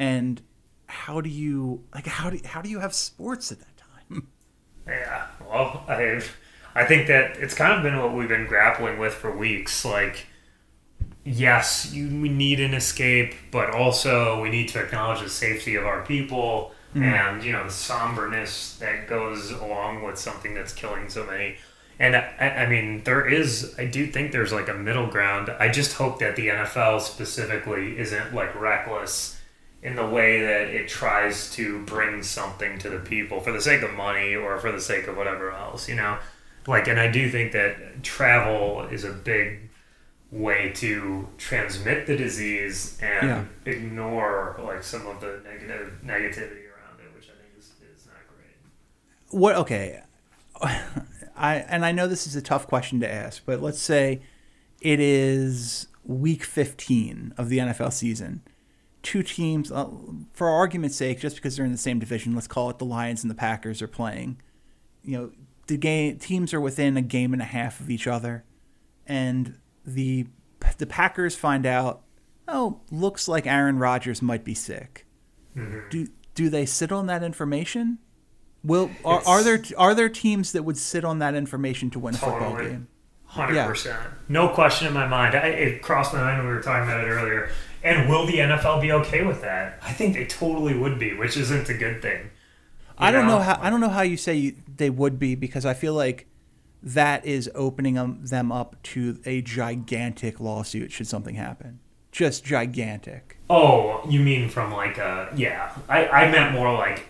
and 0.00 0.42
how 0.90 1.20
do 1.20 1.30
you 1.30 1.84
like 1.94 2.06
how 2.06 2.30
do 2.30 2.38
how 2.44 2.60
do 2.60 2.68
you 2.68 2.80
have 2.80 2.94
sports 2.94 3.52
at 3.52 3.60
that 3.60 3.76
time? 3.76 4.26
Yeah, 4.86 5.26
well, 5.48 5.84
I 5.88 6.22
I 6.74 6.84
think 6.84 7.06
that 7.08 7.36
it's 7.36 7.54
kind 7.54 7.72
of 7.72 7.82
been 7.82 7.98
what 7.98 8.12
we've 8.12 8.28
been 8.28 8.46
grappling 8.46 8.98
with 8.98 9.14
for 9.14 9.30
weeks. 9.34 9.84
Like, 9.84 10.26
yes, 11.24 11.92
you 11.92 12.06
we 12.20 12.28
need 12.28 12.60
an 12.60 12.74
escape, 12.74 13.34
but 13.50 13.70
also 13.70 14.40
we 14.42 14.50
need 14.50 14.68
to 14.70 14.82
acknowledge 14.82 15.20
the 15.20 15.28
safety 15.28 15.76
of 15.76 15.86
our 15.86 16.02
people. 16.04 16.72
Hmm. 16.92 17.04
and 17.04 17.44
you 17.44 17.52
know 17.52 17.62
the 17.62 17.70
somberness 17.70 18.76
that 18.78 19.06
goes 19.06 19.52
along 19.52 20.02
with 20.02 20.18
something 20.18 20.54
that's 20.54 20.72
killing 20.72 21.08
so 21.08 21.24
many. 21.24 21.56
And 22.00 22.16
I, 22.16 22.64
I 22.64 22.66
mean, 22.66 23.04
there 23.04 23.28
is. 23.28 23.74
I 23.78 23.84
do 23.84 24.06
think 24.06 24.32
there's 24.32 24.52
like 24.52 24.68
a 24.68 24.74
middle 24.74 25.06
ground. 25.06 25.50
I 25.60 25.68
just 25.68 25.92
hope 25.92 26.18
that 26.18 26.34
the 26.34 26.48
NFL 26.48 27.00
specifically 27.02 27.96
isn't 27.98 28.34
like 28.34 28.58
reckless 28.58 29.39
in 29.82 29.96
the 29.96 30.06
way 30.06 30.42
that 30.42 30.68
it 30.68 30.88
tries 30.88 31.50
to 31.52 31.82
bring 31.86 32.22
something 32.22 32.78
to 32.78 32.90
the 32.90 32.98
people 32.98 33.40
for 33.40 33.50
the 33.52 33.60
sake 33.60 33.82
of 33.82 33.92
money 33.94 34.34
or 34.34 34.58
for 34.58 34.70
the 34.72 34.80
sake 34.80 35.06
of 35.06 35.16
whatever 35.16 35.50
else. 35.52 35.88
You 35.88 35.94
know, 35.96 36.18
like, 36.66 36.86
and 36.88 37.00
I 37.00 37.10
do 37.10 37.30
think 37.30 37.52
that 37.52 38.02
travel 38.02 38.82
is 38.90 39.04
a 39.04 39.12
big 39.12 39.70
way 40.30 40.70
to 40.76 41.26
transmit 41.38 42.06
the 42.06 42.16
disease 42.16 42.98
and 43.02 43.26
Yeah. 43.28 43.44
ignore 43.64 44.60
like 44.62 44.82
some 44.84 45.06
of 45.06 45.20
the 45.20 45.40
negative 45.44 45.98
negativity 46.04 46.68
around 46.70 47.00
it, 47.00 47.12
which 47.16 47.28
I 47.28 47.34
think 47.40 47.58
is, 47.58 47.72
is 47.98 48.06
not 48.06 48.16
great. 48.28 48.54
what 49.40 49.56
okay 49.56 50.02
i 51.36 51.56
and 51.56 51.84
i 51.84 51.90
know 51.90 52.06
this 52.06 52.26
is 52.28 52.36
a 52.36 52.42
tough 52.42 52.66
question 52.68 53.00
to 53.00 53.10
ask 53.12 53.42
but 53.44 53.60
let's 53.60 53.80
say 53.80 54.20
it 54.80 55.00
is 55.00 55.88
week 56.04 56.44
15 56.44 57.34
of 57.36 57.48
the 57.48 57.58
nfl 57.58 57.92
season 57.92 58.42
two 59.02 59.22
teams 59.22 59.70
uh, 59.72 59.88
for 60.32 60.48
argument's 60.48 60.96
sake 60.96 61.18
just 61.20 61.36
because 61.36 61.56
they're 61.56 61.64
in 61.66 61.72
the 61.72 61.78
same 61.78 61.98
division 61.98 62.34
let's 62.34 62.46
call 62.46 62.68
it 62.70 62.78
the 62.78 62.84
lions 62.84 63.22
and 63.24 63.30
the 63.30 63.34
packers 63.34 63.80
are 63.80 63.88
playing 63.88 64.40
you 65.02 65.16
know 65.16 65.30
the 65.68 65.76
game 65.76 66.18
teams 66.18 66.52
are 66.52 66.60
within 66.60 66.96
a 66.96 67.02
game 67.02 67.32
and 67.32 67.40
a 67.40 67.46
half 67.46 67.80
of 67.80 67.88
each 67.88 68.06
other 68.06 68.44
and 69.06 69.56
the 69.86 70.26
the 70.78 70.86
packers 70.86 71.34
find 71.34 71.64
out 71.64 72.02
oh 72.48 72.80
looks 72.90 73.26
like 73.28 73.46
aaron 73.46 73.78
rodgers 73.78 74.20
might 74.20 74.44
be 74.44 74.54
sick 74.54 75.06
do 75.90 76.06
do 76.34 76.48
they 76.48 76.66
sit 76.66 76.92
on 76.92 77.06
that 77.06 77.22
information 77.22 77.98
Will 78.62 78.90
are, 79.06 79.22
are 79.26 79.42
there 79.42 79.62
are 79.78 79.94
there 79.94 80.10
teams 80.10 80.52
that 80.52 80.64
would 80.64 80.76
sit 80.76 81.02
on 81.04 81.18
that 81.20 81.34
information 81.34 81.88
to 81.90 81.98
win 81.98 82.14
a 82.14 82.18
football 82.18 82.56
game? 82.58 82.88
Hundred 83.24 83.54
Yeah. 83.54 83.66
percent, 83.66 83.98
no 84.28 84.48
question 84.50 84.86
in 84.86 84.92
my 84.92 85.06
mind. 85.06 85.34
I, 85.34 85.46
it 85.46 85.80
crossed 85.82 86.12
my 86.12 86.20
mind 86.20 86.38
when 86.40 86.48
we 86.48 86.52
were 86.52 86.60
talking 86.62 86.86
about 86.86 87.02
it 87.02 87.08
earlier. 87.08 87.48
And 87.82 88.08
will 88.08 88.26
the 88.26 88.38
NFL 88.38 88.82
be 88.82 88.92
okay 88.92 89.24
with 89.24 89.40
that? 89.42 89.78
I 89.82 89.92
think 89.92 90.14
they 90.14 90.26
totally 90.26 90.76
would 90.76 90.98
be, 90.98 91.14
which 91.14 91.36
isn't 91.36 91.68
a 91.68 91.74
good 91.74 92.02
thing. 92.02 92.30
I 92.98 93.10
don't 93.10 93.26
know 93.26 93.38
how 93.38 93.58
I 93.62 93.70
don't 93.70 93.80
know 93.80 93.88
how 93.88 94.02
you 94.02 94.18
say 94.18 94.34
you, 94.34 94.56
they 94.76 94.90
would 94.90 95.18
be 95.18 95.34
because 95.34 95.64
I 95.64 95.72
feel 95.72 95.94
like 95.94 96.26
that 96.82 97.24
is 97.24 97.50
opening 97.54 97.94
them, 97.94 98.24
them 98.24 98.52
up 98.52 98.82
to 98.82 99.18
a 99.24 99.40
gigantic 99.40 100.38
lawsuit 100.38 100.92
should 100.92 101.06
something 101.06 101.34
happen. 101.34 101.80
Just 102.12 102.44
gigantic. 102.44 103.38
Oh, 103.48 104.02
you 104.08 104.20
mean 104.20 104.48
from 104.50 104.72
like 104.72 104.98
a 104.98 105.32
yeah? 105.34 105.74
I 105.88 106.08
I 106.08 106.30
meant 106.30 106.52
more 106.52 106.74
like 106.74 107.08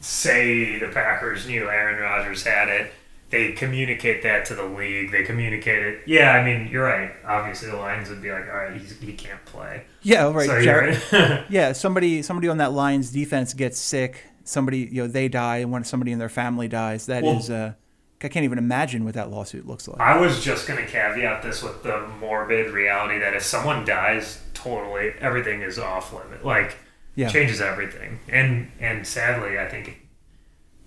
say 0.00 0.78
the 0.78 0.88
Packers 0.88 1.46
knew 1.46 1.68
Aaron 1.68 2.00
Rodgers 2.00 2.42
had 2.42 2.68
it. 2.68 2.92
They 3.30 3.52
communicate 3.52 4.22
that 4.24 4.44
to 4.46 4.54
the 4.54 4.64
league. 4.64 5.12
They 5.12 5.22
communicate 5.22 5.82
it. 5.84 6.00
Yeah, 6.06 6.32
I 6.32 6.44
mean, 6.44 6.68
you're 6.70 6.84
right. 6.84 7.12
Obviously, 7.24 7.70
the 7.70 7.76
Lions 7.76 8.08
would 8.08 8.20
be 8.20 8.30
like, 8.32 8.46
all 8.48 8.56
right, 8.56 8.72
he's, 8.80 8.98
he 9.00 9.12
can't 9.12 9.44
play. 9.44 9.84
Yeah, 10.02 10.32
right. 10.32 10.46
So 10.48 10.60
Jared- 10.60 11.00
right. 11.12 11.44
yeah, 11.50 11.72
somebody 11.72 12.22
somebody 12.22 12.48
on 12.48 12.58
that 12.58 12.72
Lions 12.72 13.10
defense 13.10 13.54
gets 13.54 13.78
sick. 13.78 14.24
Somebody 14.44 14.88
you 14.90 15.02
know 15.02 15.06
they 15.08 15.28
die, 15.28 15.58
and 15.58 15.70
when 15.70 15.84
somebody 15.84 16.10
in 16.12 16.18
their 16.18 16.28
family 16.28 16.66
dies, 16.68 17.06
that 17.06 17.22
Well- 17.22 17.38
is 17.38 17.50
uh, 17.50 17.74
I 18.22 18.28
can't 18.28 18.44
even 18.44 18.58
imagine 18.58 19.04
what 19.04 19.14
that 19.14 19.30
lawsuit 19.30 19.66
looks 19.66 19.88
like. 19.88 19.98
I 20.00 20.18
was 20.20 20.44
just 20.44 20.66
going 20.68 20.84
to 20.84 20.90
caveat 20.90 21.42
this 21.42 21.62
with 21.62 21.82
the 21.82 22.06
morbid 22.20 22.70
reality 22.70 23.18
that 23.20 23.32
if 23.34 23.42
someone 23.42 23.84
dies, 23.86 24.42
totally 24.52 25.12
everything 25.20 25.62
is 25.62 25.78
off 25.78 26.12
limit. 26.12 26.44
Like 26.44 26.76
Yeah. 27.14 27.28
changes 27.28 27.60
everything. 27.62 28.18
And 28.28 28.70
and 28.80 29.06
sadly, 29.06 29.58
I 29.58 29.68
think 29.68 30.06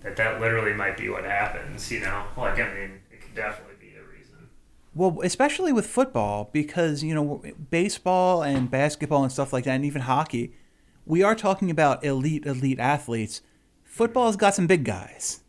that 0.03 0.15
that 0.17 0.39
literally 0.41 0.73
might 0.73 0.97
be 0.97 1.09
what 1.09 1.23
happens. 1.23 1.91
You 1.91 2.01
know, 2.01 2.23
like 2.37 2.59
I 2.59 2.73
mean, 2.73 2.91
it 3.11 3.21
could 3.21 3.35
definitely 3.35 3.75
be 3.79 3.93
a 3.95 4.03
reason. 4.17 4.49
Well, 4.93 5.19
especially 5.23 5.73
with 5.73 5.85
football, 5.87 6.49
because 6.53 7.03
you 7.03 7.13
know 7.15 7.41
baseball 7.69 8.43
and 8.43 8.69
basketball 8.69 9.23
and 9.23 9.31
stuff 9.31 9.51
like 9.53 9.63
that, 9.65 9.71
and 9.75 9.85
even 9.85 10.01
hockey, 10.03 10.53
we 11.05 11.23
are 11.23 11.35
talking 11.35 11.69
about 11.71 12.03
elite, 12.03 12.45
elite 12.45 12.79
athletes. 12.79 13.41
Football's 13.83 14.35
got 14.35 14.55
some 14.55 14.67
big 14.67 14.83
guys. 14.83 15.41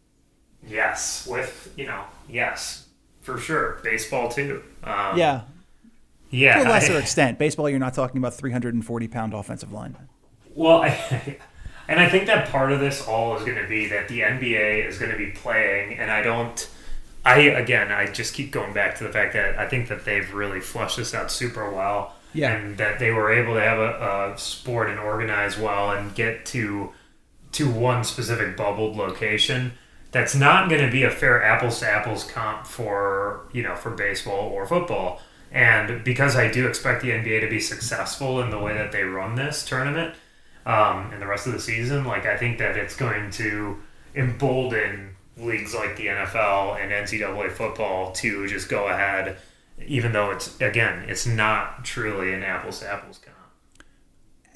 Yes, 0.67 1.27
with 1.27 1.73
you 1.77 1.87
know, 1.87 2.05
yes, 2.29 2.87
for 3.21 3.39
sure. 3.39 3.81
Baseball 3.83 4.29
too. 4.31 4.63
Um, 4.83 5.19
Yeah, 5.19 5.43
yeah. 6.31 6.63
to 6.63 6.69
a 6.69 6.71
lesser 6.71 6.95
I- 6.95 6.99
extent. 7.01 7.39
Baseball, 7.39 7.69
you're 7.69 7.79
not 7.79 7.95
talking 7.95 8.19
about 8.19 8.35
340 8.35 9.09
pound 9.09 9.35
offensive 9.35 9.73
linemen. 9.73 10.09
Well, 10.55 10.83
I, 10.83 11.39
and 11.89 12.01
I 12.01 12.09
think 12.09 12.27
that 12.27 12.49
part 12.49 12.73
of 12.73 12.81
this 12.81 13.07
all 13.07 13.37
is 13.37 13.45
going 13.45 13.61
to 13.61 13.69
be 13.69 13.87
that 13.89 14.09
the 14.09 14.21
NBA 14.21 14.87
is 14.89 14.99
going 14.99 15.11
to 15.11 15.19
be 15.19 15.29
playing, 15.31 15.99
and 15.99 16.11
I 16.11 16.23
don't. 16.23 16.69
I 17.27 17.39
again, 17.41 17.91
I 17.91 18.07
just 18.07 18.35
keep 18.35 18.53
going 18.53 18.73
back 18.75 18.99
to 18.99 19.05
the 19.05 19.11
fact 19.11 19.33
that 19.33 19.59
I 19.59 19.67
think 19.69 19.89
that 19.89 20.05
they've 20.05 20.31
really 20.35 20.61
flushed 20.61 20.99
this 20.99 21.15
out 21.15 21.31
super 21.31 21.71
well, 21.71 22.15
Yeah. 22.35 22.53
and 22.55 22.77
that 22.77 22.99
they 22.99 23.11
were 23.13 23.33
able 23.33 23.55
to 23.55 23.61
have 23.61 23.79
a, 23.79 24.33
a 24.35 24.39
sport 24.39 24.91
and 24.91 24.99
organize 25.01 25.59
well 25.59 25.91
and 25.93 26.15
get 26.15 26.45
to 26.47 26.93
to 27.53 27.71
one 27.71 28.05
specific 28.05 28.57
bubbled 28.57 28.97
location. 28.97 29.73
That's 30.11 30.35
not 30.35 30.69
going 30.69 30.85
to 30.85 30.91
be 30.93 31.03
a 31.05 31.11
fair 31.11 31.43
apples 31.43 31.79
to 31.81 31.89
apples 31.89 32.25
comp 32.25 32.67
for 32.67 33.49
you 33.53 33.63
know 33.63 33.75
for 33.75 33.91
baseball 33.91 34.51
or 34.51 34.67
football. 34.67 35.21
And 35.51 36.03
because 36.05 36.35
I 36.37 36.51
do 36.51 36.67
expect 36.67 37.01
the 37.03 37.11
NBA 37.11 37.41
to 37.41 37.49
be 37.49 37.61
successful 37.61 38.41
in 38.43 38.51
the 38.51 38.59
way 38.59 38.75
that 38.75 38.91
they 38.93 39.05
run 39.05 39.37
this 39.37 39.65
tournament, 39.65 40.15
um, 40.67 41.11
and 41.13 41.21
the 41.21 41.27
rest 41.27 41.47
of 41.47 41.53
the 41.53 41.61
season, 41.61 42.05
like 42.05 42.27
I 42.27 42.37
think 42.37 42.59
that 42.59 42.77
it's 42.77 42.97
going 42.97 43.31
to 43.33 43.79
embolden 44.15 45.17
leagues 45.37 45.75
like 45.75 45.97
the 45.97 46.07
NFL 46.07 46.81
and 46.81 46.93
NCAA 46.93 47.51
football 47.51 48.13
to 48.13 48.47
just 48.47 48.69
go 48.69 48.87
ahead, 48.89 49.37
even 49.87 50.13
though 50.13 50.31
it's 50.31 50.59
again, 50.61 51.05
it's 51.09 51.27
not 51.27 51.85
truly 51.85 52.33
an 52.33 52.43
apples 52.43 52.81
to 52.81 52.89
apples 52.89 53.19
comp. 53.19 53.35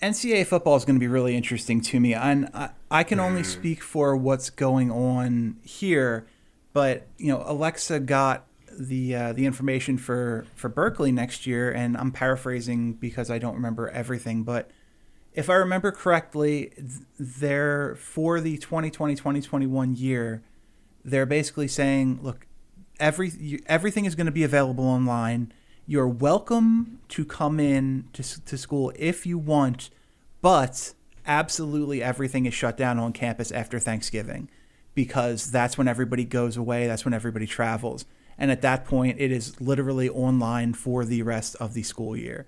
NCAA 0.03 0.47
football 0.47 0.77
is 0.77 0.85
going 0.85 0.95
to 0.97 1.01
be 1.01 1.09
really 1.09 1.37
interesting 1.37 1.81
to 1.81 1.99
me. 1.99 2.15
And 2.15 2.49
I, 2.55 2.71
I 2.91 3.03
can 3.03 3.19
only 3.19 3.43
Mm-hmm. 3.43 3.51
speak 3.51 3.83
for 3.83 4.17
what's 4.17 4.49
going 4.51 4.91
on 4.93 5.57
here, 5.65 6.27
but 6.73 7.09
you 7.19 7.29
know, 7.33 7.43
Alexa 7.45 8.01
got 8.01 8.47
the 8.79 9.15
uh, 9.17 9.33
the 9.33 9.45
information 9.45 9.99
for 9.99 10.47
for 10.55 10.69
Berkeley 10.69 11.11
next 11.11 11.49
year, 11.49 11.73
and 11.73 11.97
I'm 11.97 12.13
paraphrasing 12.13 12.93
because 12.93 13.29
I 13.29 13.39
don't 13.39 13.55
remember 13.55 13.89
everything, 13.89 14.45
but 14.45 14.71
if 15.39 15.49
I 15.49 15.55
remember 15.55 15.93
correctly, 15.93 16.73
they're 17.17 17.95
for 17.95 18.41
the 18.41 18.59
2020-2021 18.59 19.97
year, 19.97 20.43
they're 21.05 21.27
basically 21.27 21.69
saying, 21.69 22.19
look, 22.23 22.49
every 22.99 23.63
everything 23.67 24.05
is 24.05 24.17
going 24.17 24.27
to 24.27 24.33
be 24.33 24.43
available 24.43 24.85
online. 24.85 25.53
You're 25.87 26.09
welcome 26.09 26.99
to 27.11 27.25
come 27.25 27.61
in 27.61 28.09
to, 28.15 28.45
to 28.47 28.59
school 28.59 28.93
if 28.97 29.27
you 29.27 29.39
want, 29.39 29.91
but 30.43 30.93
absolutely 31.25 32.03
everything 32.03 32.45
is 32.45 32.53
shut 32.53 32.77
down 32.77 32.99
on 32.99 33.13
campus 33.13 33.53
after 33.53 33.79
Thanksgiving 33.79 34.51
because 34.97 35.53
that's 35.53 35.79
when 35.79 35.87
everybody 35.87 36.25
goes 36.25 36.57
away, 36.57 36.89
that's 36.89 37.05
when 37.05 37.15
everybody 37.15 37.47
travels. 37.47 38.07
And 38.37 38.51
at 38.51 38.63
that 38.63 38.85
point, 38.85 39.21
it 39.21 39.31
is 39.31 39.61
literally 39.61 40.09
online 40.09 40.75
for 40.75 41.05
the 41.05 41.23
rest 41.23 41.55
of 41.61 41.75
the 41.75 41.85
school 41.85 42.17
year. 42.17 42.47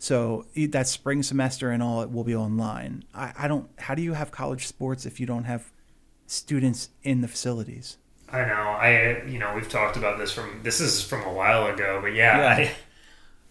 So 0.00 0.46
that 0.56 0.88
spring 0.88 1.22
semester 1.22 1.70
and 1.70 1.82
all, 1.82 2.00
it 2.00 2.10
will 2.10 2.24
be 2.24 2.34
online. 2.34 3.04
I, 3.14 3.34
I 3.38 3.48
don't. 3.48 3.68
How 3.78 3.94
do 3.94 4.00
you 4.00 4.14
have 4.14 4.30
college 4.30 4.66
sports 4.66 5.04
if 5.04 5.20
you 5.20 5.26
don't 5.26 5.44
have 5.44 5.70
students 6.26 6.88
in 7.02 7.20
the 7.20 7.28
facilities? 7.28 7.98
I 8.32 8.46
know. 8.46 8.54
I 8.54 9.22
you 9.26 9.38
know 9.38 9.52
we've 9.54 9.68
talked 9.68 9.98
about 9.98 10.16
this 10.16 10.32
from 10.32 10.60
this 10.62 10.80
is 10.80 11.04
from 11.04 11.22
a 11.24 11.32
while 11.32 11.66
ago, 11.66 11.98
but 12.00 12.14
yeah, 12.14 12.38
Yeah. 12.38 12.70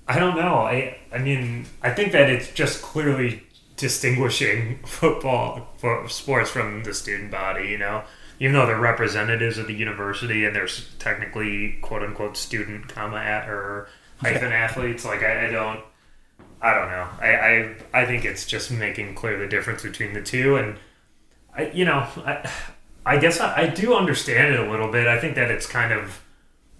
I 0.08 0.16
I 0.16 0.20
don't 0.20 0.36
know. 0.36 0.56
I 0.56 0.98
I 1.14 1.20
mean 1.20 1.68
I 1.84 1.92
think 1.92 2.14
that 2.14 2.32
it's 2.32 2.50
just 2.52 2.82
clearly 2.82 3.44
distinguishing 3.78 4.80
football 4.86 5.68
for 5.78 6.10
sports 6.10 6.50
from 6.50 6.84
the 6.84 6.96
student 6.96 7.30
body. 7.30 7.68
You 7.68 7.78
know, 7.78 8.04
even 8.40 8.54
though 8.54 8.66
they're 8.66 8.80
representatives 8.80 9.60
of 9.60 9.68
the 9.68 9.76
university 9.76 10.46
and 10.46 10.56
they're 10.56 10.68
technically 10.98 11.78
quote 11.84 12.02
unquote 12.02 12.38
student 12.38 12.88
comma 12.88 13.18
at 13.18 13.48
er, 13.48 13.54
or 13.54 13.90
hyphen 14.18 14.52
athletes, 14.52 15.06
like 15.06 15.22
I, 15.22 15.48
I 15.48 15.52
don't. 15.52 15.82
I 16.62 16.74
don't 16.74 16.90
know. 16.90 17.08
I, 17.22 17.36
I 17.36 18.02
I 18.02 18.06
think 18.06 18.26
it's 18.26 18.46
just 18.46 18.72
making 18.72 19.16
clear 19.16 19.38
the 19.38 19.48
difference 19.48 19.84
between 19.84 20.14
the 20.14 20.22
two, 20.22 20.56
and 20.58 20.78
I 21.56 21.72
you 21.72 21.86
know 21.86 22.08
I 22.18 22.50
I 23.06 23.18
guess 23.18 23.40
I, 23.40 23.62
I 23.64 23.68
do 23.68 23.96
understand 23.96 24.54
it 24.54 24.60
a 24.60 24.70
little 24.70 24.92
bit. 24.92 25.08
I 25.08 25.20
think 25.20 25.36
that 25.36 25.50
it's 25.50 25.66
kind 25.66 25.94
of 25.94 26.22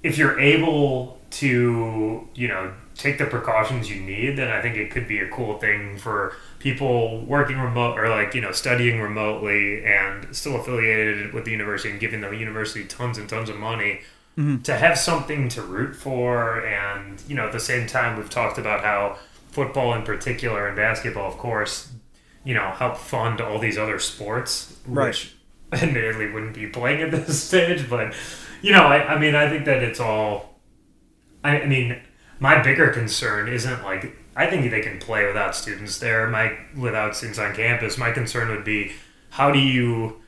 if 0.04 0.18
you're 0.18 0.40
able 0.40 1.20
to 1.32 2.28
you 2.34 2.48
know 2.48 2.74
take 2.96 3.18
the 3.18 3.26
precautions 3.26 3.90
you 3.90 4.02
need, 4.02 4.38
then 4.38 4.50
I 4.50 4.62
think 4.62 4.76
it 4.76 4.92
could 4.92 5.08
be 5.08 5.20
a 5.20 5.30
cool 5.30 5.58
thing 5.58 5.98
for 5.98 6.36
people 6.60 7.22
working 7.22 7.58
remote 7.58 7.98
or 7.98 8.10
like 8.10 8.36
you 8.36 8.42
know 8.42 8.52
studying 8.52 9.00
remotely 9.00 9.86
and 9.86 10.36
still 10.36 10.58
affiliated 10.58 11.34
with 11.34 11.46
the 11.46 11.52
university 11.52 11.92
and 11.92 12.00
giving 12.00 12.20
the 12.22 12.30
university 12.32 12.86
tons 12.86 13.18
and 13.18 13.30
tons 13.30 13.50
of 13.50 13.58
money 13.58 14.02
mm-hmm. 14.38 14.62
to 14.64 14.76
have 14.76 14.98
something 14.98 15.48
to 15.50 15.62
root 15.62 15.96
for 15.96 16.66
and 16.66 17.24
you 17.28 17.36
know 17.36 17.46
at 17.46 17.54
the 17.54 17.60
same 17.60 17.88
time 17.88 18.18
we've 18.18 18.30
talked 18.30 18.58
about 18.58 18.84
how 18.84 19.18
football 19.52 19.94
in 19.94 20.04
particular 20.04 20.68
and 20.68 20.76
basketball 20.76 21.28
of 21.28 21.38
course 21.38 21.92
you 22.46 22.54
know, 22.56 22.72
help 22.72 22.96
fund 22.98 23.42
all 23.42 23.60
these 23.60 23.78
other 23.78 24.00
sports, 24.00 24.78
Right. 24.88 25.08
which 25.10 25.36
admittedly 25.74 26.32
wouldn't 26.32 26.56
be 26.56 26.68
playing 26.68 27.02
at 27.02 27.12
this 27.12 27.44
stage. 27.44 27.90
But 27.90 28.14
you 28.62 28.72
know, 28.72 28.84
I, 28.84 29.16
I 29.16 29.20
mean, 29.20 29.36
I 29.36 29.50
think 29.50 29.66
that 29.66 29.84
it's 29.84 30.00
all. 30.00 30.56
I, 31.44 31.62
I 31.62 31.66
mean, 31.66 32.00
my 32.40 32.62
bigger 32.64 32.90
concern 32.92 33.50
isn't 33.50 33.84
like 33.84 34.16
I 34.38 34.48
think 34.48 34.72
they 34.72 34.80
can 34.82 35.00
play 35.00 35.28
without 35.28 35.54
students 35.54 36.00
there. 36.00 36.28
My 36.30 36.58
without 36.78 37.16
students 37.16 37.38
on 37.40 37.54
campus. 37.54 37.98
My 37.98 38.12
concern 38.12 38.48
would 38.50 38.64
be 38.64 38.94
how 39.32 39.52
do 39.52 39.60
you 39.60 40.22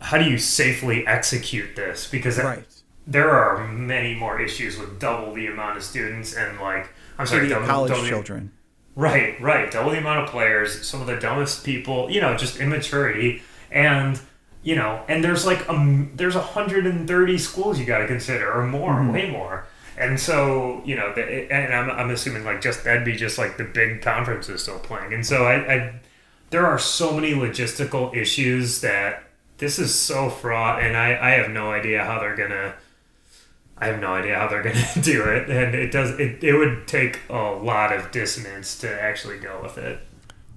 how 0.00 0.18
do 0.18 0.24
you 0.24 0.38
safely 0.38 1.04
execute 1.06 1.74
this 1.74 2.06
because 2.08 2.38
Right. 2.38 2.64
there 3.08 3.30
are 3.30 3.66
many 3.66 4.14
more 4.14 4.40
issues 4.40 4.78
with 4.78 5.00
double 5.00 5.34
the 5.34 5.48
amount 5.48 5.76
of 5.78 5.82
students 5.82 6.32
and 6.34 6.58
like 6.60 6.90
I'm 7.20 7.26
So 7.26 7.34
sorry, 7.34 7.48
the 7.48 7.54
double, 7.54 7.66
college 7.66 7.90
double 7.90 8.02
the- 8.02 8.08
children. 8.08 8.52
Right, 8.96 9.40
right. 9.40 9.70
Double 9.70 9.92
the 9.92 9.98
amount 9.98 10.24
of 10.24 10.30
players, 10.30 10.86
some 10.86 11.00
of 11.00 11.06
the 11.06 11.16
dumbest 11.16 11.64
people, 11.64 12.10
you 12.10 12.20
know, 12.20 12.36
just 12.36 12.58
immaturity, 12.58 13.42
and 13.70 14.20
you 14.62 14.74
know, 14.76 15.02
and 15.08 15.22
there's 15.24 15.46
like 15.46 15.66
um, 15.70 16.10
there's 16.16 16.34
130 16.34 17.38
schools 17.38 17.78
you 17.78 17.86
got 17.86 17.98
to 17.98 18.06
consider, 18.06 18.52
or 18.52 18.66
more, 18.66 19.08
way 19.10 19.30
more. 19.30 19.64
And 19.96 20.18
so, 20.18 20.82
you 20.84 20.96
know, 20.96 21.12
the, 21.14 21.50
and 21.52 21.72
I'm, 21.74 21.90
I'm 21.90 22.10
assuming 22.10 22.44
like 22.44 22.60
just 22.60 22.84
that'd 22.84 23.04
be 23.04 23.14
just 23.16 23.38
like 23.38 23.56
the 23.58 23.64
big 23.64 24.02
conferences 24.02 24.62
still 24.62 24.78
playing. 24.78 25.12
And 25.12 25.24
so 25.26 25.44
I, 25.44 25.74
I, 25.74 26.00
there 26.50 26.66
are 26.66 26.78
so 26.78 27.12
many 27.12 27.32
logistical 27.32 28.14
issues 28.14 28.80
that 28.80 29.24
this 29.58 29.78
is 29.78 29.94
so 29.94 30.30
fraught, 30.30 30.82
and 30.82 30.96
I, 30.96 31.16
I 31.28 31.30
have 31.32 31.50
no 31.50 31.70
idea 31.70 32.04
how 32.04 32.18
they're 32.18 32.36
gonna. 32.36 32.74
I 33.80 33.86
have 33.86 34.00
no 34.00 34.12
idea 34.12 34.36
how 34.36 34.48
they're 34.48 34.62
going 34.70 34.76
to 34.76 35.00
do 35.00 35.24
it, 35.24 35.48
and 35.48 35.74
it 35.74 35.90
does. 35.90 36.18
It, 36.18 36.44
it 36.44 36.54
would 36.54 36.86
take 36.86 37.20
a 37.28 37.34
lot 37.34 37.92
of 37.92 38.10
dissonance 38.10 38.78
to 38.80 39.02
actually 39.02 39.38
go 39.38 39.60
with 39.62 39.78
it. 39.78 40.00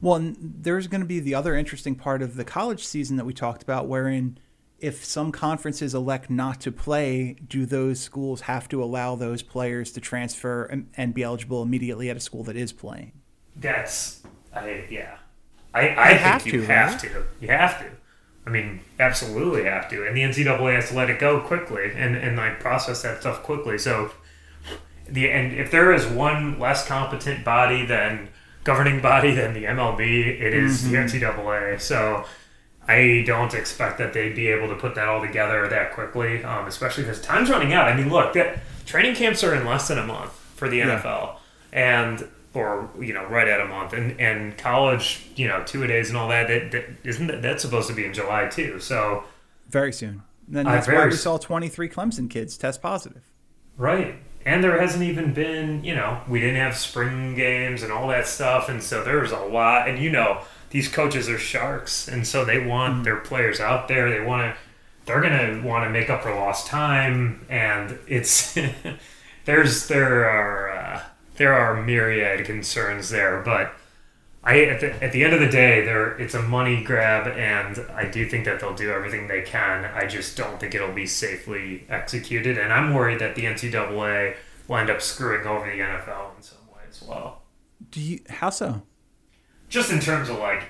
Well, 0.02 0.16
and 0.16 0.36
there's 0.40 0.88
going 0.88 1.02
to 1.02 1.08
be 1.08 1.22
the 1.22 1.34
other 1.34 1.56
interesting 1.56 1.96
part 1.96 2.22
of 2.22 2.36
the 2.36 2.44
college 2.44 2.86
season 2.86 3.16
that 3.18 3.26
we 3.26 3.34
talked 3.34 3.64
about, 3.64 3.88
wherein 3.88 4.38
if 4.84 5.06
some 5.06 5.32
conferences 5.32 5.96
elect 5.96 6.30
not 6.30 6.60
to 6.60 6.72
play, 6.72 7.38
do 7.48 7.66
those 7.66 8.02
schools 8.02 8.42
have 8.42 8.68
to 8.68 8.84
allow 8.84 9.16
those 9.16 9.42
players 9.42 9.94
to 9.94 10.02
transfer 10.02 10.66
and, 10.66 10.90
and 10.98 11.14
be 11.14 11.24
eligible 11.24 11.64
immediately 11.64 12.10
at 12.10 12.18
a 12.18 12.20
school 12.20 12.44
that 12.44 12.58
is 12.58 12.74
playing? 12.74 13.14
That's, 13.56 14.24
I 14.54 14.84
yeah, 14.90 15.20
I 15.74 15.90
I 15.90 16.08
think 16.10 16.20
have 16.20 16.46
you 16.46 16.52
to, 16.52 16.66
have 16.66 16.92
right? 16.92 17.02
to. 17.02 17.26
You 17.40 17.48
have 17.48 17.80
to. 17.80 17.86
I 18.46 18.50
mean, 18.50 18.82
absolutely 19.00 19.64
have 19.64 19.90
to. 19.90 20.06
And 20.06 20.16
the 20.18 20.22
NCAA 20.22 20.76
has 20.76 20.90
to 20.90 20.96
let 20.96 21.10
it 21.10 21.20
go 21.20 21.40
quickly 21.40 21.92
and 21.96 22.16
and 22.16 22.36
like 22.38 22.60
process 22.60 23.02
that 23.04 23.22
stuff 23.22 23.42
quickly. 23.44 23.78
So 23.78 24.12
the 25.08 25.30
and 25.32 25.54
if 25.54 25.72
there 25.72 25.94
is 25.94 26.06
one 26.06 26.60
less 26.60 26.86
competent 26.88 27.44
body 27.46 27.86
than 27.86 28.30
governing 28.64 29.02
body 29.02 29.32
than 29.34 29.54
the 29.54 29.66
MLB, 29.66 30.00
it 30.42 30.54
is 30.54 30.90
the 30.90 30.96
NCAA. 30.98 31.80
So 31.82 32.26
I 32.88 33.24
don't 33.26 33.54
expect 33.54 33.98
that 34.00 34.12
they'd 34.14 34.36
be 34.36 34.48
able 34.48 34.68
to 34.70 34.76
put 34.76 34.96
that 34.96 35.08
all 35.08 35.22
together 35.22 35.68
that 35.70 35.94
quickly, 35.94 36.44
um, 36.44 36.66
especially 36.68 37.04
because 37.04 37.22
time's 37.22 37.50
running 37.50 37.72
out. 37.74 37.88
I 37.88 37.96
mean, 37.96 38.10
look, 38.10 38.34
that 38.34 38.60
training 38.86 39.16
camps 39.16 39.42
are 39.44 39.54
in 39.56 39.66
less 39.66 39.88
than 39.88 40.00
a 40.00 40.06
month 40.06 40.32
for 40.56 40.68
the 40.70 40.78
Yeah. 40.78 41.00
NFL, 41.00 41.38
and 41.72 42.28
or 42.54 42.90
you 43.00 43.14
know, 43.14 43.26
right 43.26 43.48
at 43.48 43.60
a 43.62 43.66
month, 43.66 43.94
and 43.94 44.20
and 44.20 44.58
college, 44.58 45.26
you 45.36 45.48
know, 45.48 45.64
two 45.66 45.84
a 45.84 45.88
days 45.88 46.10
and 46.10 46.18
all 46.18 46.30
that. 46.30 46.48
That, 46.48 46.72
that 46.72 46.86
isn't 47.04 47.28
that, 47.28 47.42
that's 47.42 47.62
supposed 47.64 47.88
to 47.90 47.96
be 47.96 48.06
in 48.06 48.14
July 48.14 48.48
too. 48.48 48.80
So 48.80 49.26
Very 49.70 49.92
soon. 49.94 50.24
And 50.54 50.68
Uh, 50.68 50.72
that's 50.72 50.90
why 50.90 51.06
we 51.08 51.16
saw 51.16 51.38
23 51.38 51.90
Clemson 51.90 52.30
kids 52.30 52.58
test 52.58 52.82
positive. 52.82 53.24
Right. 53.78 54.16
And 54.46 54.64
there 54.64 54.80
hasn't 54.80 55.04
even 55.04 55.34
been, 55.34 55.84
you 55.84 55.96
know, 55.96 56.22
we 56.28 56.40
didn't 56.40 56.58
have 56.58 56.76
spring 56.76 57.34
games 57.36 57.82
and 57.82 57.92
all 57.92 58.08
that 58.10 58.28
stuff. 58.28 58.68
And 58.70 58.84
so 58.84 59.04
there 59.04 59.20
was 59.20 59.32
a 59.32 59.40
lot. 59.40 59.88
And, 59.88 60.00
you 60.00 60.12
know, 60.12 60.42
these 60.72 60.88
coaches 60.90 61.30
are 61.30 61.38
sharks. 61.38 62.08
And 62.10 62.28
so 62.28 62.44
they 62.44 62.60
want 62.66 63.06
their 63.06 63.18
players 63.18 63.60
out 63.62 63.88
there. 63.88 64.10
They 64.10 64.20
want 64.20 64.54
to, 64.54 64.60
they're 65.06 65.22
going 65.22 65.62
to 65.62 65.68
want 65.68 65.86
to 65.86 65.90
make 65.90 66.10
up 66.10 66.24
for 66.24 66.36
lost 66.36 66.68
time. 66.68 67.46
And 67.50 67.98
it's, 68.08 68.58
there's, 69.46 69.88
there 69.88 70.30
are, 70.30 70.70
uh, 70.72 70.73
there 71.36 71.54
are 71.54 71.82
myriad 71.82 72.46
concerns 72.46 73.10
there. 73.10 73.42
But 73.42 73.74
I, 74.44 74.64
at 74.66 74.82
the, 74.82 75.04
at 75.04 75.12
the 75.14 75.24
end 75.24 75.34
of 75.34 75.40
the 75.40 75.48
day, 75.48 75.86
there 75.86 76.18
it's 76.20 76.34
a 76.34 76.42
money 76.42 76.84
grab, 76.84 77.28
and 77.28 77.80
I 77.92 78.06
do 78.06 78.28
think 78.28 78.46
that 78.46 78.60
they'll 78.60 78.76
do 78.76 78.92
everything 78.92 79.28
they 79.28 79.42
can. 79.42 79.86
I 79.86 80.06
just 80.06 80.36
don't 80.36 80.60
think 80.60 80.76
it'll 80.76 80.94
be 80.94 81.06
safely 81.06 81.86
executed, 81.90 82.58
and 82.58 82.74
I'm 82.74 82.94
worried 82.94 83.20
that 83.20 83.36
the 83.36 83.44
NCAA 83.44 84.36
will 84.68 84.78
end 84.78 84.90
up 84.90 85.02
screwing 85.02 85.48
over 85.48 85.66
the 85.66 85.80
NFL 85.80 86.36
in 86.36 86.44
some 86.44 86.68
way 86.74 86.82
as 86.90 87.02
well. 87.02 87.44
Do 87.90 88.02
you? 88.02 88.20
How 88.30 88.50
so? 88.50 88.82
Just 89.70 89.92
in 89.92 90.00
terms 90.00 90.30
of 90.30 90.38
like, 90.40 90.64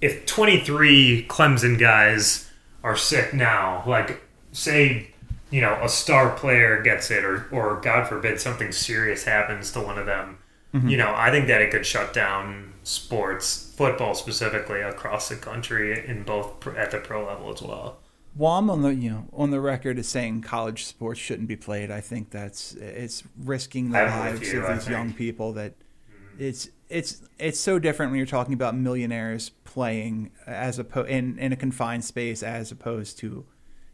if 0.00 0.24
23 0.24 1.26
Clemson 1.28 1.78
guys 1.78 2.50
are 2.82 2.96
sick 2.96 3.34
now, 3.34 3.84
like 3.86 4.22
say, 4.52 5.10
you 5.50 5.60
know, 5.60 5.78
a 5.82 5.88
star 5.88 6.30
player 6.36 6.82
gets 6.82 7.10
it, 7.10 7.24
or 7.24 7.48
or 7.50 7.80
God 7.80 8.08
forbid 8.08 8.40
something 8.40 8.72
serious 8.72 9.24
happens 9.24 9.72
to 9.72 9.80
one 9.80 9.98
of 9.98 10.06
them, 10.06 10.38
mm-hmm. 10.74 10.88
you 10.88 10.96
know, 10.96 11.12
I 11.14 11.30
think 11.30 11.46
that 11.48 11.60
it 11.60 11.70
could 11.70 11.86
shut 11.86 12.12
down 12.12 12.74
sports, 12.82 13.72
football 13.76 14.14
specifically, 14.14 14.80
across 14.80 15.28
the 15.28 15.36
country 15.36 16.06
in 16.06 16.22
both 16.22 16.66
at 16.68 16.90
the 16.90 16.98
pro 16.98 17.26
level 17.26 17.52
as 17.52 17.62
well. 17.62 17.98
Well, 18.36 18.52
I'm 18.52 18.70
on 18.70 18.82
the 18.82 18.94
you 18.94 19.10
know 19.10 19.26
on 19.32 19.50
the 19.50 19.60
record 19.60 19.98
as 19.98 20.08
saying 20.08 20.42
college 20.42 20.84
sports 20.84 21.18
shouldn't 21.18 21.48
be 21.48 21.56
played. 21.56 21.90
I 21.90 22.00
think 22.00 22.30
that's 22.30 22.74
it's 22.74 23.24
risking 23.36 23.90
the 23.90 24.02
lives 24.02 24.52
you, 24.52 24.64
of 24.64 24.78
these 24.78 24.88
young 24.88 25.12
people. 25.12 25.54
That 25.54 25.72
mm-hmm. 25.72 26.42
it's 26.42 26.68
it's 26.88 27.22
it's 27.38 27.58
so 27.58 27.78
different 27.78 28.12
when 28.12 28.18
you're 28.18 28.26
talking 28.26 28.54
about 28.54 28.76
millionaires 28.76 29.50
playing 29.64 30.30
as 30.46 30.78
a 30.78 31.04
in 31.04 31.38
in 31.38 31.52
a 31.52 31.56
confined 31.56 32.04
space 32.04 32.42
as 32.42 32.70
opposed 32.70 33.18
to 33.18 33.44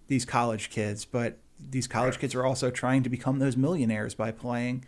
these 0.08 0.24
college 0.24 0.68
kids. 0.68 1.04
But 1.04 1.38
these 1.70 1.86
college 1.86 2.18
kids 2.18 2.34
are 2.34 2.44
also 2.44 2.70
trying 2.70 3.02
to 3.02 3.08
become 3.08 3.38
those 3.38 3.56
millionaires 3.56 4.14
by 4.14 4.30
playing. 4.30 4.84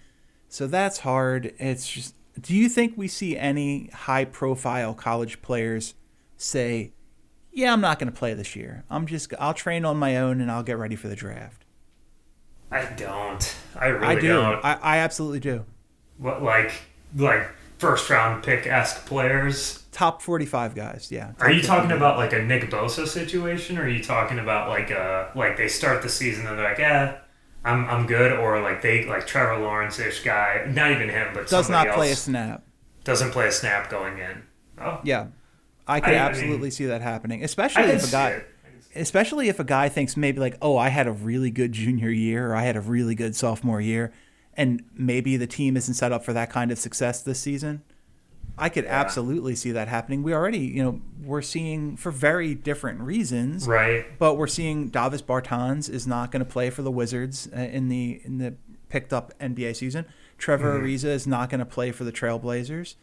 So 0.49 0.67
that's 0.67 1.01
hard. 1.01 1.55
It's 1.59 1.89
just. 1.89 2.15
Do 2.41 2.55
you 2.55 2.69
think 2.69 2.95
we 2.97 3.09
see 3.09 3.37
any 3.37 3.89
high 3.95 4.27
profile 4.27 4.93
college 4.93 5.41
players 5.41 5.95
say? 6.37 6.93
yeah, 7.57 7.73
I'm 7.73 7.81
not 7.81 7.99
going 7.99 8.13
to 8.13 8.17
play 8.17 8.35
this 8.35 8.55
year. 8.55 8.85
I'm 8.91 9.07
just 9.07 9.33
I'll 9.41 9.55
train 9.55 9.87
on 9.87 9.97
my 9.97 10.19
own 10.19 10.43
and 10.43 10.51
I'll 10.51 10.63
get 10.63 10.77
ready 10.77 10.95
for 10.95 11.09
the 11.09 11.17
draft. 11.17 11.65
I 12.71 12.85
don't. 12.85 13.57
I 13.75 13.87
really 13.87 14.07
I 14.07 14.21
do. 14.21 14.29
don't. 14.29 14.65
I, 14.65 14.75
I 14.75 14.99
absolutely 14.99 15.41
do. 15.41 15.65
what 16.19 16.43
like 16.43 16.73
like 17.17 17.51
first 17.79 18.09
round 18.11 18.43
pick 18.43 18.67
esque 18.67 19.07
players? 19.07 19.83
Top 19.93 20.21
45 20.21 20.75
guys. 20.75 21.09
Yeah. 21.11 21.33
Are 21.41 21.51
you 21.51 21.63
talking 21.63 21.89
50. 21.89 21.97
about 21.97 22.17
like 22.19 22.33
a 22.33 22.43
Nick 22.43 22.71
Bosa 22.71 23.07
situation, 23.07 23.79
or 23.79 23.83
are 23.85 23.89
you 23.89 24.03
talking 24.03 24.39
about 24.39 24.69
like 24.69 24.91
a 24.91 25.31
like 25.35 25.57
they 25.57 25.69
start 25.69 26.03
the 26.03 26.09
season 26.09 26.47
and 26.47 26.59
they're 26.59 26.69
like, 26.69 26.79
yeah, 26.79 27.19
I'm 27.65 27.89
I'm 27.89 28.07
good, 28.07 28.33
or 28.33 28.61
like 28.61 28.83
they 28.83 29.07
like 29.07 29.27
Trevor 29.27 29.59
Lawrence 29.59 29.99
ish 29.99 30.23
guy, 30.23 30.67
not 30.71 30.91
even 30.93 31.09
him, 31.09 31.29
but 31.35 31.49
does 31.49 31.71
not 31.71 31.89
play 31.95 32.13
a 32.13 32.17
snap? 32.17 32.63
doesn't 33.05 33.31
play 33.31 33.47
a 33.49 33.53
snap 33.53 33.89
going 33.89 34.19
in. 34.19 34.43
Oh, 34.81 35.01
Yeah. 35.05 35.29
I 35.89 36.01
could 36.01 36.15
I- 36.15 36.17
I 36.17 36.19
mean, 36.19 36.29
absolutely 36.31 36.71
see 36.73 36.87
that 36.87 37.01
happening, 37.01 37.45
especially 37.45 37.85
if 37.85 38.09
a 38.09 38.11
guy 38.11 38.31
it. 38.31 38.49
I 38.67 38.69
can 38.71 38.83
see 38.83 39.01
especially 39.01 39.49
if 39.49 39.61
a 39.61 39.65
guy 39.65 39.89
thinks 39.89 40.17
maybe 40.17 40.41
like, 40.41 40.57
"Oh, 40.61 40.77
I 40.77 40.89
had 40.89 41.07
a 41.07 41.13
really 41.13 41.51
good 41.53 41.71
junior 41.73 42.11
year 42.11 42.51
or 42.51 42.57
I 42.57 42.65
had 42.65 42.75
a 42.77 42.81
really 42.81 43.15
good 43.15 43.37
sophomore 43.37 43.81
year." 43.81 44.13
And 44.57 44.85
maybe 44.95 45.37
the 45.37 45.47
team 45.47 45.77
isn't 45.77 45.95
set 45.95 46.13
up 46.13 46.25
for 46.25 46.33
that 46.33 46.51
kind 46.51 46.71
of 46.71 46.79
success 46.79 47.23
this 47.23 47.39
season. 47.39 47.83
I 48.59 48.71
could 48.71 48.87
absolutely 48.87 49.55
see 49.55 49.71
that 49.73 49.87
happening. 49.89 50.23
We 50.23 50.33
already, 50.33 50.61
you 50.61 50.83
know, 50.83 51.01
we're 51.23 51.43
seeing 51.43 51.97
for 51.99 52.11
very 52.11 52.55
different 52.55 53.01
reasons. 53.01 53.69
Right. 53.69 54.07
But 54.19 54.37
we're 54.39 54.47
seeing 54.47 54.89
Davis 54.89 55.21
Bertans 55.21 55.91
is 55.91 56.07
not 56.07 56.31
going 56.31 56.41
to 56.45 56.51
play 56.51 56.71
for 56.71 56.81
the 56.81 56.91
Wizards 56.91 57.49
uh, 57.55 57.61
in 57.61 57.89
the 57.91 58.21
in 58.25 58.39
the 58.39 58.55
picked 58.89 59.13
up 59.13 59.39
NBA 59.41 59.77
season. 59.77 60.07
Trevor 60.39 60.75
Mm-hmm. 60.79 60.87
Ariza 60.87 61.09
is 61.09 61.27
not 61.27 61.51
going 61.51 61.59
to 61.59 61.67
play 61.67 61.93
for 61.93 62.05
the 62.05 62.13
Trailblazers. 62.13 62.95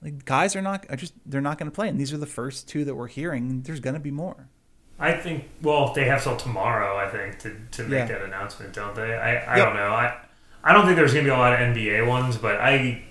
Like 0.00 0.24
guys 0.24 0.54
are 0.54 0.62
not 0.62 0.86
are 0.88 0.96
just 0.96 1.14
they're 1.26 1.40
not 1.40 1.58
going 1.58 1.70
to 1.70 1.74
play, 1.74 1.88
and 1.88 1.98
these 1.98 2.12
are 2.12 2.16
the 2.18 2.24
first 2.26 2.68
two 2.68 2.84
that 2.84 2.94
we're 2.94 3.08
hearing. 3.08 3.62
There's 3.62 3.80
going 3.80 3.94
to 3.94 4.00
be 4.00 4.12
more. 4.12 4.48
I 4.98 5.12
think. 5.14 5.48
Well, 5.60 5.92
they 5.92 6.04
have 6.04 6.22
till 6.22 6.36
tomorrow. 6.36 6.96
I 6.96 7.08
think 7.10 7.38
to, 7.40 7.56
to 7.72 7.82
make 7.82 7.98
Yeah. 8.08 8.18
that 8.18 8.22
announcement, 8.22 8.74
don't 8.74 8.94
they? 8.94 9.14
I, 9.16 9.36
I 9.54 9.56
Yep. 9.56 9.66
don't 9.66 9.76
know. 9.76 9.90
I 9.92 10.16
I 10.62 10.72
don't 10.72 10.84
think 10.84 10.96
there's 10.96 11.12
gonna 11.12 11.24
be 11.24 11.30
a 11.30 11.36
lot 11.36 11.52
of 11.52 11.60
NBA 11.60 12.06
ones, 12.06 12.36
but 12.36 12.56
I 12.56 13.02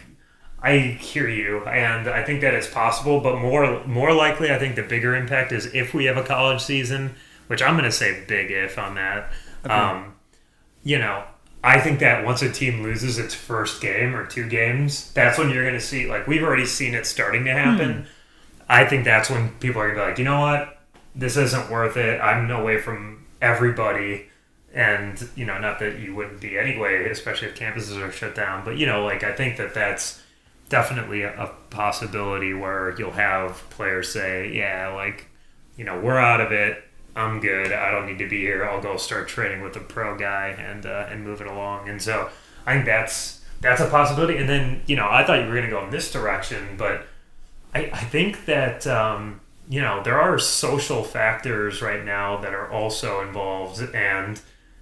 I 0.61 0.77
hear 0.77 1.27
you, 1.27 1.65
and 1.65 2.07
I 2.09 2.23
think 2.23 2.41
that 2.41 2.53
it's 2.53 2.67
possible. 2.67 3.19
But 3.21 3.39
more 3.39 3.85
more 3.85 4.13
likely, 4.13 4.51
I 4.51 4.59
think 4.59 4.75
the 4.75 4.83
bigger 4.83 5.15
impact 5.15 5.51
is 5.51 5.73
if 5.73 5.93
we 5.93 6.05
have 6.05 6.17
a 6.17 6.23
college 6.23 6.61
season, 6.61 7.15
which 7.47 7.61
I'm 7.61 7.75
gonna 7.75 7.91
say 7.91 8.23
big 8.27 8.51
if 8.51 8.77
on 8.77 8.95
that. 8.95 9.31
Um, 9.65 10.15
you 10.83 10.97
know, 10.97 11.23
I 11.63 11.79
think 11.79 11.99
that 11.99 12.23
once 12.23 12.41
a 12.41 12.51
team 12.51 12.83
loses 12.83 13.17
its 13.17 13.33
first 13.33 13.81
game 13.81 14.15
or 14.15 14.25
two 14.25 14.47
games, 14.47 15.11
that's 15.13 15.37
when 15.37 15.49
you're 15.49 15.63
going 15.63 15.75
to 15.75 15.81
see, 15.81 16.07
like, 16.07 16.25
we've 16.25 16.43
already 16.43 16.65
seen 16.65 16.93
it 16.93 17.05
starting 17.05 17.43
to 17.45 17.51
happen. 17.51 18.07
I 18.69 18.85
think 18.85 19.03
that's 19.03 19.29
when 19.29 19.49
people 19.59 19.81
are 19.81 19.93
going 19.93 19.97
to 19.97 20.03
be 20.03 20.09
like, 20.09 20.17
you 20.19 20.23
know 20.25 20.39
what? 20.39 20.77
This 21.15 21.35
isn't 21.35 21.69
worth 21.69 21.97
it. 21.97 22.21
I'm 22.21 22.49
away 22.49 22.79
from 22.79 23.25
everybody. 23.41 24.28
And, 24.73 25.29
you 25.35 25.45
know, 25.45 25.57
not 25.57 25.79
that 25.79 25.99
you 25.99 26.13
wouldn't 26.13 26.41
be 26.41 26.57
anyway, 26.57 27.09
especially 27.09 27.47
if 27.47 27.55
campuses 27.55 27.99
are 28.01 28.11
shut 28.11 28.35
down. 28.35 28.63
But, 28.63 28.77
you 28.77 28.85
know, 28.85 29.03
like, 29.03 29.23
I 29.23 29.33
think 29.33 29.57
that 29.57 29.73
that's 29.73 30.21
definitely 30.69 31.23
a, 31.23 31.35
a 31.43 31.47
possibility 31.71 32.53
where 32.53 32.95
you'll 32.97 33.11
have 33.11 33.67
players 33.71 34.11
say, 34.11 34.53
"Yeah, 34.53 34.89
like 34.95 35.27
you 35.75 35.83
know, 35.83 35.99
we're 35.99 36.17
out 36.17 36.39
of 36.39 36.51
it. 36.51 36.83
I'm 37.15 37.39
good. 37.39 37.73
I 37.73 37.91
don't 37.91 38.05
need 38.05 38.19
to 38.19 38.29
be 38.29 38.39
here. 38.39 38.63
I'll 38.63 38.81
go 38.81 38.95
start 38.97 39.27
training 39.27 39.61
with 39.61 39.75
a 39.75 39.79
pro 39.79 40.17
guy 40.17 40.49
and 40.57 40.85
uh, 40.85 41.07
and 41.09 41.23
move 41.23 41.41
it 41.41 41.47
along." 41.47 41.89
And 41.89 42.01
so 42.01 42.29
I 42.65 42.73
think 42.73 42.85
that's 42.85 43.41
that's 43.59 43.81
a 43.81 43.89
possibility. 43.89 44.37
And 44.37 44.47
then 44.47 44.83
you 44.85 44.95
know, 44.95 45.07
I 45.09 45.25
thought 45.25 45.39
you 45.39 45.45
were 45.47 45.55
going 45.55 45.65
to 45.65 45.71
go 45.71 45.83
in 45.83 45.89
this 45.89 46.11
direction, 46.11 46.75
but 46.77 47.07
I, 47.73 47.89
I 47.91 48.03
think 48.03 48.45
that 48.45 48.87
um, 48.87 49.41
you 49.67 49.81
know 49.81 50.01
there 50.03 50.19
are 50.19 50.37
social 50.39 51.03
factors 51.03 51.81
right 51.81 52.05
now 52.05 52.37
that 52.37 52.53
are 52.53 52.71
also 52.71 53.21
involved 53.21 53.81
and 53.93 54.39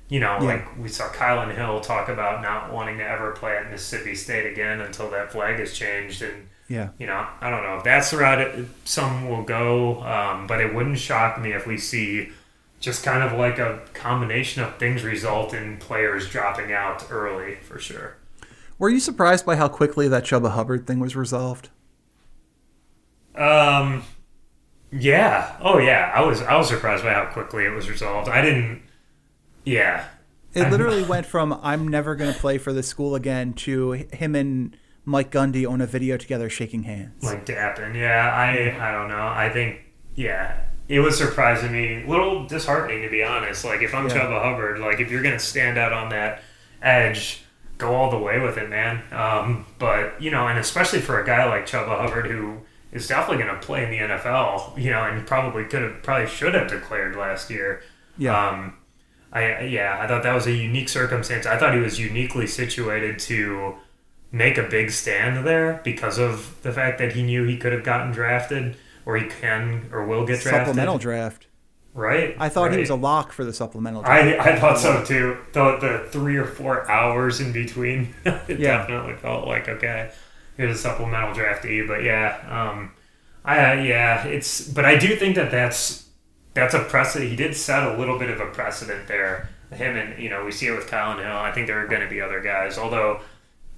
you 0.10 0.20
know, 0.20 0.38
yeah. 0.40 0.46
like 0.46 0.78
we 0.78 0.88
saw 0.88 1.08
Kylan 1.10 1.56
Hill 1.56 1.82
talk 1.82 2.10
about 2.10 2.42
not 2.42 2.72
wanting 2.72 2.98
to 2.98 3.08
ever 3.08 3.32
play 3.32 3.58
at 3.58 3.70
Mississippi 3.70 4.16
State 4.16 4.52
again 4.52 4.82
until 4.82 5.10
that 5.12 5.32
flag 5.32 5.60
is 5.60 5.78
changed. 5.78 6.22
And, 6.22 6.48
yeah, 6.68 6.90
you 6.98 7.08
know, 7.08 7.28
I 7.42 7.50
don't 7.50 7.64
know 7.64 7.78
if 7.78 7.84
that's 7.84 8.12
the 8.12 8.18
route 8.18 8.42
it, 8.42 8.66
some 8.86 9.30
will 9.30 9.44
go, 9.44 10.02
um, 10.04 10.48
but 10.48 10.62
it 10.62 10.74
wouldn't 10.74 11.00
shock 11.00 11.40
me 11.40 11.52
if 11.52 11.66
we 11.66 11.78
see 11.78 12.30
just 12.80 13.04
kind 13.04 13.24
of 13.24 13.38
like 13.38 13.58
a 13.58 13.82
combination 13.94 14.64
of 14.64 14.78
things 14.78 15.04
result 15.04 15.54
in 15.54 15.78
players 15.78 16.30
dropping 16.30 16.72
out 16.72 17.08
early 17.10 17.56
for 17.56 17.80
sure. 17.80 18.18
Were 18.80 18.90
you 18.90 19.00
surprised 19.00 19.46
by 19.46 19.56
how 19.56 19.68
quickly 19.68 20.08
that 20.08 20.24
Chuba 20.24 20.52
Hubbard 20.52 20.86
thing 20.86 21.00
was 21.00 21.16
resolved? 21.16 21.70
Um, 23.36 24.04
yeah. 24.92 25.58
Oh, 25.62 25.80
yeah. 25.80 26.12
I 26.14 26.22
was 26.22 26.42
I 26.42 26.56
was 26.56 26.68
surprised 26.68 27.04
by 27.04 27.14
how 27.14 27.26
quickly 27.26 27.66
it 27.66 27.72
was 27.72 27.90
resolved. 27.90 28.30
I 28.30 28.42
didn't. 28.42 28.84
Yeah. 29.68 30.06
It 30.54 30.72
literally 30.72 31.04
went 31.04 31.26
from 31.26 31.60
I'm 31.62 31.88
never 31.88 32.16
going 32.16 32.34
to 32.34 32.40
play 32.40 32.58
for 32.58 32.74
this 32.74 32.88
school 32.88 33.16
again 33.16 33.54
to 33.54 33.92
him 33.92 34.34
and 34.34 34.76
Mike 35.06 35.30
Gundy 35.32 35.70
on 35.70 35.82
a 35.82 35.86
video 35.86 36.18
together 36.18 36.50
shaking 36.50 36.84
hands. 36.84 37.24
Like 37.24 37.46
dapping. 37.46 37.96
Yeah. 37.96 38.34
I 38.34 38.90
I 38.90 38.92
don't 38.92 39.10
know. 39.10 39.28
I 39.28 39.50
think 39.50 39.82
yeah. 40.16 40.62
It 40.88 41.02
was 41.02 41.18
surprising 41.18 41.74
me, 41.74 42.04
a 42.04 42.08
little 42.08 42.48
disheartening 42.48 43.02
to 43.04 43.10
be 43.10 43.22
honest. 43.22 43.66
Like 43.66 43.82
if 43.82 43.94
I'm 43.94 44.08
yeah. 44.08 44.16
Chuba 44.16 44.42
Hubbard, 44.42 44.80
like 44.80 45.00
if 45.00 45.12
you're 45.12 45.22
gonna 45.22 45.38
stand 45.38 45.78
out 45.78 45.92
on 45.92 46.10
that 46.10 46.42
edge, 46.82 47.44
go 47.78 47.94
all 47.94 48.10
the 48.10 48.18
way 48.18 48.40
with 48.40 48.58
it, 48.58 48.70
man. 48.70 49.04
Um, 49.12 49.66
but 49.80 50.22
you 50.22 50.32
know, 50.32 50.48
and 50.48 50.58
especially 50.58 51.02
for 51.02 51.22
a 51.22 51.26
guy 51.26 51.46
like 51.46 51.66
Chuba 51.66 52.00
Hubbard 52.00 52.32
who 52.32 52.62
is 52.92 53.08
definitely 53.08 53.44
going 53.44 53.54
to 53.60 53.66
play 53.66 53.84
in 53.84 53.92
the 53.92 53.98
NFL, 53.98 54.82
you 54.82 54.92
know, 54.92 55.04
and 55.04 55.28
probably 55.28 55.66
could 55.66 55.82
have, 55.82 56.02
probably 56.04 56.28
should 56.28 56.54
have 56.54 56.70
declared 56.70 57.16
last 57.16 57.50
year. 57.50 57.84
Yeah. 58.18 58.50
Um, 58.50 58.78
I 59.32 59.62
yeah, 59.62 59.98
I 60.00 60.08
thought 60.08 60.24
that 60.24 60.34
was 60.34 60.48
a 60.48 60.54
unique 60.54 60.90
circumstance. 60.90 61.46
I 61.46 61.58
thought 61.58 61.74
he 61.74 61.80
was 61.80 62.00
uniquely 62.00 62.48
situated 62.48 63.20
to 63.20 63.76
make 64.32 64.58
a 64.58 64.64
big 64.64 64.92
stand 64.92 65.46
there 65.46 65.82
because 65.84 66.18
of 66.18 66.62
the 66.62 66.72
fact 66.72 66.98
that 67.00 67.14
he 67.14 67.24
knew 67.24 67.44
he 67.44 67.58
could 67.58 67.74
have 67.74 67.84
gotten 67.84 68.12
drafted 68.12 68.76
or 69.06 69.18
he 69.18 69.28
can 69.28 69.90
or 69.92 70.06
will 70.06 70.26
get 70.26 70.42
drafted. 70.42 70.68
Supplemental 70.68 70.98
draft. 70.98 71.48
Right. 71.94 72.36
I 72.40 72.50
thought 72.50 72.66
right. 72.66 72.74
he 72.74 72.80
was 72.80 72.90
a 72.92 72.96
lock 72.96 73.32
for 73.32 73.44
the 73.44 73.54
supplemental 73.54 74.04
draft. 74.04 74.40
I, 74.40 74.52
I 74.54 74.60
thought 74.60 74.78
so 74.78 75.04
too. 75.04 75.38
The, 75.54 75.78
the 75.78 76.08
three 76.10 76.38
or 76.38 76.46
four 76.46 76.90
hours 76.90 77.40
in 77.40 77.52
between, 77.52 78.14
it 78.26 78.60
yeah. 78.60 78.78
definitely 78.78 79.16
felt 79.16 79.48
like 79.48 79.68
okay 79.68 80.12
here's 80.58 80.76
a 80.76 80.80
supplemental 80.80 81.34
draftee. 81.34 81.88
But 81.88 82.04
yeah, 82.04 82.40
um, 82.50 82.92
I 83.46 83.82
yeah, 83.82 84.26
it's 84.26 84.68
but 84.68 84.84
I 84.84 84.98
do 84.98 85.16
think 85.16 85.36
that 85.36 85.52
that's 85.52 86.07
that's 86.58 86.74
a 86.74 86.84
precedent. 86.84 87.30
He 87.30 87.38
did 87.38 87.56
set 87.56 87.84
a 87.84 87.98
little 87.98 88.20
bit 88.20 88.30
of 88.30 88.40
a 88.40 88.48
precedent 88.48 89.08
there. 89.08 89.50
Him 89.72 89.96
and 89.96 90.22
you 90.22 90.30
know 90.30 90.46
we 90.46 90.52
see 90.52 90.68
it 90.68 90.72
with 90.72 90.88
Kylan 90.88 91.24
Hill. 91.24 91.38
I 91.38 91.52
think 91.52 91.68
there 91.68 91.84
are 91.84 91.88
going 91.88 92.02
to 92.02 92.10
be 92.10 92.22
other 92.22 92.42
guys, 92.42 92.78
although. 92.78 93.22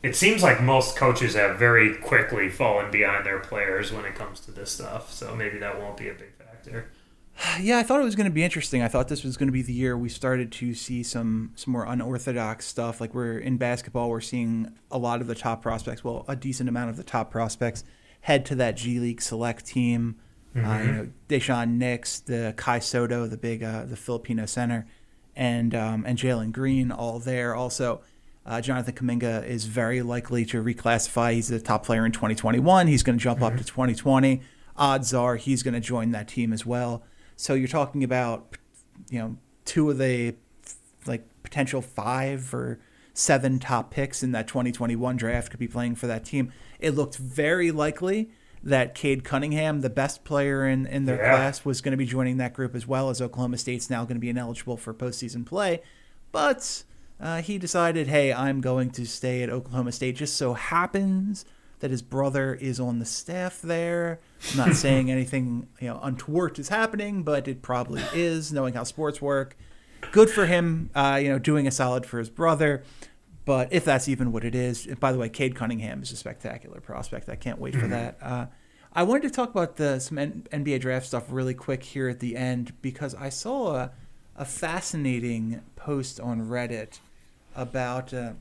It 0.02 0.16
seems 0.16 0.42
like 0.42 0.62
most 0.62 0.96
coaches 0.96 1.36
have 1.36 1.60
very 1.60 1.98
quickly 1.98 2.48
fallen 2.48 2.90
behind 2.90 3.26
their 3.26 3.40
players 3.40 3.92
when 3.92 4.06
it 4.06 4.16
comes 4.16 4.40
to 4.40 4.52
this 4.52 4.72
stuff, 4.72 5.12
so 5.12 5.36
maybe 5.36 5.58
that 5.58 5.78
won't 5.78 5.98
be 5.98 6.08
a 6.08 6.14
big 6.14 6.32
factor. 6.38 6.90
Yeah, 7.62 7.78
I 7.78 7.84
thought 7.84 8.02
it 8.02 8.06
was 8.06 8.16
going 8.16 8.26
to 8.26 8.34
be 8.34 8.44
interesting. 8.44 8.82
I 8.82 8.88
thought 8.88 9.08
this 9.08 9.24
was 9.24 9.38
going 9.38 9.48
to 9.48 9.54
be 9.54 9.62
the 9.62 9.74
year 9.74 9.98
we 9.98 10.10
started 10.10 10.52
to 10.54 10.74
see 10.74 11.04
some 11.04 11.52
some 11.56 11.72
more 11.74 11.86
unorthodox 11.86 12.66
stuff. 12.66 13.02
Like 13.02 13.14
we're 13.14 13.40
in 13.40 13.58
basketball, 13.58 14.10
we're 14.10 14.22
seeing 14.22 14.74
a 14.92 14.98
lot 14.98 15.22
of 15.22 15.28
the 15.28 15.36
top 15.36 15.62
prospects, 15.62 16.04
well, 16.04 16.26
a 16.28 16.36
decent 16.36 16.70
amount 16.70 16.90
of 16.90 16.98
the 16.98 17.04
top 17.04 17.32
prospects 17.32 17.84
head 18.22 18.46
to 18.48 18.56
that 18.56 18.76
G 18.76 19.00
League 19.00 19.22
select 19.22 19.66
team. 19.66 20.20
Mm-hmm. 20.56 20.70
Uh, 20.70 20.80
you 20.80 20.92
know, 20.92 21.10
Daishen 21.28 21.78
Nix, 21.78 22.20
the 22.20 22.54
Kai 22.58 22.80
Sotto, 22.80 23.28
the 23.28 23.38
big 23.38 23.64
uh, 23.64 23.86
the 23.86 23.96
Filipino 23.96 24.46
center, 24.46 24.88
and 25.36 25.76
um, 25.76 26.04
and 26.08 26.18
Jalen 26.18 26.52
Green, 26.52 26.92
all 26.92 27.20
there. 27.20 27.56
Also, 27.56 28.02
uh, 28.46 28.60
Jonathan 28.60 28.96
Kuminga 28.96 29.46
is 29.46 29.66
very 29.66 30.02
likely 30.02 30.46
to 30.46 30.64
reclassify. 30.64 31.34
He's 31.34 31.52
a 31.52 31.60
top 31.60 31.86
player 31.86 32.06
in 32.06 32.12
2021. 32.12 32.88
He's 32.88 33.04
going 33.04 33.18
to 33.18 33.24
jump 33.24 33.38
mm-hmm. 33.40 33.46
up 33.46 33.58
to 33.58 33.64
2020. 33.64 34.42
Odds 34.76 35.14
are 35.14 35.36
he's 35.36 35.62
going 35.62 35.74
to 35.74 35.80
join 35.80 36.12
that 36.12 36.28
team 36.28 36.52
as 36.52 36.66
well. 36.66 37.04
So 37.36 37.54
you're 37.54 37.68
talking 37.68 38.04
about, 38.04 38.58
you 39.10 39.20
know, 39.20 39.38
two 39.66 39.90
of 39.90 39.98
the 39.98 40.36
like 41.06 41.28
potential 41.44 41.82
five 41.82 42.54
or 42.54 42.80
seven 43.14 43.60
top 43.60 43.92
picks 43.92 44.24
in 44.24 44.32
that 44.32 44.48
2021 44.48 45.18
draft 45.18 45.52
could 45.52 45.60
be 45.60 45.68
playing 45.68 45.96
for 45.96 46.08
that 46.08 46.26
team. 46.26 46.52
It 46.80 46.92
looked 46.92 47.18
very 47.18 47.72
likely 47.72 48.32
that 48.64 48.94
Cade 48.96 49.24
Cunningham, 49.24 49.82
the 49.82 49.90
best 49.90 50.24
player 50.24 50.68
in, 50.68 50.86
in 50.86 51.06
their 51.06 51.18
yeah. 51.18 51.36
class, 51.36 51.64
was 51.64 51.82
going 51.82 51.92
to 51.92 51.98
be 51.98 52.06
joining 52.06 52.38
that 52.38 52.54
group 52.54 52.76
as 52.76 52.86
well 52.86 53.10
as 53.10 53.22
Oklahoma 53.22 53.58
State's 53.58 53.90
now 53.90 54.04
going 54.04 54.16
to 54.16 54.22
be 54.22 54.30
ineligible 54.30 54.78
for 54.78 54.94
postseason 54.94 55.46
play. 55.46 55.82
But 56.32 56.84
uh, 57.20 57.42
he 57.42 57.58
decided, 57.58 58.08
hey, 58.08 58.34
I'm 58.34 58.62
going 58.62 58.92
to 58.92 59.06
stay 59.06 59.44
at 59.44 59.50
Oklahoma 59.50 59.92
State. 59.92 60.16
Just 60.16 60.38
so 60.38 60.54
happens 60.54 61.46
that 61.80 61.92
his 61.92 62.02
brother 62.02 62.54
is 62.54 62.80
on 62.80 63.00
the 63.00 63.06
staff 63.06 63.62
there. 63.62 64.20
I'm 64.52 64.58
not 64.58 64.76
saying 64.76 65.10
anything 65.10 65.68
you 65.80 65.88
know 65.88 66.00
untoward 66.02 66.60
is 66.60 66.70
happening, 66.70 67.24
but 67.24 67.48
it 67.48 67.62
probably 67.62 68.04
is, 68.14 68.52
knowing 68.52 68.74
how 68.74 68.84
sports 68.84 69.22
work. 69.22 69.58
Good 70.12 70.30
for 70.30 70.46
him, 70.46 70.90
uh, 70.96 71.20
you 71.22 71.30
know, 71.30 71.40
doing 71.40 71.68
a 71.68 71.72
solid 71.72 72.06
for 72.06 72.20
his 72.20 72.30
brother. 72.30 72.84
But 73.50 73.74
if 73.74 73.84
that's 73.84 74.08
even 74.08 74.32
what 74.32 74.46
it 74.46 74.54
is, 74.54 74.86
by 75.00 75.12
the 75.12 75.18
way, 75.18 75.28
Cade 75.28 75.56
Cunningham 75.56 76.04
is 76.04 76.12
a 76.12 76.16
spectacular 76.16 76.80
prospect. 76.80 77.30
I 77.30 77.36
can't 77.36 77.58
wait 77.58 77.74
for 77.74 77.88
mm-hmm. 77.88 77.90
that. 77.90 78.18
Uh, 78.22 78.46
I 78.94 79.02
wanted 79.02 79.24
to 79.24 79.32
talk 79.32 79.50
about 79.50 79.76
the 79.78 79.98
some 79.98 80.18
NBA 80.18 80.82
draft 80.82 81.08
stuff 81.08 81.24
really 81.30 81.56
quick 81.56 81.82
here 81.82 82.08
at 82.10 82.20
the 82.20 82.36
end 82.36 82.80
because 82.84 83.16
I 83.16 83.30
saw 83.30 83.74
a, 83.74 83.92
a 84.36 84.46
fascinating 84.46 85.64
post 85.76 86.20
on 86.20 86.48
Reddit 86.48 87.00
about. 87.56 88.14
Uh, 88.14 88.34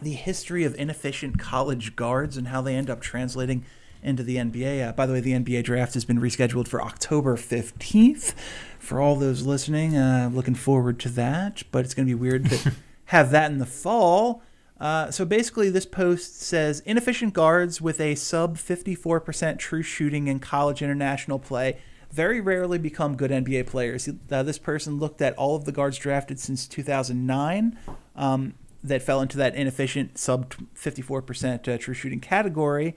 the 0.00 0.12
history 0.12 0.62
of 0.62 0.76
inefficient 0.76 1.40
college 1.40 1.96
guards 1.96 2.36
and 2.36 2.46
how 2.46 2.60
they 2.60 2.76
end 2.76 2.88
up 2.88 3.00
translating 3.00 3.64
into 4.00 4.22
the 4.22 4.36
NBA. 4.36 4.86
Uh, 4.86 4.92
by 4.92 5.06
the 5.06 5.12
way, 5.12 5.18
the 5.18 5.32
NBA 5.32 5.64
draft 5.64 5.94
has 5.94 6.04
been 6.04 6.20
rescheduled 6.20 6.68
for 6.68 6.80
October 6.80 7.36
15th. 7.36 8.34
For 8.78 9.00
all 9.00 9.16
those 9.16 9.42
listening, 9.42 9.96
uh, 9.96 10.30
looking 10.32 10.54
forward 10.54 11.00
to 11.00 11.08
that, 11.08 11.64
but 11.72 11.84
it's 11.84 11.94
going 11.94 12.06
to 12.06 12.14
be 12.14 12.14
weird 12.14 12.48
to 12.48 12.72
have 13.08 13.30
that 13.30 13.50
in 13.50 13.58
the 13.58 13.66
fall. 13.66 14.42
Uh, 14.80 15.10
so 15.10 15.24
basically, 15.24 15.70
this 15.70 15.86
post 15.86 16.40
says 16.40 16.80
inefficient 16.80 17.34
guards 17.34 17.80
with 17.80 18.00
a 18.00 18.14
sub 18.14 18.56
54% 18.56 19.58
true 19.58 19.82
shooting 19.82 20.28
in 20.28 20.38
college 20.38 20.82
international 20.82 21.38
play 21.38 21.78
very 22.10 22.40
rarely 22.40 22.78
become 22.78 23.16
good 23.16 23.30
NBA 23.30 23.66
players. 23.66 24.08
Uh, 24.30 24.42
this 24.42 24.58
person 24.58 24.98
looked 24.98 25.20
at 25.20 25.36
all 25.36 25.56
of 25.56 25.64
the 25.64 25.72
guards 25.72 25.98
drafted 25.98 26.40
since 26.40 26.66
2009. 26.66 27.78
Um, 28.16 28.54
that 28.82 29.02
fell 29.02 29.20
into 29.20 29.36
that 29.38 29.56
inefficient 29.56 30.18
sub 30.18 30.54
54% 30.74 31.68
uh, 31.68 31.78
true 31.78 31.94
shooting 31.94 32.20
category, 32.20 32.96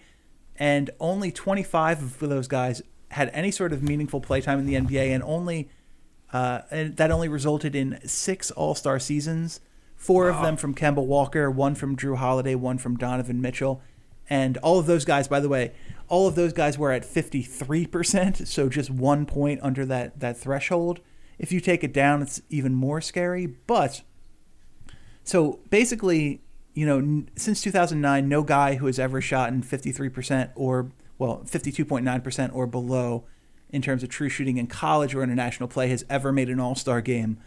and 0.55 0.91
only 0.99 1.31
25 1.31 2.03
of 2.03 2.29
those 2.29 2.47
guys 2.47 2.83
had 3.09 3.29
any 3.33 3.49
sort 3.49 3.73
of 3.73 3.81
meaningful 3.81 4.21
playtime 4.21 4.59
in 4.59 4.67
the 4.67 4.75
NBA, 4.75 5.09
and 5.09 5.23
only 5.23 5.69
uh, 6.31 6.61
and 6.69 6.95
that 6.97 7.11
only 7.11 7.27
resulted 7.27 7.75
in 7.75 7.99
six 8.07 8.51
All 8.51 8.75
Star 8.75 8.99
seasons. 8.99 9.59
Four 10.01 10.31
wow. 10.31 10.35
of 10.35 10.43
them 10.43 10.57
from 10.57 10.73
Kemba 10.73 11.05
Walker, 11.05 11.51
one 11.51 11.75
from 11.75 11.95
Jrue 11.95 12.17
Holiday, 12.17 12.55
one 12.55 12.79
from 12.79 12.97
Donovan 12.97 13.39
Mitchell, 13.39 13.83
and 14.27 14.57
all 14.57 14.79
of 14.79 14.87
those 14.87 15.05
guys, 15.05 15.27
by 15.27 15.39
the 15.39 15.47
way, 15.47 15.73
all 16.07 16.27
of 16.27 16.33
those 16.33 16.53
guys 16.53 16.75
were 16.75 16.91
at 16.91 17.03
53%, 17.03 18.47
so 18.47 18.67
just 18.67 18.89
one 18.89 19.27
point 19.27 19.59
under 19.61 19.85
that 19.85 20.19
that 20.19 20.39
threshold. 20.39 21.01
If 21.37 21.51
you 21.51 21.59
take 21.59 21.83
it 21.83 21.93
down, 21.93 22.23
it's 22.23 22.41
even 22.49 22.73
more 22.73 22.99
scary, 22.99 23.45
but 23.45 24.01
so 25.23 25.59
basically, 25.69 26.41
you 26.73 26.87
know, 26.87 26.97
n- 26.97 27.29
since 27.35 27.61
2009, 27.61 28.27
no 28.27 28.41
guy 28.41 28.77
who 28.77 28.87
has 28.87 28.97
ever 28.97 29.21
shot 29.21 29.53
in 29.53 29.61
53% 29.61 30.49
or, 30.55 30.89
well, 31.19 31.43
52.9% 31.45 32.55
or 32.55 32.65
below 32.65 33.25
in 33.69 33.83
terms 33.83 34.01
of 34.01 34.09
true 34.09 34.29
shooting 34.29 34.57
in 34.57 34.65
college 34.65 35.13
or 35.13 35.21
international 35.21 35.69
play 35.69 35.89
has 35.89 36.03
ever 36.09 36.31
made 36.31 36.49
an 36.49 36.59
all 36.59 36.73
star 36.73 37.01
game. 37.01 37.37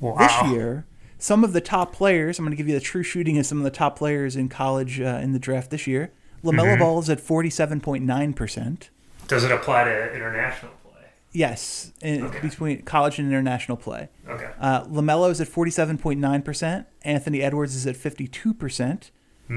Wow. 0.00 0.16
This 0.16 0.50
year, 0.50 0.86
some 1.20 1.44
of 1.44 1.52
the 1.52 1.60
top 1.60 1.92
players, 1.92 2.38
I'm 2.38 2.44
going 2.44 2.52
to 2.52 2.56
give 2.56 2.66
you 2.66 2.74
the 2.74 2.80
true 2.80 3.02
shooting 3.02 3.38
of 3.38 3.46
some 3.46 3.58
of 3.58 3.64
the 3.64 3.70
top 3.70 3.96
players 3.96 4.36
in 4.36 4.48
college 4.48 5.00
uh, 5.00 5.20
in 5.22 5.32
the 5.32 5.38
draft 5.38 5.70
this 5.70 5.86
year. 5.86 6.12
LaMelo 6.42 6.64
mm-hmm. 6.64 6.80
Ball 6.80 6.98
is 6.98 7.10
at 7.10 7.18
47.9%. 7.18 8.88
Does 9.28 9.44
it 9.44 9.52
apply 9.52 9.84
to 9.84 10.14
international? 10.14 10.72
Play? 10.82 11.02
Yes, 11.32 11.92
in, 12.00 12.24
okay. 12.24 12.40
between 12.40 12.82
college 12.82 13.18
and 13.18 13.28
international 13.28 13.76
play. 13.76 14.08
Okay. 14.26 14.50
Uh, 14.58 14.84
LaMelo 14.84 15.30
is 15.30 15.40
at 15.40 15.48
47.9%. 15.48 16.86
Anthony 17.02 17.42
Edwards 17.42 17.76
is 17.76 17.86
at 17.86 17.96
52%. 17.96 19.10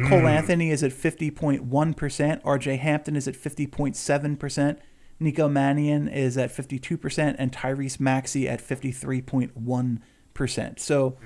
Cole 0.10 0.28
Anthony 0.28 0.72
is 0.72 0.84
at 0.84 0.92
50.1%. 0.92 1.62
RJ 2.42 2.80
Hampton 2.80 3.16
is 3.16 3.28
at 3.28 3.36
50.7%. 3.36 4.78
Nico 5.20 5.48
Mannion 5.48 6.08
is 6.08 6.36
at 6.36 6.50
52%. 6.50 7.36
And 7.38 7.52
Tyrese 7.52 8.00
Maxey 8.00 8.50
at 8.50 8.60
53.1%. 8.60 10.02
So 10.80 11.18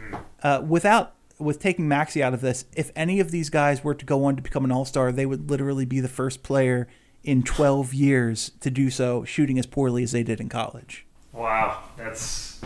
uh, 0.43 0.63
without 0.67 1.13
with 1.39 1.59
taking 1.59 1.87
Maxey 1.87 2.23
out 2.23 2.33
of 2.33 2.41
this, 2.41 2.65
if 2.75 2.91
any 2.95 3.19
of 3.19 3.31
these 3.31 3.49
guys 3.49 3.83
were 3.83 3.93
to 3.93 4.05
go 4.05 4.25
on 4.25 4.35
to 4.35 4.41
become 4.41 4.65
an 4.65 4.71
all 4.71 4.85
star, 4.85 5.11
they 5.11 5.25
would 5.25 5.49
literally 5.49 5.85
be 5.85 5.99
the 5.99 6.07
first 6.07 6.43
player 6.43 6.87
in 7.23 7.43
12 7.43 7.93
years 7.93 8.51
to 8.61 8.71
do 8.71 8.89
so, 8.89 9.23
shooting 9.23 9.59
as 9.59 9.65
poorly 9.65 10.01
as 10.03 10.11
they 10.11 10.23
did 10.23 10.39
in 10.39 10.49
college. 10.49 11.05
Wow, 11.33 11.83
that's 11.97 12.59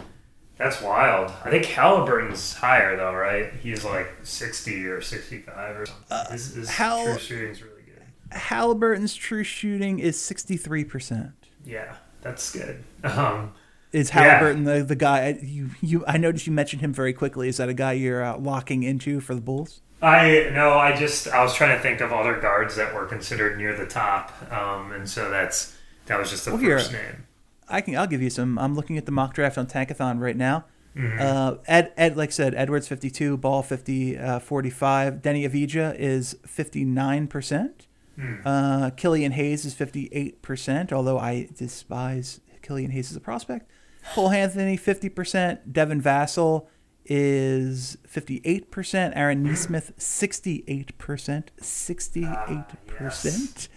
that's 0.58 0.82
wild. 0.82 1.32
I 1.44 1.50
think 1.50 1.66
Halliburton's 1.66 2.54
higher 2.54 2.96
though, 2.96 3.14
right? 3.14 3.52
He's 3.62 3.84
like 3.84 4.08
sixty 4.24 4.86
or 4.86 5.02
sixty-five 5.02 5.76
or 5.76 5.86
something. 5.88 6.32
His, 6.32 6.54
his 6.54 6.70
Hal- 6.70 7.04
true 7.04 7.18
shooting's 7.18 7.62
really 7.64 7.82
good. 7.82 8.38
Halliburton's 8.38 9.16
true 9.16 9.44
shooting 9.44 10.00
is 10.00 10.16
63%. 10.18 11.34
Yeah, 11.66 11.96
that's 12.22 12.52
good. 12.52 12.84
Um, 13.04 13.54
Is 13.92 14.10
Yeah. 14.10 14.22
Halliburton 14.22 14.64
the, 14.64 14.84
the 14.84 14.96
guy 14.96 15.38
you 15.42 15.72
you? 15.82 16.04
I 16.08 16.18
noticed 16.18 16.48
you 16.48 16.54
mentioned 16.54 16.82
him 16.82 16.94
very 16.94 17.14
quickly. 17.14 17.50
Is 17.50 17.58
that 17.58 17.70
a 17.70 17.74
guy 17.74 17.94
you're 17.94 18.24
uh, 18.24 18.38
locking 18.38 18.84
into 18.84 19.20
for 19.20 19.36
the 19.36 19.42
Bulls? 19.42 19.82
I 20.02 20.50
no, 20.54 20.74
I 20.74 20.96
just 20.96 21.28
I 21.28 21.44
was 21.44 21.54
trying 21.54 21.76
to 21.76 21.82
think 21.82 22.02
of 22.02 22.12
other 22.12 22.40
guards 22.40 22.76
that 22.76 22.94
were 22.96 23.06
considered 23.06 23.58
near 23.58 23.76
the 23.76 23.86
top, 23.86 24.32
um, 24.52 24.92
and 24.94 25.08
so 25.10 25.30
that's 25.30 25.76
that 26.08 26.18
was 26.18 26.30
just 26.30 26.46
the 26.46 26.52
Well, 26.52 26.62
first 26.62 26.92
name. 26.94 27.28
I 27.68 27.82
can. 27.82 27.96
I'll 27.98 28.08
give 28.08 28.22
you 28.22 28.30
some. 28.30 28.58
I'm 28.58 28.76
looking 28.76 28.98
at 28.98 29.06
the 29.06 29.12
mock 29.12 29.34
draft 29.34 29.58
on 29.58 29.68
Tankathon 29.68 30.20
right 30.20 30.36
now. 30.38 30.66
Mm-hmm. 30.96 31.20
Uh, 31.22 31.56
Ed, 31.68 31.94
Ed, 31.96 32.18
like 32.18 32.30
I 32.30 32.32
said, 32.32 32.54
Edwards 32.56 32.86
52, 32.88 33.38
Ball 33.38 33.64
50, 33.64 34.18
uh, 34.18 34.40
45. 34.40 35.22
Deni 35.22 35.50
Avdija 35.50 35.96
is 35.98 36.36
59 36.46 37.28
percent. 37.28 37.88
Hmm. 38.18 38.36
Uh, 38.44 38.90
Killian 38.92 39.32
Hayes 39.34 39.64
is 39.66 39.74
58 39.74 40.42
percent. 40.42 40.92
Although 40.92 41.20
I 41.20 41.48
despise 41.58 42.42
Killian 42.62 42.92
Hayes 42.92 43.10
as 43.12 43.16
a 43.16 43.22
prospect. 43.22 43.70
Cole 44.14 44.32
Anthony 44.32 44.78
50 44.78 45.10
percent. 45.10 45.74
Devin 45.74 46.02
Vassell 46.02 46.68
is 47.06 47.98
58 48.08 48.72
percent. 48.72 49.14
Aaron 49.16 49.44
Nesmith 49.44 49.94
68 49.98 50.98
percent. 50.98 51.52
68 51.60 52.88
percent. 52.88 53.70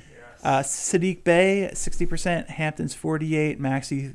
Uh, 0.45 0.59
Sadiq 0.61 1.25
Bey, 1.25 1.71
60%. 1.73 2.49
Hampton's 2.49 2.95
48. 2.95 3.59
Maxey, 3.59 4.15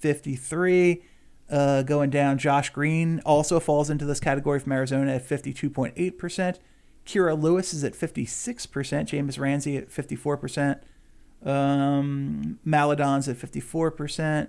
53. 0.00 1.02
Uh, 1.50 1.82
going 1.82 2.10
down, 2.10 2.36
Josh 2.36 2.70
Green 2.70 3.20
also 3.24 3.58
falls 3.58 3.88
into 3.88 4.04
this 4.04 4.20
category 4.20 4.60
from 4.60 4.72
Arizona 4.72 5.14
at 5.14 5.26
52.8%. 5.26 6.58
Kira 7.06 7.40
Lewis 7.40 7.72
is 7.72 7.84
at 7.84 7.94
56%. 7.94 9.06
James 9.06 9.38
Ramsey 9.38 9.76
at 9.78 9.88
54%. 9.88 10.80
Um, 11.44 12.58
Maledon's 12.64 13.28
at 13.28 13.36
54%. 13.36 14.48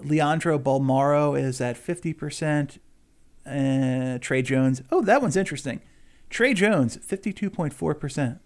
Leandro 0.00 0.58
Bolmaro 0.58 1.38
is 1.40 1.60
at 1.60 1.76
50%. 1.76 2.78
Uh, 3.46 4.18
Tre 4.20 4.42
Jones. 4.42 4.82
Oh, 4.90 5.02
that 5.02 5.22
one's 5.22 5.36
interesting. 5.36 5.80
Tre 6.30 6.52
Jones, 6.52 6.96
52.4%. 6.98 8.38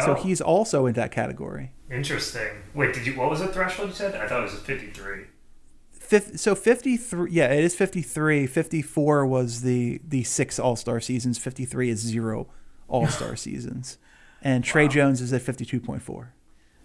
So 0.00 0.12
Oh, 0.12 0.14
he's 0.14 0.40
also 0.40 0.86
in 0.86 0.94
that 0.94 1.10
category. 1.12 1.72
interesting. 1.90 2.48
Wait, 2.74 2.94
did 2.94 3.06
you? 3.06 3.14
What 3.18 3.30
was 3.30 3.40
the 3.40 3.48
threshold 3.48 3.90
you 3.90 3.94
said? 3.94 4.14
I 4.16 4.26
thought 4.26 4.40
it 4.40 4.50
was 4.50 4.54
fifty-three. 4.54 5.24
Fif- 5.92 6.38
so 6.38 6.54
53 6.54 7.30
yeah 7.30 7.46
it 7.52 7.64
is 7.64 7.74
53 7.74 8.46
54 8.46 9.24
was 9.26 9.62
the 9.62 10.00
the 10.06 10.22
six 10.22 10.58
all-star 10.58 11.00
seasons 11.00 11.38
53 11.38 11.88
is 11.88 11.98
zero 12.00 12.46
all-star 12.88 13.36
seasons 13.46 13.96
and 14.42 14.62
tre 14.64 14.84
Wow. 14.84 14.88
jones 14.90 15.20
is 15.22 15.32
at 15.32 15.40
52.4 15.40 16.26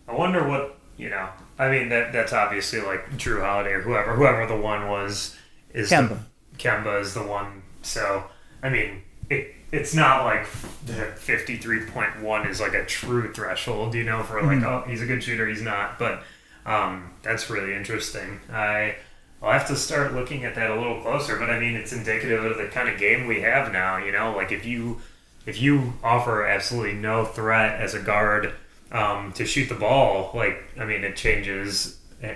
I 0.08 0.14
wonder 0.14 0.48
what 0.48 0.80
you 0.96 1.10
know. 1.10 1.30
I 1.60 1.70
mean, 1.70 1.90
that 1.90 2.14
that's 2.14 2.32
obviously 2.32 2.80
like 2.82 3.12
Jrue 3.18 3.42
Holiday 3.42 3.72
or 3.72 3.82
whoever 3.82 4.16
whoever 4.16 4.46
the 4.48 4.56
one 4.56 4.88
was 4.88 5.36
is 5.74 5.92
Kemba. 5.92 6.22
The, 6.54 6.58
Kemba 6.58 7.02
is 7.02 7.14
the 7.14 7.24
one. 7.24 7.64
So 7.82 8.24
I 8.64 8.70
mean, 8.70 9.04
it 9.30 9.54
it's 9.72 9.94
not 9.94 10.24
like 10.24 10.48
the 10.86 11.14
fifty 11.18 11.58
three 11.58 11.86
point 11.86 12.22
one 12.22 12.48
is 12.48 12.62
like 12.62 12.74
a 12.74 12.86
true 12.86 13.34
threshold, 13.34 13.94
you 13.94 14.06
know, 14.06 14.24
for 14.24 14.42
like 14.42 14.64
oh 14.64 14.86
he's 14.88 15.02
a 15.02 15.06
good 15.06 15.22
shooter, 15.22 15.48
he's 15.48 15.62
not. 15.62 16.00
But 16.00 16.24
um, 16.66 17.12
that's 17.24 17.50
really 17.50 17.76
interesting. 17.76 18.40
I 18.50 18.96
I'll 19.42 19.52
have 19.52 19.68
to 19.68 19.76
start 19.76 20.14
looking 20.14 20.46
at 20.46 20.56
that 20.56 20.72
a 20.72 20.76
little 20.76 21.02
closer. 21.02 21.38
But 21.38 21.50
I 21.50 21.60
mean, 21.60 21.76
it's 21.76 21.92
indicative 21.92 22.44
of 22.44 22.58
the 22.58 22.68
kind 22.68 22.88
of 22.88 22.98
game 22.98 23.28
we 23.28 23.42
have 23.42 23.74
now. 23.74 23.98
You 23.98 24.14
know, 24.14 24.34
like 24.34 24.54
if 24.54 24.66
you 24.66 25.02
if 25.46 25.62
you 25.62 25.94
offer 26.06 26.46
absolutely 26.46 26.94
no 26.94 27.26
threat 27.26 27.82
as 27.82 27.94
a 27.94 28.00
guard 28.00 28.54
um, 28.92 29.32
to 29.34 29.46
shoot 29.46 29.70
the 29.70 29.76
ball, 29.76 30.32
like 30.34 30.64
I 30.80 30.86
mean, 30.86 31.04
it 31.04 31.16
changes. 31.16 32.00
eh, 32.24 32.36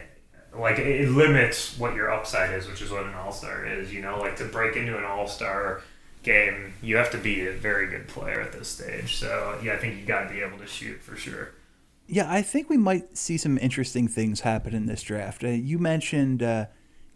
Like 0.55 0.77
it 0.79 1.09
limits 1.09 1.77
what 1.79 1.95
your 1.95 2.11
upside 2.11 2.53
is, 2.53 2.67
which 2.67 2.81
is 2.81 2.91
what 2.91 3.05
an 3.05 3.13
all 3.15 3.31
star 3.31 3.65
is. 3.65 3.93
You 3.93 4.01
know, 4.01 4.19
like 4.19 4.35
to 4.37 4.45
break 4.45 4.75
into 4.75 4.97
an 4.97 5.03
all 5.03 5.27
star 5.27 5.81
game, 6.21 6.73
you 6.81 6.95
have 6.97 7.11
to 7.11 7.17
be 7.17 7.47
a 7.47 7.51
very 7.53 7.87
good 7.87 8.07
player 8.07 8.39
at 8.39 8.51
this 8.53 8.67
stage. 8.69 9.15
So 9.15 9.57
yeah, 9.63 9.73
I 9.73 9.77
think 9.77 9.99
you 9.99 10.05
got 10.05 10.27
to 10.27 10.33
be 10.33 10.41
able 10.41 10.57
to 10.59 10.67
shoot 10.67 11.01
for 11.01 11.15
sure. 11.15 11.49
yeah 12.07 12.27
i 12.29 12.41
think 12.41 12.69
we 12.69 12.77
might 12.77 13.17
see 13.17 13.37
some 13.37 13.57
interesting 13.57 14.07
things 14.09 14.41
happen 14.41 14.75
in 14.75 14.85
this 14.87 15.01
draft 15.01 15.41
uh, 15.43 15.47
you 15.47 15.79
mentioned 15.79 16.43
uh, 16.43 16.65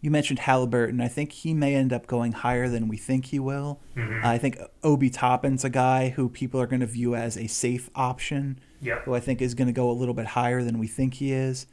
you 0.00 0.10
mentioned 0.12 0.38
Halliburton. 0.38 1.00
I 1.00 1.08
think 1.08 1.32
he 1.32 1.52
may 1.52 1.74
end 1.74 1.92
up 1.92 2.06
going 2.06 2.30
higher 2.30 2.68
than 2.68 2.86
we 2.86 2.96
think 2.96 3.26
he 3.26 3.40
will. 3.40 3.80
I 4.22 4.38
think 4.38 4.56
Obi 4.84 5.10
Toppin's 5.10 5.64
a 5.64 5.68
guy 5.70 6.10
who 6.10 6.28
people 6.28 6.60
are 6.60 6.68
going 6.68 6.78
to 6.80 6.86
view 6.86 7.16
as 7.16 7.36
a 7.36 7.48
safe 7.48 7.90
option. 7.96 8.60
Yep. 8.80 9.04
who 9.04 9.14
I 9.14 9.20
think 9.20 9.42
is 9.42 9.54
going 9.54 9.66
to 9.66 9.72
go 9.72 9.90
a 9.90 9.92
little 9.92 10.14
bit 10.14 10.26
higher 10.26 10.62
than 10.62 10.78
we 10.78 10.86
think 10.86 11.14
he 11.14 11.32
is. 11.32 11.66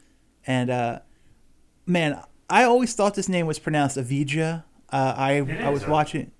And 0.46 0.70
uh, 0.70 0.98
man, 1.86 2.20
I 2.48 2.64
always 2.64 2.94
thought 2.94 3.14
this 3.14 3.28
name 3.28 3.46
was 3.46 3.58
pronounced 3.58 3.96
Avdija. 3.96 4.64
Uh, 4.90 5.14
I 5.16 5.38
I 5.62 5.70
was 5.70 5.82
huh? 5.82 5.92
watching, 5.92 6.30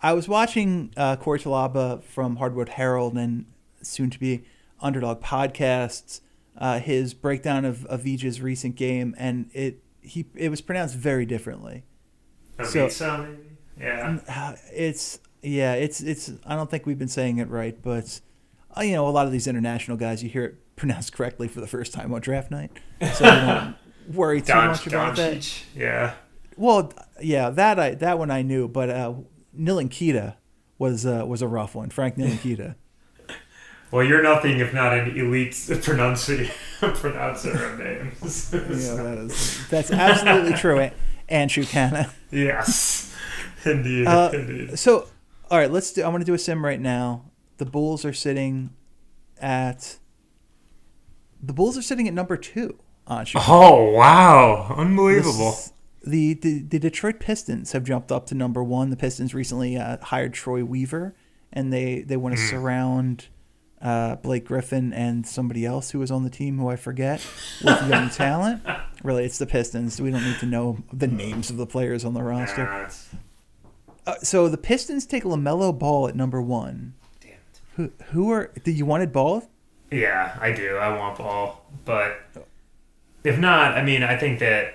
I 0.00 0.12
was 0.12 0.28
watching 0.28 0.92
uh, 0.96 1.16
Corey 1.16 1.40
Talaba 1.40 2.02
from 2.02 2.36
Hardwood 2.36 2.70
Herald 2.70 3.16
and 3.16 3.46
soon 3.82 4.10
to 4.10 4.18
be 4.18 4.44
Underdog 4.80 5.20
podcasts. 5.20 6.20
Uh, 6.56 6.78
his 6.78 7.14
breakdown 7.14 7.64
of 7.64 7.86
Avdija's 7.90 8.40
recent 8.40 8.76
game, 8.76 9.14
and 9.18 9.50
it 9.52 9.82
he 10.02 10.26
it 10.34 10.50
was 10.50 10.60
pronounced 10.60 10.94
very 10.96 11.24
differently. 11.24 11.84
So- 12.64 12.88
maybe. 13.18 13.38
Yeah. 13.80 14.18
Uh, 14.28 14.54
it's 14.72 15.18
yeah, 15.42 15.74
it's 15.74 16.00
it's. 16.00 16.30
I 16.46 16.54
don't 16.54 16.70
think 16.70 16.86
we've 16.86 16.98
been 16.98 17.08
saying 17.08 17.38
it 17.38 17.48
right, 17.48 17.80
but 17.82 18.20
you 18.80 18.92
know, 18.92 19.06
a 19.08 19.10
lot 19.10 19.26
of 19.26 19.32
these 19.32 19.46
international 19.46 19.96
guys, 19.96 20.22
you 20.22 20.28
hear 20.28 20.44
it 20.44 20.54
pronounced 20.76 21.12
correctly 21.12 21.48
for 21.48 21.60
the 21.60 21.66
first 21.66 21.92
time 21.92 22.12
on 22.14 22.20
draft 22.20 22.50
night, 22.50 22.70
so 23.14 23.24
you 23.24 23.30
don't 23.30 23.76
worry 24.14 24.40
too 24.40 24.46
Don, 24.48 24.68
much 24.68 24.86
about 24.86 25.16
that. 25.16 25.34
Doncic. 25.36 25.62
Yeah. 25.76 26.14
Well, 26.56 26.92
yeah, 27.20 27.50
that 27.50 27.78
I 27.78 27.94
that 27.96 28.18
one 28.18 28.30
I 28.30 28.42
knew, 28.42 28.68
but 28.68 28.90
uh, 28.90 29.14
Ntilikina 29.58 30.36
was 30.78 31.06
uh, 31.06 31.24
was 31.26 31.42
a 31.42 31.48
rough 31.48 31.74
one. 31.74 31.90
Frank 31.90 32.16
Ntilikina. 32.16 32.74
Well, 33.90 34.02
you're 34.04 34.22
nothing 34.22 34.58
if 34.58 34.72
not 34.72 34.96
an 34.98 35.18
elite 35.18 35.54
pronouncer, 35.82 36.46
pronouncer 36.80 37.50
of 37.72 37.78
names. 37.78 38.48
yeah, 38.50 38.94
that 38.94 39.18
is 39.26 39.68
that's 39.68 39.90
absolutely 39.90 40.54
true. 40.54 40.78
And- 40.80 40.94
And 41.28 41.50
Shukana. 41.50 42.10
yes, 42.30 43.14
indeed, 43.66 44.06
Uh, 44.06 44.30
indeed. 44.32 44.78
So, 44.78 45.08
all 45.50 45.58
right, 45.58 45.70
let's 45.70 45.92
do. 45.92 46.02
I'm 46.04 46.10
going 46.10 46.20
to 46.20 46.24
do 46.26 46.32
a 46.32 46.38
sim 46.38 46.64
right 46.64 46.80
now. 46.80 47.24
The 47.62 47.70
Bulls 47.70 48.04
are 48.04 48.12
sitting 48.12 48.70
at. 49.40 49.98
The 51.40 51.52
Bulls 51.52 51.78
are 51.78 51.82
sitting 51.82 52.08
at 52.08 52.14
number 52.14 52.36
two 52.36 52.76
on 53.06 53.24
Shukana. 53.24 53.44
Oh 53.48 53.90
wow, 53.92 54.74
unbelievable! 54.76 55.50
This- 55.52 55.72
The, 56.04 56.34
the 56.34 56.62
the 56.62 56.78
Detroit 56.80 57.20
Pistons 57.20 57.70
have 57.70 57.84
jumped 57.84 58.10
up 58.10 58.26
to 58.26 58.34
number 58.34 58.64
one. 58.64 58.90
The 58.90 58.96
Pistons 58.96 59.32
recently 59.32 59.76
uh, 59.76 59.98
hired 60.02 60.34
Troy 60.34 60.64
Weaver, 60.64 61.14
and 61.52 61.72
they 61.72 62.02
they 62.02 62.16
want 62.16 62.34
to 62.34 62.40
surround 62.48 63.28
uh, 63.80 64.16
Blake 64.16 64.44
Griffin 64.44 64.92
and 64.92 65.24
somebody 65.24 65.64
else 65.64 65.92
who 65.92 66.00
was 66.00 66.10
on 66.10 66.24
the 66.24 66.30
team 66.30 66.58
who 66.58 66.66
I 66.66 66.74
forget 66.74 67.24
with 67.64 67.88
young 67.88 68.10
talent. 68.22 68.62
Really, 69.04 69.24
it's 69.24 69.38
the 69.38 69.46
Pistons. 69.46 70.00
We 70.00 70.10
don't 70.10 70.24
need 70.24 70.40
to 70.40 70.46
know 70.46 70.78
the 70.92 71.06
names 71.06 71.48
of 71.50 71.56
the 71.58 71.66
players 71.66 72.04
on 72.04 72.14
the 72.14 72.22
roster. 72.24 72.88
Uh, 74.04 74.14
so 74.24 74.48
the 74.48 74.58
Pistons 74.58 75.06
take 75.06 75.22
Lamelo 75.22 75.76
Ball 75.76 76.08
at 76.08 76.16
number 76.16 76.42
one. 76.42 76.94
Who 77.76 77.90
who 78.12 78.30
are 78.30 78.50
did 78.64 78.76
you 78.78 78.86
wanted 78.86 79.12
Ball? 79.12 79.48
Yeah, 79.90 80.36
I 80.40 80.52
do. 80.52 80.76
I 80.76 80.96
want 80.96 81.18
Ball, 81.18 81.64
but 81.84 82.18
if 83.24 83.38
not, 83.38 83.76
I 83.76 83.82
mean, 83.84 84.02
I 84.02 84.16
think 84.16 84.38
that 84.40 84.74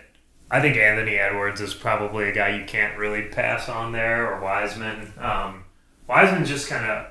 I 0.50 0.62
think 0.62 0.78
Anthony 0.78 1.16
Edwards 1.18 1.60
is 1.62 1.74
probably 1.74 2.30
a 2.30 2.32
guy 2.34 2.50
you 2.58 2.66
can't 2.66 2.98
really 2.98 3.24
pass 3.24 3.68
on 3.70 3.92
there, 3.92 4.32
or 4.34 4.40
Wiseman. 4.42 5.14
Um, 5.20 5.64
Wiseman 6.08 6.46
just 6.46 6.70
kind 6.70 6.86
of 6.90 7.08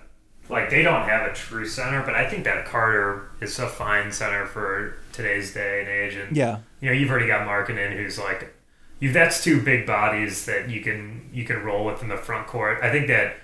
like 0.48 0.70
they 0.70 0.82
don't 0.82 1.02
have 1.02 1.28
a 1.30 1.34
true 1.34 1.66
center, 1.66 2.02
but 2.02 2.14
I 2.14 2.28
think 2.28 2.44
that 2.44 2.64
Carter 2.64 3.28
is 3.40 3.58
a 3.58 3.66
fine 3.68 4.10
center 4.12 4.46
for 4.46 4.94
today's 5.12 5.52
day 5.52 5.80
and 5.80 5.88
age. 5.88 6.14
And 6.14 6.36
Yeah. 6.36 6.58
you 6.80 6.86
know, 6.88 6.92
you've 6.96 7.10
already 7.10 7.26
got 7.26 7.46
Markkanen, 7.46 7.96
who's 7.96 8.18
like, 8.18 8.54
you. 9.00 9.12
That's 9.12 9.42
two 9.44 9.60
big 9.60 9.86
bodies 9.86 10.46
that 10.46 10.70
you 10.70 10.80
can 10.80 11.28
you 11.32 11.44
can 11.44 11.62
roll 11.62 11.84
with 11.84 12.00
in 12.02 12.08
the 12.08 12.16
front 12.16 12.46
court. 12.46 12.78
I 12.82 12.90
think 12.90 13.08
that 13.08 13.36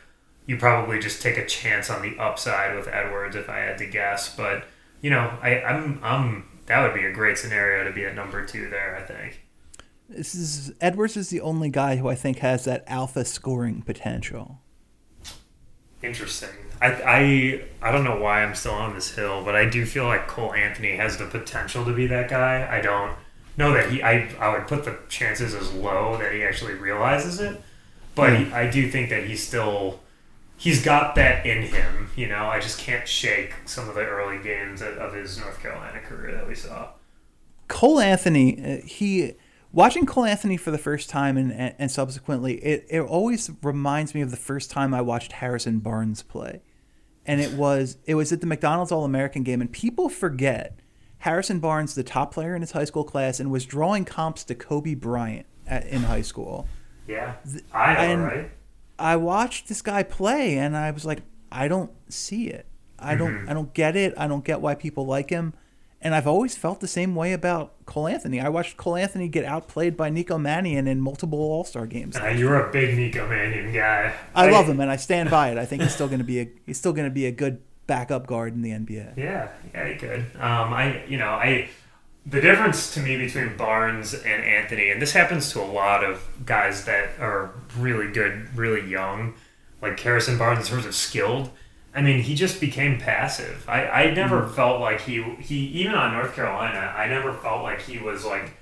you 0.46 0.56
probably 0.56 0.98
just 0.98 1.22
take 1.22 1.36
a 1.36 1.46
chance 1.46 1.88
on 1.90 2.02
the 2.02 2.18
upside 2.18 2.76
with 2.76 2.88
Edwards 2.88 3.36
if 3.36 3.48
I 3.48 3.58
had 3.58 3.78
to 3.78 3.86
guess. 3.86 4.34
But 4.34 4.64
you 5.00 5.10
know, 5.10 5.38
I, 5.42 5.60
I'm 5.62 6.00
I'm 6.02 6.48
that 6.66 6.82
would 6.82 6.94
be 6.94 7.06
a 7.06 7.12
great 7.12 7.38
scenario 7.38 7.84
to 7.84 7.92
be 7.92 8.04
at 8.04 8.14
number 8.14 8.44
two 8.44 8.68
there. 8.68 8.96
I 8.96 9.02
think. 9.02 9.40
This 10.08 10.34
is 10.34 10.72
Edwards 10.80 11.16
is 11.16 11.30
the 11.30 11.40
only 11.40 11.70
guy 11.70 11.96
who 11.96 12.08
I 12.08 12.14
think 12.14 12.38
has 12.38 12.64
that 12.64 12.84
alpha 12.86 13.24
scoring 13.24 13.82
potential. 13.82 14.60
Interesting. 16.02 16.50
I, 16.80 16.86
I 17.06 17.64
I 17.80 17.92
don't 17.92 18.04
know 18.04 18.18
why 18.20 18.42
I'm 18.42 18.54
still 18.54 18.74
on 18.74 18.94
this 18.94 19.14
hill, 19.14 19.44
but 19.44 19.54
I 19.54 19.68
do 19.68 19.86
feel 19.86 20.04
like 20.04 20.26
Cole 20.26 20.52
Anthony 20.52 20.96
has 20.96 21.16
the 21.16 21.26
potential 21.26 21.84
to 21.84 21.92
be 21.94 22.08
that 22.08 22.28
guy. 22.28 22.68
I 22.70 22.80
don't 22.80 23.16
know 23.56 23.72
that 23.72 23.90
he. 23.90 24.02
I 24.02 24.28
I 24.40 24.52
would 24.52 24.66
put 24.66 24.84
the 24.84 24.98
chances 25.08 25.54
as 25.54 25.72
low 25.72 26.18
that 26.18 26.32
he 26.32 26.42
actually 26.42 26.74
realizes 26.74 27.38
it, 27.38 27.62
but 28.16 28.36
he, 28.36 28.52
I 28.52 28.68
do 28.68 28.90
think 28.90 29.10
that 29.10 29.24
he's 29.24 29.46
still 29.46 30.00
he's 30.62 30.80
got 30.84 31.16
that 31.16 31.44
in 31.44 31.62
him. 31.64 32.08
You 32.14 32.28
know, 32.28 32.46
I 32.46 32.60
just 32.60 32.78
can't 32.78 33.08
shake 33.08 33.52
some 33.64 33.88
of 33.88 33.96
the 33.96 34.02
early 34.06 34.40
games 34.40 34.80
of 34.80 35.12
his 35.12 35.36
North 35.38 35.60
Carolina 35.60 35.98
career 36.00 36.32
that 36.36 36.46
we 36.46 36.54
saw. 36.54 36.90
Cole 37.66 37.98
Anthony, 37.98 38.62
uh, 38.64 38.86
he 38.86 39.32
watching 39.72 40.06
Cole 40.06 40.24
Anthony 40.24 40.56
for 40.56 40.70
the 40.70 40.78
first 40.78 41.10
time 41.10 41.36
and, 41.36 41.52
and, 41.52 41.74
and 41.78 41.90
subsequently, 41.90 42.54
it, 42.64 42.86
it 42.88 43.00
always 43.00 43.50
reminds 43.62 44.14
me 44.14 44.20
of 44.20 44.30
the 44.30 44.36
first 44.36 44.70
time 44.70 44.94
I 44.94 45.00
watched 45.00 45.32
Harrison 45.32 45.80
Barnes 45.80 46.22
play. 46.22 46.60
And 47.26 47.40
it 47.40 47.52
was 47.54 47.98
it 48.04 48.14
was 48.14 48.32
at 48.32 48.40
the 48.40 48.46
McDonald's 48.46 48.92
All 48.92 49.04
American 49.04 49.42
game, 49.42 49.60
and 49.60 49.70
people 49.72 50.08
forget 50.08 50.78
Harrison 51.18 51.60
Barnes, 51.60 51.94
the 51.94 52.02
top 52.02 52.32
player 52.34 52.54
in 52.54 52.62
his 52.62 52.72
high 52.72 52.84
school 52.84 53.04
class, 53.04 53.38
and 53.40 53.50
was 53.50 53.64
drawing 53.64 54.04
comps 54.04 54.42
to 54.44 54.54
Kobe 54.56 54.94
Bryant 54.94 55.46
at, 55.66 55.86
in 55.86 56.02
high 56.02 56.22
school. 56.22 56.66
Yeah, 57.06 57.34
I 57.72 57.94
know, 57.94 58.00
and- 58.00 58.22
right? 58.24 58.50
I 59.02 59.16
watched 59.16 59.68
this 59.68 59.82
guy 59.82 60.04
play, 60.04 60.56
and 60.56 60.76
I 60.76 60.92
was 60.92 61.04
like, 61.04 61.22
I 61.50 61.68
don't 61.68 61.90
see 62.08 62.46
it. 62.46 62.66
I 62.98 63.16
don't 63.16 63.48
I 63.48 63.52
don't 63.52 63.74
get 63.74 63.96
it. 63.96 64.14
I 64.16 64.28
don't 64.28 64.44
get 64.44 64.60
why 64.60 64.76
people 64.76 65.04
like 65.04 65.30
him. 65.30 65.54
And 66.00 66.14
I've 66.14 66.26
always 66.26 66.56
felt 66.56 66.80
the 66.80 66.88
same 66.88 67.14
way 67.14 67.32
about 67.32 67.74
Cole 67.84 68.08
Anthony. 68.08 68.40
I 68.40 68.48
watched 68.48 68.76
Cole 68.76 68.96
Anthony 68.96 69.28
get 69.28 69.44
outplayed 69.44 69.96
by 69.96 70.08
Nico 70.10 70.36
Mannion 70.38 70.86
in 70.86 71.00
multiple 71.00 71.38
All 71.38 71.64
Star 71.64 71.86
games. 71.86 72.16
Uh, 72.16 72.28
you're 72.28 72.68
a 72.68 72.72
big 72.72 72.96
Nico 72.96 73.28
Mannion 73.28 73.72
guy. 73.72 74.14
I 74.34 74.50
love 74.50 74.68
him, 74.68 74.80
and 74.80 74.90
I 74.90 74.96
stand 74.96 75.30
by 75.30 75.50
it. 75.50 75.58
I 75.58 75.64
think 75.64 75.82
he's 75.82 75.94
still 75.94 76.08
going 76.08 76.18
to 76.20 76.24
be 76.24 76.40
a 76.40 76.48
he's 76.64 76.78
still 76.78 76.92
going 76.92 77.08
to 77.08 77.14
be 77.14 77.26
a 77.26 77.32
good 77.32 77.60
backup 77.86 78.26
guard 78.26 78.54
in 78.54 78.62
the 78.62 78.70
NBA. 78.70 79.16
Yeah, 79.16 79.48
yeah, 79.74 79.88
he 79.88 79.96
could. 79.96 80.20
Um, 80.36 80.72
I, 80.72 81.04
you 81.06 81.18
know, 81.18 81.28
I, 81.28 81.68
the 82.24 82.40
difference 82.40 82.94
to 82.94 83.00
me 83.00 83.16
between 83.16 83.56
Barnes 83.56 84.14
and 84.14 84.44
Anthony, 84.44 84.90
and 84.90 85.02
this 85.02 85.12
happens 85.12 85.52
to 85.52 85.60
a 85.60 85.66
lot 85.66 86.04
of 86.04 86.22
guys 86.46 86.84
that 86.84 87.18
are 87.18 87.52
really 87.76 88.12
good, 88.12 88.56
really 88.56 88.88
young, 88.88 89.34
like 89.80 89.98
Harrison 89.98 90.38
Barnes 90.38 90.66
in 90.68 90.74
terms 90.74 90.86
of 90.86 90.94
skilled. 90.94 91.50
I 91.94 92.00
mean, 92.00 92.22
he 92.22 92.34
just 92.34 92.60
became 92.60 92.98
passive. 92.98 93.68
I, 93.68 93.86
I 93.86 94.14
never 94.14 94.42
mm-hmm. 94.42 94.54
felt 94.54 94.80
like 94.80 95.00
he, 95.00 95.22
he, 95.40 95.66
even 95.66 95.94
on 95.94 96.14
North 96.14 96.34
Carolina, 96.34 96.94
I 96.96 97.06
never 97.08 97.34
felt 97.34 97.62
like 97.62 97.82
he 97.82 97.98
was 97.98 98.24
like, 98.24 98.54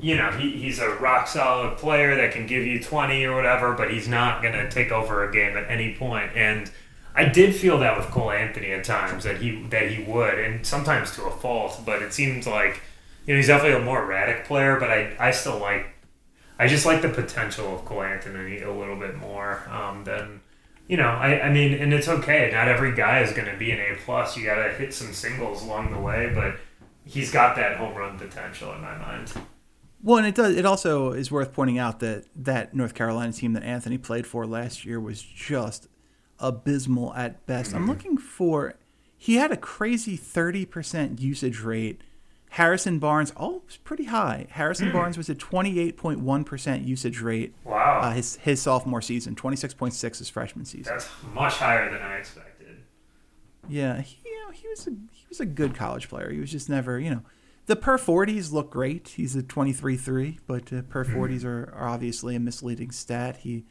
you 0.00 0.16
know, 0.16 0.30
he, 0.32 0.50
he's 0.50 0.80
a 0.80 0.90
rock 0.96 1.28
solid 1.28 1.78
player 1.78 2.16
that 2.16 2.32
can 2.32 2.46
give 2.46 2.66
you 2.66 2.82
20 2.82 3.24
or 3.24 3.36
whatever, 3.36 3.72
but 3.72 3.90
he's 3.90 4.08
not 4.08 4.42
going 4.42 4.54
to 4.54 4.68
take 4.68 4.90
over 4.90 5.26
a 5.28 5.32
game 5.32 5.56
at 5.56 5.70
any 5.70 5.94
point. 5.94 6.32
And 6.34 6.70
I 7.14 7.26
did 7.26 7.54
feel 7.54 7.78
that 7.78 7.96
with 7.96 8.06
Cole 8.06 8.32
Anthony 8.32 8.72
at 8.72 8.84
times 8.84 9.24
that 9.24 9.40
he 9.40 9.62
that 9.70 9.90
he 9.90 10.02
would, 10.04 10.38
and 10.38 10.66
sometimes 10.66 11.14
to 11.16 11.24
a 11.24 11.30
fault. 11.30 11.80
But 11.86 12.02
it 12.02 12.12
seems 12.12 12.46
like 12.46 12.80
you 13.26 13.34
know 13.34 13.38
he's 13.38 13.46
definitely 13.46 13.80
a 13.80 13.84
more 13.84 14.02
erratic 14.02 14.46
player. 14.46 14.78
But 14.80 14.90
I, 14.90 15.16
I 15.18 15.30
still 15.30 15.58
like 15.58 15.94
I 16.58 16.66
just 16.66 16.86
like 16.86 17.02
the 17.02 17.08
potential 17.08 17.74
of 17.74 17.84
Cole 17.84 18.02
Anthony 18.02 18.62
a 18.62 18.72
little 18.72 18.96
bit 18.96 19.16
more 19.16 19.62
um, 19.70 20.04
than 20.04 20.40
you 20.88 20.96
know. 20.96 21.08
I, 21.08 21.42
I 21.42 21.52
mean, 21.52 21.74
and 21.74 21.92
it's 21.92 22.08
okay. 22.08 22.50
Not 22.52 22.68
every 22.68 22.94
guy 22.94 23.20
is 23.20 23.32
going 23.32 23.50
to 23.50 23.56
be 23.56 23.70
an 23.70 23.80
A 23.80 23.96
plus. 24.04 24.36
You 24.36 24.44
got 24.44 24.66
to 24.66 24.72
hit 24.72 24.92
some 24.92 25.12
singles 25.12 25.62
along 25.62 25.92
the 25.92 26.00
way, 26.00 26.32
but 26.34 26.56
he's 27.04 27.30
got 27.30 27.54
that 27.56 27.76
home 27.76 27.94
run 27.94 28.18
potential 28.18 28.72
in 28.72 28.80
my 28.80 28.96
mind. 28.98 29.32
Well, 30.02 30.18
and 30.18 30.26
it 30.26 30.34
does. 30.34 30.56
It 30.56 30.66
also 30.66 31.12
is 31.12 31.30
worth 31.30 31.52
pointing 31.52 31.78
out 31.78 32.00
that 32.00 32.24
that 32.36 32.74
North 32.74 32.94
Carolina 32.94 33.32
team 33.32 33.52
that 33.54 33.62
Anthony 33.62 33.98
played 33.98 34.26
for 34.26 34.46
last 34.46 34.84
year 34.84 35.00
was 35.00 35.22
just 35.22 35.88
abysmal 36.46 37.14
at 37.14 37.44
best. 37.46 37.74
I'm 37.74 37.86
looking 37.86 38.16
for. 38.18 38.74
He 39.16 39.36
had 39.36 39.50
a 39.52 39.56
crazy 39.56 40.18
30% 40.18 41.20
usage 41.20 41.60
rate. 41.60 42.02
Harrison 42.50 42.98
Barnes, 43.00 43.32
oh, 43.36 43.62
it's 43.66 43.78
pretty 43.78 44.04
high. 44.04 44.46
Harrison 44.50 44.92
Barnes 44.92 45.16
was 45.16 45.28
at 45.28 45.38
28.1% 45.38 46.86
usage 46.86 47.20
rate 47.20 47.52
Wow, 47.64 48.00
uh, 48.02 48.12
his 48.12 48.36
his 48.36 48.62
sophomore 48.62 49.02
season, 49.02 49.34
26.6 49.34 50.18
his 50.18 50.28
freshman 50.28 50.64
season. 50.64 50.92
that's 50.92 51.08
much 51.32 51.54
higher 51.54 51.90
than 51.90 52.00
I 52.00 52.16
expected. 52.18 52.84
Yeah, 53.68 54.00
he, 54.02 54.18
you 54.24 54.44
know, 54.44 54.50
he 54.52 54.68
was 54.68 54.86
a 54.86 54.90
he 54.90 55.26
was 55.28 55.40
a 55.40 55.46
good 55.46 55.74
college 55.74 56.08
player. 56.08 56.30
He 56.30 56.38
was 56.38 56.52
just 56.52 56.68
never, 56.68 57.00
you 57.00 57.10
know, 57.10 57.22
the 57.66 57.74
per 57.76 57.98
40s 57.98 58.52
look 58.52 58.70
great. 58.70 59.08
He's 59.16 59.34
a 59.34 59.42
23-3, 59.42 60.38
but 60.46 60.72
uh, 60.72 60.82
per 60.82 61.04
40s 61.04 61.44
are, 61.44 61.72
are 61.74 61.88
obviously 61.88 62.36
a 62.36 62.40
misleading 62.40 62.90
stat. 62.92 63.38
He 63.38 63.64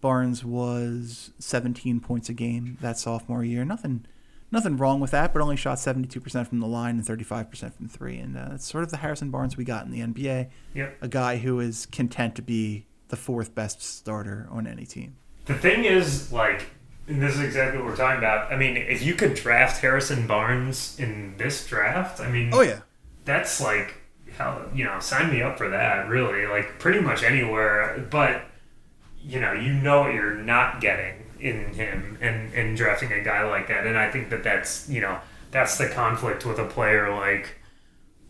Barnes 0.00 0.44
was 0.44 1.32
17 1.38 2.00
points 2.00 2.28
a 2.28 2.34
game 2.34 2.78
that 2.80 2.98
sophomore 2.98 3.44
year. 3.44 3.64
Nothing 3.64 4.06
nothing 4.52 4.76
wrong 4.76 5.00
with 5.00 5.10
that, 5.10 5.32
but 5.32 5.42
only 5.42 5.56
shot 5.56 5.78
72% 5.78 6.46
from 6.46 6.60
the 6.60 6.66
line 6.66 6.96
and 6.96 7.04
35% 7.04 7.74
from 7.74 7.88
3 7.88 8.18
and 8.18 8.36
uh, 8.36 8.48
it's 8.54 8.70
sort 8.70 8.84
of 8.84 8.90
the 8.90 8.98
Harrison 8.98 9.30
Barnes 9.30 9.56
we 9.56 9.64
got 9.64 9.84
in 9.84 9.90
the 9.90 10.00
NBA. 10.00 10.48
Yep. 10.74 10.98
A 11.00 11.08
guy 11.08 11.38
who 11.38 11.60
is 11.60 11.86
content 11.86 12.36
to 12.36 12.42
be 12.42 12.86
the 13.08 13.16
fourth 13.16 13.54
best 13.54 13.82
starter 13.82 14.48
on 14.50 14.66
any 14.66 14.86
team. 14.86 15.16
The 15.46 15.54
thing 15.54 15.84
is, 15.84 16.32
like, 16.32 16.70
and 17.06 17.22
this 17.22 17.34
is 17.34 17.40
exactly 17.40 17.78
what 17.78 17.86
we're 17.86 17.96
talking 17.96 18.18
about. 18.18 18.52
I 18.52 18.56
mean, 18.56 18.76
if 18.76 19.02
you 19.02 19.14
could 19.14 19.34
draft 19.34 19.80
Harrison 19.80 20.26
Barnes 20.26 20.96
in 20.98 21.36
this 21.36 21.66
draft, 21.66 22.20
I 22.20 22.28
mean, 22.28 22.50
oh 22.52 22.62
yeah. 22.62 22.80
that's 23.24 23.60
like, 23.60 23.94
hell, 24.36 24.68
you 24.74 24.84
know, 24.84 24.98
sign 24.98 25.30
me 25.30 25.42
up 25.42 25.56
for 25.56 25.68
that, 25.68 26.08
really. 26.08 26.46
Like, 26.46 26.78
pretty 26.80 27.00
much 27.00 27.22
anywhere. 27.22 28.04
But, 28.10 28.42
you 29.26 29.40
know, 29.40 29.52
you 29.52 29.72
know 29.72 30.02
what 30.02 30.14
you're 30.14 30.34
not 30.34 30.80
getting 30.80 31.14
in 31.40 31.74
him 31.74 32.16
and, 32.20 32.52
and 32.54 32.76
drafting 32.76 33.12
a 33.12 33.22
guy 33.22 33.44
like 33.44 33.68
that. 33.68 33.86
And 33.86 33.98
I 33.98 34.10
think 34.10 34.30
that 34.30 34.44
that's, 34.44 34.88
you 34.88 35.00
know, 35.00 35.18
that's 35.50 35.76
the 35.78 35.88
conflict 35.88 36.46
with 36.46 36.58
a 36.58 36.64
player 36.64 37.10
like, 37.14 37.56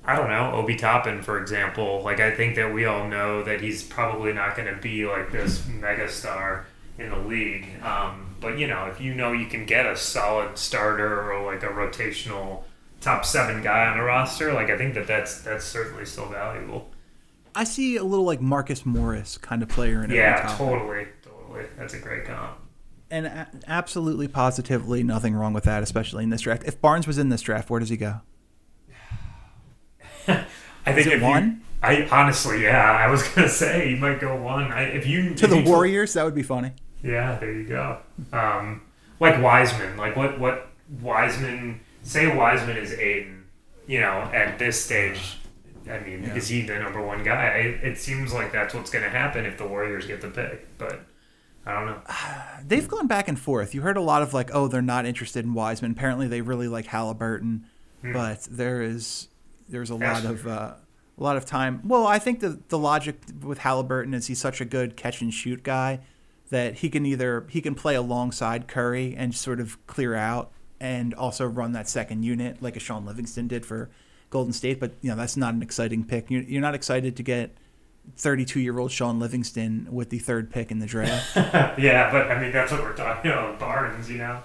I 0.05 0.16
don't 0.16 0.28
know, 0.28 0.53
Obi 0.53 0.76
Toppin, 0.76 1.20
for 1.22 1.40
example. 1.40 2.03
Like, 2.03 2.20
I 2.20 2.30
think 2.30 2.57
that 2.57 2.72
we 2.72 2.84
all 2.84 3.09
know 3.09 3.42
that 3.42 3.61
he's 3.61 3.82
probably 3.82 4.32
not 4.32 4.57
going 4.57 4.72
to 4.72 4.80
be 4.80 5.07
like 5.07 5.32
this 5.32 5.61
megastar 5.62 6.64
in 6.99 7.11
the 7.11 7.18
league. 7.18 7.82
Um, 7.82 8.36
but, 8.40 8.59
you 8.59 8.66
know, 8.66 8.86
if 8.86 9.01
you 9.01 9.14
know 9.14 9.32
you 9.32 9.47
can 9.47 9.66
get 9.66 9.86
a 9.86 9.97
solid 9.97 10.57
starter 10.57 11.30
or 11.30 11.44
like 11.44 11.62
a 11.62 11.68
rotational 11.68 12.62
top 13.01 13.24
seven 13.24 13.62
guy 13.62 13.86
on 13.86 13.99
a 13.99 14.03
roster, 14.03 14.53
like, 14.53 14.70
I 14.70 14.78
think 14.78 14.94
that 14.94 15.07
that's, 15.07 15.42
that's 15.42 15.64
certainly 15.64 16.07
still 16.07 16.26
valuable. 16.26 16.88
I 17.57 17.64
see 17.64 17.96
a 17.96 18.04
little 18.04 18.24
like 18.24 18.40
Marcus 18.40 18.84
Morris 18.86 19.38
kind 19.38 19.62
of 19.62 19.68
player 19.68 20.04
in 20.04 20.11
it. 20.12 20.14
Yeah, 20.16 20.54
totally. 20.57 21.09
Totally. 21.22 21.64
That's 21.78 21.94
a 21.94 21.98
great 21.98 22.24
comp. 22.26 22.59
And 23.11 23.26
a- 23.26 23.48
absolutely 23.66 24.28
positively 24.28 25.02
nothing 25.02 25.34
wrong 25.34 25.52
with 25.52 25.64
that, 25.64 25.82
especially 25.82 26.22
in 26.24 26.30
this 26.30 26.42
draft. 26.42 26.64
If 26.64 26.80
Barnes 26.80 27.07
was 27.07 27.18
in 27.18 27.28
this 27.30 27.40
draft, 27.40 27.70
where 27.70 27.80
does 27.80 27.88
he 27.88 27.96
go? 27.96 28.20
I 30.28 30.44
think 30.92 31.07
if 31.07 31.20
you- 31.20 31.26
one? 31.26 31.62
I 31.82 32.09
honestly, 32.11 32.62
yeah, 32.64 32.90
I 32.90 33.09
was 33.09 33.22
gonna 33.34 33.48
say 33.48 33.90
you 33.90 33.96
might 33.96 34.18
go 34.20 34.34
one. 34.40 34.72
I, 34.72 34.84
if 34.84 35.07
you 35.07 35.34
To 35.34 35.44
if 35.44 35.50
the 35.50 35.59
you 35.61 35.64
Warriors, 35.68 36.14
that 36.14 36.24
would 36.24 36.34
be 36.34 36.42
funny. 36.42 36.72
Yeah, 37.02 37.38
there 37.38 37.52
you 37.52 37.64
go. 37.64 37.98
Um, 38.32 38.82
like 39.20 39.40
Wiseman, 39.42 39.96
like 39.96 40.16
what 40.16 40.40
what 40.40 40.68
Wiseman 41.00 41.80
say 42.02 42.34
Wiseman 42.34 42.76
is 42.78 42.92
Aiden, 42.92 43.42
you 43.86 44.00
know, 44.00 44.20
at 44.32 44.59
this 44.59 44.82
stage. 44.82 45.36
I 45.91 46.01
mean, 46.01 46.24
Yeah. 46.24 46.34
is 46.34 46.49
he 46.49 46.62
the 46.62 46.78
number 46.78 47.01
one 47.05 47.22
guy? 47.22 47.47
It, 47.59 47.84
it 47.93 47.99
seems 47.99 48.32
like 48.32 48.53
that's 48.53 48.74
what's 48.74 48.91
going 48.91 49.05
to 49.05 49.11
happen 49.11 49.45
if 49.47 49.57
the 49.59 49.66
Warriors 49.66 50.07
get 50.07 50.20
the 50.20 50.28
pick, 50.28 50.76
but 50.78 51.01
I 51.64 51.72
don't 51.72 51.87
know. 51.87 52.01
They've 52.66 52.87
gone 52.89 53.07
back 53.07 53.28
and 53.28 53.39
forth. 53.39 53.74
You 53.74 53.82
heard 53.82 53.97
a 53.97 54.01
lot 54.03 54.22
of 54.22 54.34
like, 54.34 54.51
oh, 54.53 54.68
they're 54.68 54.82
not 54.82 55.07
interested 55.07 55.45
in 55.45 55.55
Wiseman. 55.55 55.93
Apparently, 55.93 56.26
they 56.28 56.41
really 56.41 56.68
like 56.68 56.87
Halliburton, 56.87 57.66
but 58.03 58.47
there 58.51 58.82
is 58.82 59.28
there's 59.68 59.91
a 59.91 59.97
lot 59.97 60.24
of 60.24 60.47
uh, 60.47 60.74
a 61.18 61.22
lot 61.22 61.37
of 61.37 61.45
time. 61.45 61.80
Well, 61.84 62.07
I 62.07 62.18
think 62.18 62.41
the 62.41 62.61
the 62.68 62.78
logic 62.78 63.16
with 63.43 63.59
Halliburton 63.59 64.14
is 64.14 64.26
he's 64.28 64.41
such 64.41 64.61
a 64.61 64.64
good 64.64 64.97
catch 64.97 65.20
and 65.20 65.32
shoot 65.34 65.62
guy 65.62 66.01
that 66.51 66.74
he 66.76 66.89
can 66.89 67.05
either 67.05 67.47
he 67.49 67.61
can 67.61 67.74
play 67.74 67.95
alongside 67.97 68.68
Curry 68.68 69.14
and 69.16 69.34
sort 69.34 69.59
of 69.61 69.84
clear 69.89 70.14
out 70.14 70.53
and 70.78 71.14
also 71.14 71.45
run 71.47 71.72
that 71.72 71.89
second 71.89 72.22
unit 72.22 72.62
like 72.62 72.76
a 72.76 72.80
Shaun 72.80 73.05
Livingston 73.05 73.49
did 73.49 73.66
for 73.66 73.91
Golden 74.31 74.53
State. 74.53 74.81
But 74.81 74.93
you 75.01 75.11
know 75.11 75.16
that's 75.16 75.37
not 75.37 75.55
an 75.55 75.62
exciting 75.62 76.05
pick. 76.05 76.31
You're, 76.31 76.43
you're 76.43 76.62
not 76.62 76.74
excited 76.74 77.16
to 77.16 77.22
get 77.22 77.57
32 78.16 78.61
year 78.61 78.79
old 78.79 78.91
Shaun 78.93 79.18
Livingston 79.18 79.89
with 79.91 80.11
the 80.11 80.18
third 80.18 80.51
pick 80.51 80.70
in 80.70 80.79
the 80.79 80.87
draft. 80.87 81.37
yeah, 81.79 82.11
but 82.12 82.31
I 82.31 82.41
mean 82.41 82.53
that's 82.53 82.70
what 82.72 82.81
we're 82.83 82.95
talking 82.97 83.31
about. 83.31 83.59
Barnes, 83.59 84.11
you 84.11 84.18
know, 84.18 84.41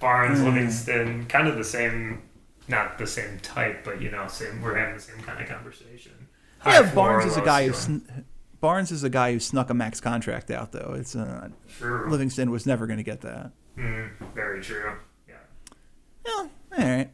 Barnes, 0.00 0.40
Mm. 0.40 0.44
Livingston, 0.44 1.26
kind 1.26 1.48
of 1.48 1.56
the 1.56 1.64
same, 1.64 2.22
not 2.68 2.98
the 2.98 3.06
same 3.06 3.38
type, 3.40 3.84
but 3.84 4.00
you 4.00 4.10
know, 4.10 4.26
same. 4.28 4.60
We're 4.62 4.76
having 4.76 4.94
the 4.94 5.00
same 5.00 5.18
kind 5.22 5.40
of 5.40 5.48
conversation. 5.48 6.12
High 6.58 6.80
yeah, 6.80 6.90
floor, 6.90 7.18
Barnes 7.18 7.30
is 7.32 7.36
a 7.36 7.42
guy 7.42 7.68
who 7.68 8.00
Barnes 8.60 8.90
is 8.90 9.04
a 9.04 9.10
guy 9.10 9.32
who 9.32 9.40
snuck 9.40 9.68
a 9.68 9.74
max 9.74 10.00
contract 10.00 10.50
out, 10.50 10.72
though. 10.72 10.94
It's 10.98 11.14
uh, 11.14 11.48
True. 11.78 12.08
Livingston 12.08 12.50
was 12.50 12.64
never 12.64 12.86
going 12.86 12.96
to 12.96 13.02
get 13.02 13.20
that. 13.20 13.50
Mm, 13.76 14.08
very 14.34 14.62
true. 14.62 14.94
Yeah. 15.28 15.34
Yeah, 16.24 16.32
all 16.32 16.48
right. 16.78 17.10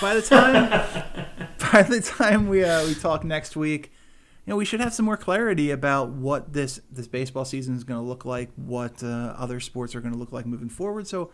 By 0.00 0.14
the 0.14 0.22
time 0.22 0.70
by 1.72 1.82
the 1.82 2.00
time 2.00 2.48
we 2.48 2.64
uh, 2.64 2.86
we 2.86 2.94
talk 2.94 3.24
next 3.24 3.56
week, 3.56 3.92
you 4.46 4.50
know, 4.52 4.56
we 4.56 4.64
should 4.64 4.80
have 4.80 4.94
some 4.94 5.04
more 5.04 5.16
clarity 5.16 5.70
about 5.70 6.10
what 6.10 6.52
this 6.52 6.80
this 6.90 7.06
baseball 7.06 7.44
season 7.44 7.74
is 7.76 7.84
going 7.84 8.00
to 8.00 8.06
look 8.06 8.24
like, 8.24 8.50
what 8.56 9.02
uh, 9.02 9.34
other 9.36 9.60
sports 9.60 9.94
are 9.94 10.00
going 10.00 10.12
to 10.12 10.18
look 10.18 10.32
like 10.32 10.46
moving 10.46 10.68
forward. 10.68 11.06
So 11.06 11.30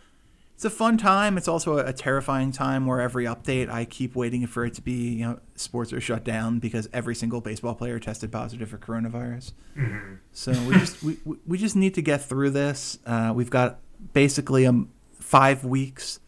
it's 0.56 0.64
a 0.64 0.70
fun 0.70 0.96
time. 0.98 1.36
It's 1.36 1.48
also 1.48 1.78
a, 1.78 1.86
a 1.86 1.92
terrifying 1.92 2.52
time 2.52 2.86
where 2.86 3.00
every 3.00 3.24
update 3.24 3.68
I 3.68 3.84
keep 3.84 4.14
waiting 4.14 4.46
for 4.46 4.64
it 4.64 4.74
to 4.74 4.82
be, 4.82 5.14
you 5.14 5.24
know, 5.26 5.40
sports 5.56 5.92
are 5.92 6.00
shut 6.00 6.22
down 6.24 6.60
because 6.60 6.88
every 6.92 7.14
single 7.16 7.40
baseball 7.40 7.74
player 7.74 7.98
tested 7.98 8.30
positive 8.32 8.68
for 8.68 8.78
coronavirus. 8.78 9.52
hmm 9.74 10.14
So 10.32 10.52
we 10.68 10.74
just 10.78 11.02
we, 11.02 11.18
we- 11.24 11.38
we 11.46 11.58
just 11.58 11.76
need 11.76 11.94
to 11.94 12.02
get 12.02 12.22
through 12.24 12.50
this. 12.50 12.98
Uh, 13.06 13.32
we've 13.34 13.50
got 13.50 13.78
basically 14.12 14.64
um, 14.66 14.90
five 15.20 15.64
weeks 15.64 16.20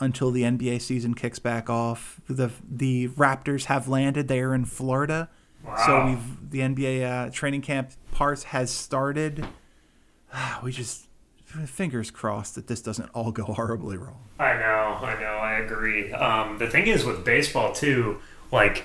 until 0.00 0.30
the 0.30 0.42
NBA 0.42 0.80
season 0.80 1.14
kicks 1.14 1.38
back 1.38 1.70
off. 1.70 2.20
The 2.28 2.50
the 2.68 3.08
Raptors 3.08 3.66
have 3.66 3.88
landed. 3.88 4.28
They 4.28 4.40
are 4.40 4.54
in 4.54 4.64
Florida. 4.64 5.28
So 5.86 6.06
we've 6.06 6.50
the 6.50 6.60
NBA 6.60 7.04
uh, 7.04 7.30
training 7.30 7.62
camp 7.62 7.92
parts 8.12 8.44
has 8.44 8.70
started. 8.70 9.46
We 10.62 10.70
just 10.72 11.06
fingers 11.66 12.12
crossed 12.12 12.54
that 12.54 12.68
this 12.68 12.80
doesn't 12.80 13.10
all 13.12 13.32
go 13.32 13.42
horribly 13.44 13.96
wrong. 13.96 14.28
I 14.38 14.52
know, 14.54 14.98
I 15.02 15.20
know, 15.20 15.26
I 15.26 15.58
agree. 15.58 16.12
Um, 16.12 16.58
the 16.58 16.68
thing 16.68 16.86
is 16.86 17.04
with 17.04 17.24
baseball 17.24 17.72
too, 17.72 18.20
like 18.52 18.84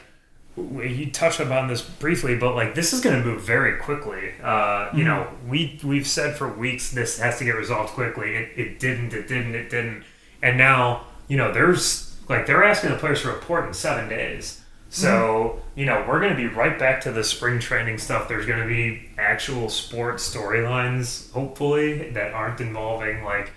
you 0.58 1.12
touched 1.12 1.40
upon 1.40 1.68
this 1.68 1.82
briefly, 1.82 2.36
but 2.36 2.56
like 2.56 2.76
this 2.76 2.94
is 2.94 3.02
going 3.02 3.22
to 3.22 3.26
move 3.26 3.42
very 3.42 3.78
quickly. 3.80 4.34
Uh, 4.42 4.90
you 4.94 5.04
know, 5.04 5.28
we 5.48 5.80
we've 5.84 6.08
said 6.08 6.36
for 6.36 6.48
weeks 6.48 6.92
this 6.92 7.20
has 7.20 7.38
to 7.40 7.46
get 7.46 7.56
resolved 7.56 7.92
quickly. 7.92 8.36
It, 8.36 8.50
it 8.56 8.80
didn't. 8.80 9.14
It 9.14 9.28
didn't. 9.28 9.54
It 9.54 9.70
didn't. 9.70 10.04
And 10.46 10.60
now 10.60 11.02
you 11.28 11.38
know 11.38 11.52
there's 11.52 12.16
like 12.30 12.46
they're 12.46 12.64
asking 12.64 12.92
the 12.92 12.98
players 12.98 13.24
to 13.24 13.30
report 13.30 13.66
in 13.66 13.74
seven 13.74 14.08
days. 14.08 14.62
So 14.90 15.08
mm-hmm. 15.08 15.80
you 15.80 15.86
know 15.88 16.06
we're 16.08 16.20
going 16.20 16.36
to 16.36 16.38
be 16.38 16.48
right 16.48 16.78
back 16.78 17.02
to 17.02 17.12
the 17.12 17.24
spring 17.24 17.60
training 17.60 17.98
stuff. 17.98 18.28
There's 18.28 18.46
going 18.46 18.62
to 18.62 18.68
be 18.68 19.10
actual 19.18 19.70
sports 19.70 20.34
storylines, 20.34 21.32
hopefully, 21.32 22.12
that 22.12 22.32
aren't 22.34 22.62
involving 22.62 23.24
like 23.24 23.54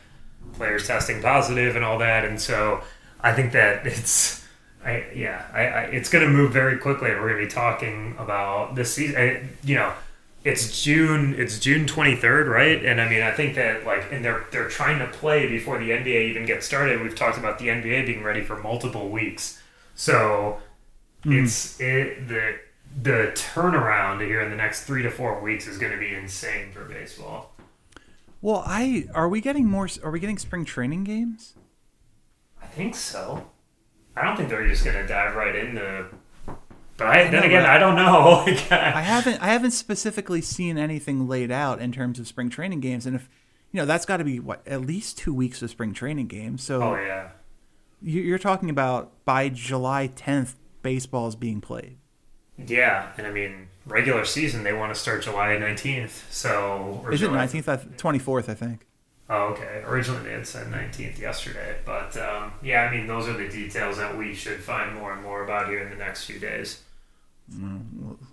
players 0.55 0.87
testing 0.87 1.21
positive 1.21 1.77
and 1.77 1.85
all 1.85 1.99
that. 1.99 2.25
And 2.25 2.41
so 2.41 2.83
I 3.21 3.35
think 3.35 3.53
that 3.53 3.87
it's, 3.87 4.47
I 4.83 5.05
yeah, 5.15 5.45
I, 5.53 5.61
I 5.61 5.83
it's 5.83 6.09
going 6.09 6.25
to 6.25 6.31
move 6.31 6.55
very 6.55 6.79
quickly. 6.79 7.11
We're 7.11 7.29
going 7.29 7.43
to 7.43 7.47
be 7.47 7.53
talking 7.53 8.17
about 8.19 8.75
this 8.75 8.95
season. 8.95 9.17
I, 9.17 9.47
you 9.63 9.75
know, 9.75 9.93
it's 10.45 10.83
June. 10.83 11.35
It's 11.37 11.59
June 11.59 11.87
twenty 11.87 12.17
third, 12.17 12.49
right? 12.49 12.85
And 12.85 13.01
I 13.01 13.09
mean, 13.09 13.23
I 13.23 13.33
think 13.33 13.55
that 13.57 13.85
like, 13.85 14.13
and 14.13 14.25
they're 14.25 14.47
they're 14.51 14.69
trying 14.69 14.99
to 15.01 15.07
play 15.07 15.49
before 15.49 15.79
the 15.79 15.91
NBA 15.91 16.31
even 16.31 16.47
gets 16.47 16.67
started. 16.67 17.03
We've 17.03 17.15
talked 17.15 17.39
about 17.39 17.59
the 17.59 17.69
NBA 17.69 18.07
being 18.07 18.23
ready 18.23 18.43
for 18.43 18.57
multiple 18.57 19.09
weeks, 19.09 19.61
so 19.95 20.61
hmm. 21.23 21.33
it's 21.33 21.81
it 21.81 22.29
the 22.29 22.59
the 23.03 23.33
turnaround 23.35 24.25
here 24.25 24.41
in 24.41 24.51
the 24.51 24.57
next 24.57 24.85
three 24.85 25.03
to 25.03 25.11
four 25.11 25.41
weeks 25.41 25.67
is 25.67 25.79
going 25.79 25.93
to 25.93 25.99
be 25.99 26.15
insane 26.15 26.73
for 26.73 26.85
baseball. 26.85 27.55
Well, 28.41 28.63
I 28.65 29.07
are 29.15 29.29
we 29.29 29.41
getting 29.41 29.67
more? 29.67 29.89
Are 30.05 30.11
we 30.11 30.21
getting 30.21 30.39
spring 30.39 30.65
training 30.65 31.05
games? 31.05 31.55
I 32.63 32.67
think 32.67 32.95
so. 32.95 33.51
I 34.17 34.25
don't 34.25 34.37
think 34.37 34.49
they're 34.49 34.67
just 34.67 34.85
gonna 34.85 35.07
dive 35.07 35.35
right 35.35 35.55
into. 35.55 36.07
But 36.99 37.07
I, 37.07 37.23
then 37.31 37.41
know, 37.41 37.47
again, 37.47 37.65
I 37.65 37.79
don't 37.79 37.95
know. 37.97 38.45
I 38.77 39.01
haven't 39.01 39.41
I 39.43 39.47
haven't 39.47 39.71
specifically 39.71 40.43
seen 40.43 40.77
anything 40.77 41.27
laid 41.29 41.51
out 41.51 41.81
in 41.81 41.93
terms 41.93 42.19
of 42.19 42.27
spring 42.29 42.51
training 42.51 42.81
games, 42.81 43.07
and 43.07 43.17
if 43.17 43.29
you 43.73 43.79
know 43.81 43.87
that's 43.87 44.05
got 44.05 44.19
to 44.19 44.25
be 44.25 44.39
what 44.41 44.67
at 44.67 44.83
least 44.83 45.17
two 45.17 45.33
weeks 45.33 45.63
of 45.63 45.71
spring 45.71 45.95
training 45.95 46.27
games. 46.27 46.63
So 46.63 46.83
oh 46.83 46.95
yeah, 46.97 47.29
you- 48.03 48.23
you're 48.23 48.39
talking 48.39 48.69
about 48.69 49.25
by 49.25 49.49
July 49.49 50.09
10th, 50.15 50.55
baseball 50.83 51.29
is 51.29 51.37
being 51.37 51.61
played. 51.61 51.97
yeah, 52.67 53.13
and 53.17 53.27
I 53.27 53.31
mean 53.31 53.69
regular 53.87 54.25
season 54.25 54.65
they 54.65 54.73
want 54.75 54.93
to 54.93 55.01
start 55.01 55.23
July 55.23 55.57
nineteenth. 55.57 56.27
So 56.31 57.01
or 57.05 57.13
Is 57.13 57.23
it 57.23 57.31
19th? 57.31 57.97
24th, 57.97 58.49
I 58.51 58.55
think. 58.55 58.87
Oh, 59.31 59.49
okay. 59.53 59.83
Originally 59.87 60.25
they 60.25 60.33
had 60.33 60.47
said 60.47 60.71
nineteenth 60.71 61.19
yesterday, 61.21 61.77
but 61.85 62.17
um, 62.17 62.55
yeah, 62.63 62.83
I 62.83 62.91
mean 62.91 63.07
those 63.07 63.29
are 63.29 63.35
the 63.35 63.49
details 63.49 63.99
that 63.99 64.17
we 64.19 64.35
should 64.35 64.61
find 64.61 64.95
more 64.97 65.13
and 65.13 65.23
more 65.23 65.45
about 65.45 65.69
here 65.69 65.79
in 65.81 65.91
the 65.91 65.97
next 65.97 66.25
few 66.25 66.39
days. 66.41 66.83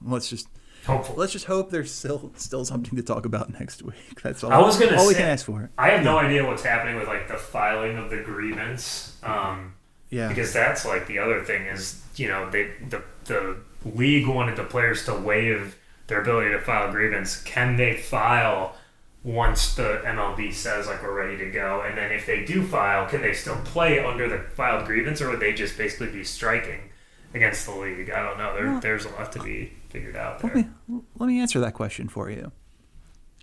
Let's 0.03 0.29
just 0.29 0.47
Hopefully. 0.85 1.17
let's 1.17 1.31
just 1.33 1.45
hope 1.45 1.71
there's 1.71 1.91
still 1.91 2.31
still 2.35 2.63
something 2.65 2.95
to 2.95 3.03
talk 3.03 3.25
about 3.25 3.51
next 3.59 3.81
week. 3.83 4.21
That's 4.21 4.43
all. 4.43 4.51
I 4.51 4.59
was 4.59 4.77
gonna 4.79 4.97
all 4.97 5.07
we 5.07 5.13
can 5.15 5.23
ask 5.27 5.45
for. 5.45 5.69
I 5.77 5.89
have 5.89 6.03
no 6.03 6.17
idea 6.19 6.45
what's 6.45 6.63
happening 6.63 6.95
with 6.97 7.07
like 7.07 7.27
the 7.27 7.37
filing 7.37 7.97
of 7.97 8.09
the 8.09 8.17
grievance. 8.17 9.17
Um, 9.23 9.73
Yeah. 10.09 10.27
because 10.29 10.53
that's 10.53 10.85
like 10.85 11.07
the 11.07 11.19
other 11.19 11.43
thing 11.43 11.63
is 11.65 12.01
you 12.15 12.27
know 12.27 12.49
they 12.49 12.71
the 12.89 13.01
the 13.25 13.57
league 13.83 14.27
wanted 14.27 14.55
the 14.57 14.63
players 14.63 15.05
to 15.05 15.13
waive 15.15 15.77
their 16.07 16.21
ability 16.21 16.51
to 16.51 16.59
file 16.61 16.91
grievance. 16.91 17.41
Can 17.43 17.77
they 17.77 17.97
file 17.97 18.75
once 19.23 19.73
the 19.73 20.01
MLB 20.05 20.53
says 20.53 20.85
like 20.85 21.01
we're 21.01 21.15
ready 21.15 21.35
to 21.37 21.49
go? 21.49 21.81
And 21.81 21.97
then 21.97 22.11
if 22.11 22.27
they 22.27 22.45
do 22.45 22.61
file, 22.63 23.07
can 23.09 23.21
they 23.23 23.33
still 23.33 23.57
play 23.63 23.97
under 23.99 24.29
the 24.29 24.37
filed 24.55 24.85
grievance, 24.85 25.19
or 25.19 25.31
would 25.31 25.39
they 25.39 25.53
just 25.53 25.77
basically 25.79 26.09
be 26.09 26.23
striking 26.23 26.91
against 27.35 27.65
the 27.65 27.75
league? 27.75 28.09
I 28.09 28.21
don't 28.23 28.37
know. 28.37 28.55
There, 28.55 28.65
Well- 28.71 28.79
there's 28.79 29.05
a 29.05 29.09
lot 29.09 29.31
to 29.33 29.43
be 29.43 29.73
figured 29.89 30.15
out 30.15 30.43
Let 30.43 30.53
there. 30.53 30.63
me 30.63 31.01
let 31.17 31.27
me 31.27 31.39
answer 31.39 31.59
that 31.59 31.73
question 31.73 32.07
for 32.09 32.29
you. 32.29 32.51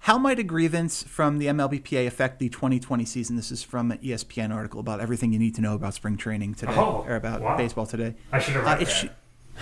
How 0.06 0.18
might 0.18 0.40
a 0.40 0.42
grievance 0.42 1.04
from 1.04 1.38
the 1.38 1.46
MLBPA 1.46 2.08
affect 2.08 2.40
the 2.40 2.48
2020 2.48 3.04
season? 3.04 3.36
This 3.36 3.52
is 3.52 3.62
from 3.62 3.92
an 3.92 3.98
ESPN 3.98 4.52
article 4.52 4.80
about 4.80 4.98
everything 5.00 5.32
you 5.32 5.38
need 5.38 5.54
to 5.54 5.60
know 5.60 5.74
about 5.76 5.94
spring 5.94 6.16
training 6.16 6.54
today, 6.54 6.74
Oh, 6.76 7.04
or 7.06 7.14
about 7.14 7.40
wow. 7.40 7.56
baseball 7.56 7.86
today. 7.86 8.16
I 8.32 8.40
should 8.40 8.54
have 8.54 8.64
Uh, 8.64 8.70
read 8.70 8.82
it, 8.82 8.84
that. 8.86 8.90
sh- 8.90 9.06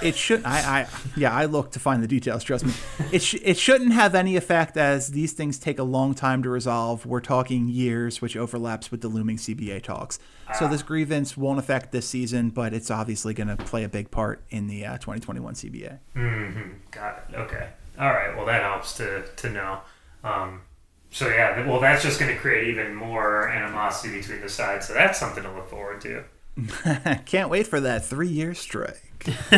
it 0.03 0.17
should. 0.17 0.45
I, 0.45 0.81
I 0.81 0.89
yeah. 1.17 1.33
I 1.33 1.45
look 1.45 1.73
to 1.73 1.81
find 1.81 2.03
the 2.03 2.09
details. 2.09 2.45
Trust 2.45 2.65
me. 2.65 2.73
It 3.13 3.23
sh- 3.23 3.37
it 3.43 3.59
shouldn't 3.59 3.93
have 3.93 4.15
any 4.15 4.37
effect 4.37 4.77
as 4.77 5.09
these 5.09 5.33
things 5.33 5.59
take 5.59 5.79
a 5.79 5.83
long 5.83 6.15
time 6.15 6.43
to 6.43 6.49
resolve. 6.49 7.05
We're 7.07 7.21
talking 7.21 7.69
years, 7.69 8.23
which 8.23 8.37
overlaps 8.37 8.91
with 8.91 9.01
the 9.01 9.09
looming 9.09 9.37
CBA 9.37 9.83
talks. 9.83 10.19
So 10.59 10.67
this 10.67 10.83
grievance 10.83 11.37
won't 11.37 11.61
affect 11.61 11.93
this 11.93 12.09
season, 12.09 12.51
but 12.51 12.75
it's 12.75 12.91
obviously 12.91 13.35
going 13.35 13.49
to 13.49 13.57
play 13.57 13.85
a 13.85 13.89
big 13.89 14.11
part 14.11 14.43
in 14.51 14.67
the 14.67 14.85
uh, 14.85 14.99
2021 14.99 15.55
CBA. 15.55 15.99
mm-hmm. 16.17 16.71
Got 16.91 17.25
it. 17.29 17.37
Okay. 17.37 17.69
All 17.99 18.11
right. 18.13 18.37
Well, 18.37 18.47
that 18.47 18.63
helps 18.63 18.97
to 18.97 19.25
to 19.37 19.51
know. 19.51 19.81
Um, 20.25 20.63
so 21.11 21.29
yeah. 21.29 21.67
Well, 21.69 21.81
that's 21.81 22.03
just 22.03 22.19
going 22.19 22.33
to 22.33 22.41
create 22.41 22.69
even 22.69 22.95
more 22.95 23.49
animosity 23.49 24.21
between 24.21 24.41
the 24.41 24.49
sides. 24.49 24.89
So 24.89 24.95
that's 24.95 25.19
something 25.19 25.43
to 25.43 25.53
look 25.53 25.69
forward 25.69 26.01
to. 26.03 26.25
Can't 27.27 27.51
wait 27.51 27.67
for 27.67 27.81
that 27.81 28.05
three 28.05 28.29
year 28.29 28.55
strike. 28.55 29.03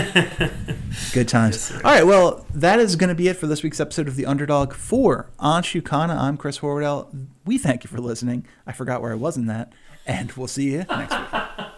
Good 1.13 1.29
times. 1.29 1.73
All 1.73 1.81
right, 1.83 2.07
well, 2.07 2.47
that 2.53 2.81
is 2.81 2.97
going 2.97 3.09
to 3.09 3.15
be 3.15 3.29
it 3.29 3.37
for 3.37 3.47
this 3.47 3.63
week's 3.63 3.81
episode 3.81 4.09
of 4.09 4.17
The 4.17 4.27
Underdog. 4.27 4.73
For 4.73 5.31
Anshu 5.39 5.81
Khanna, 5.83 6.17
I'm 6.17 6.37
Chris 6.37 6.59
Horwedel. 6.59 7.27
We 7.45 7.59
thank 7.59 7.85
you 7.85 7.89
for 7.89 7.99
listening. 7.99 8.47
I 8.67 8.73
forgot 8.73 9.01
where 9.03 9.13
I 9.13 9.17
was 9.17 9.37
in 9.37 9.47
that, 9.47 9.73
and 10.07 10.33
we'll 10.33 10.49
see 10.49 10.73
you 10.73 10.85
next 10.89 11.15
week. 11.17 11.67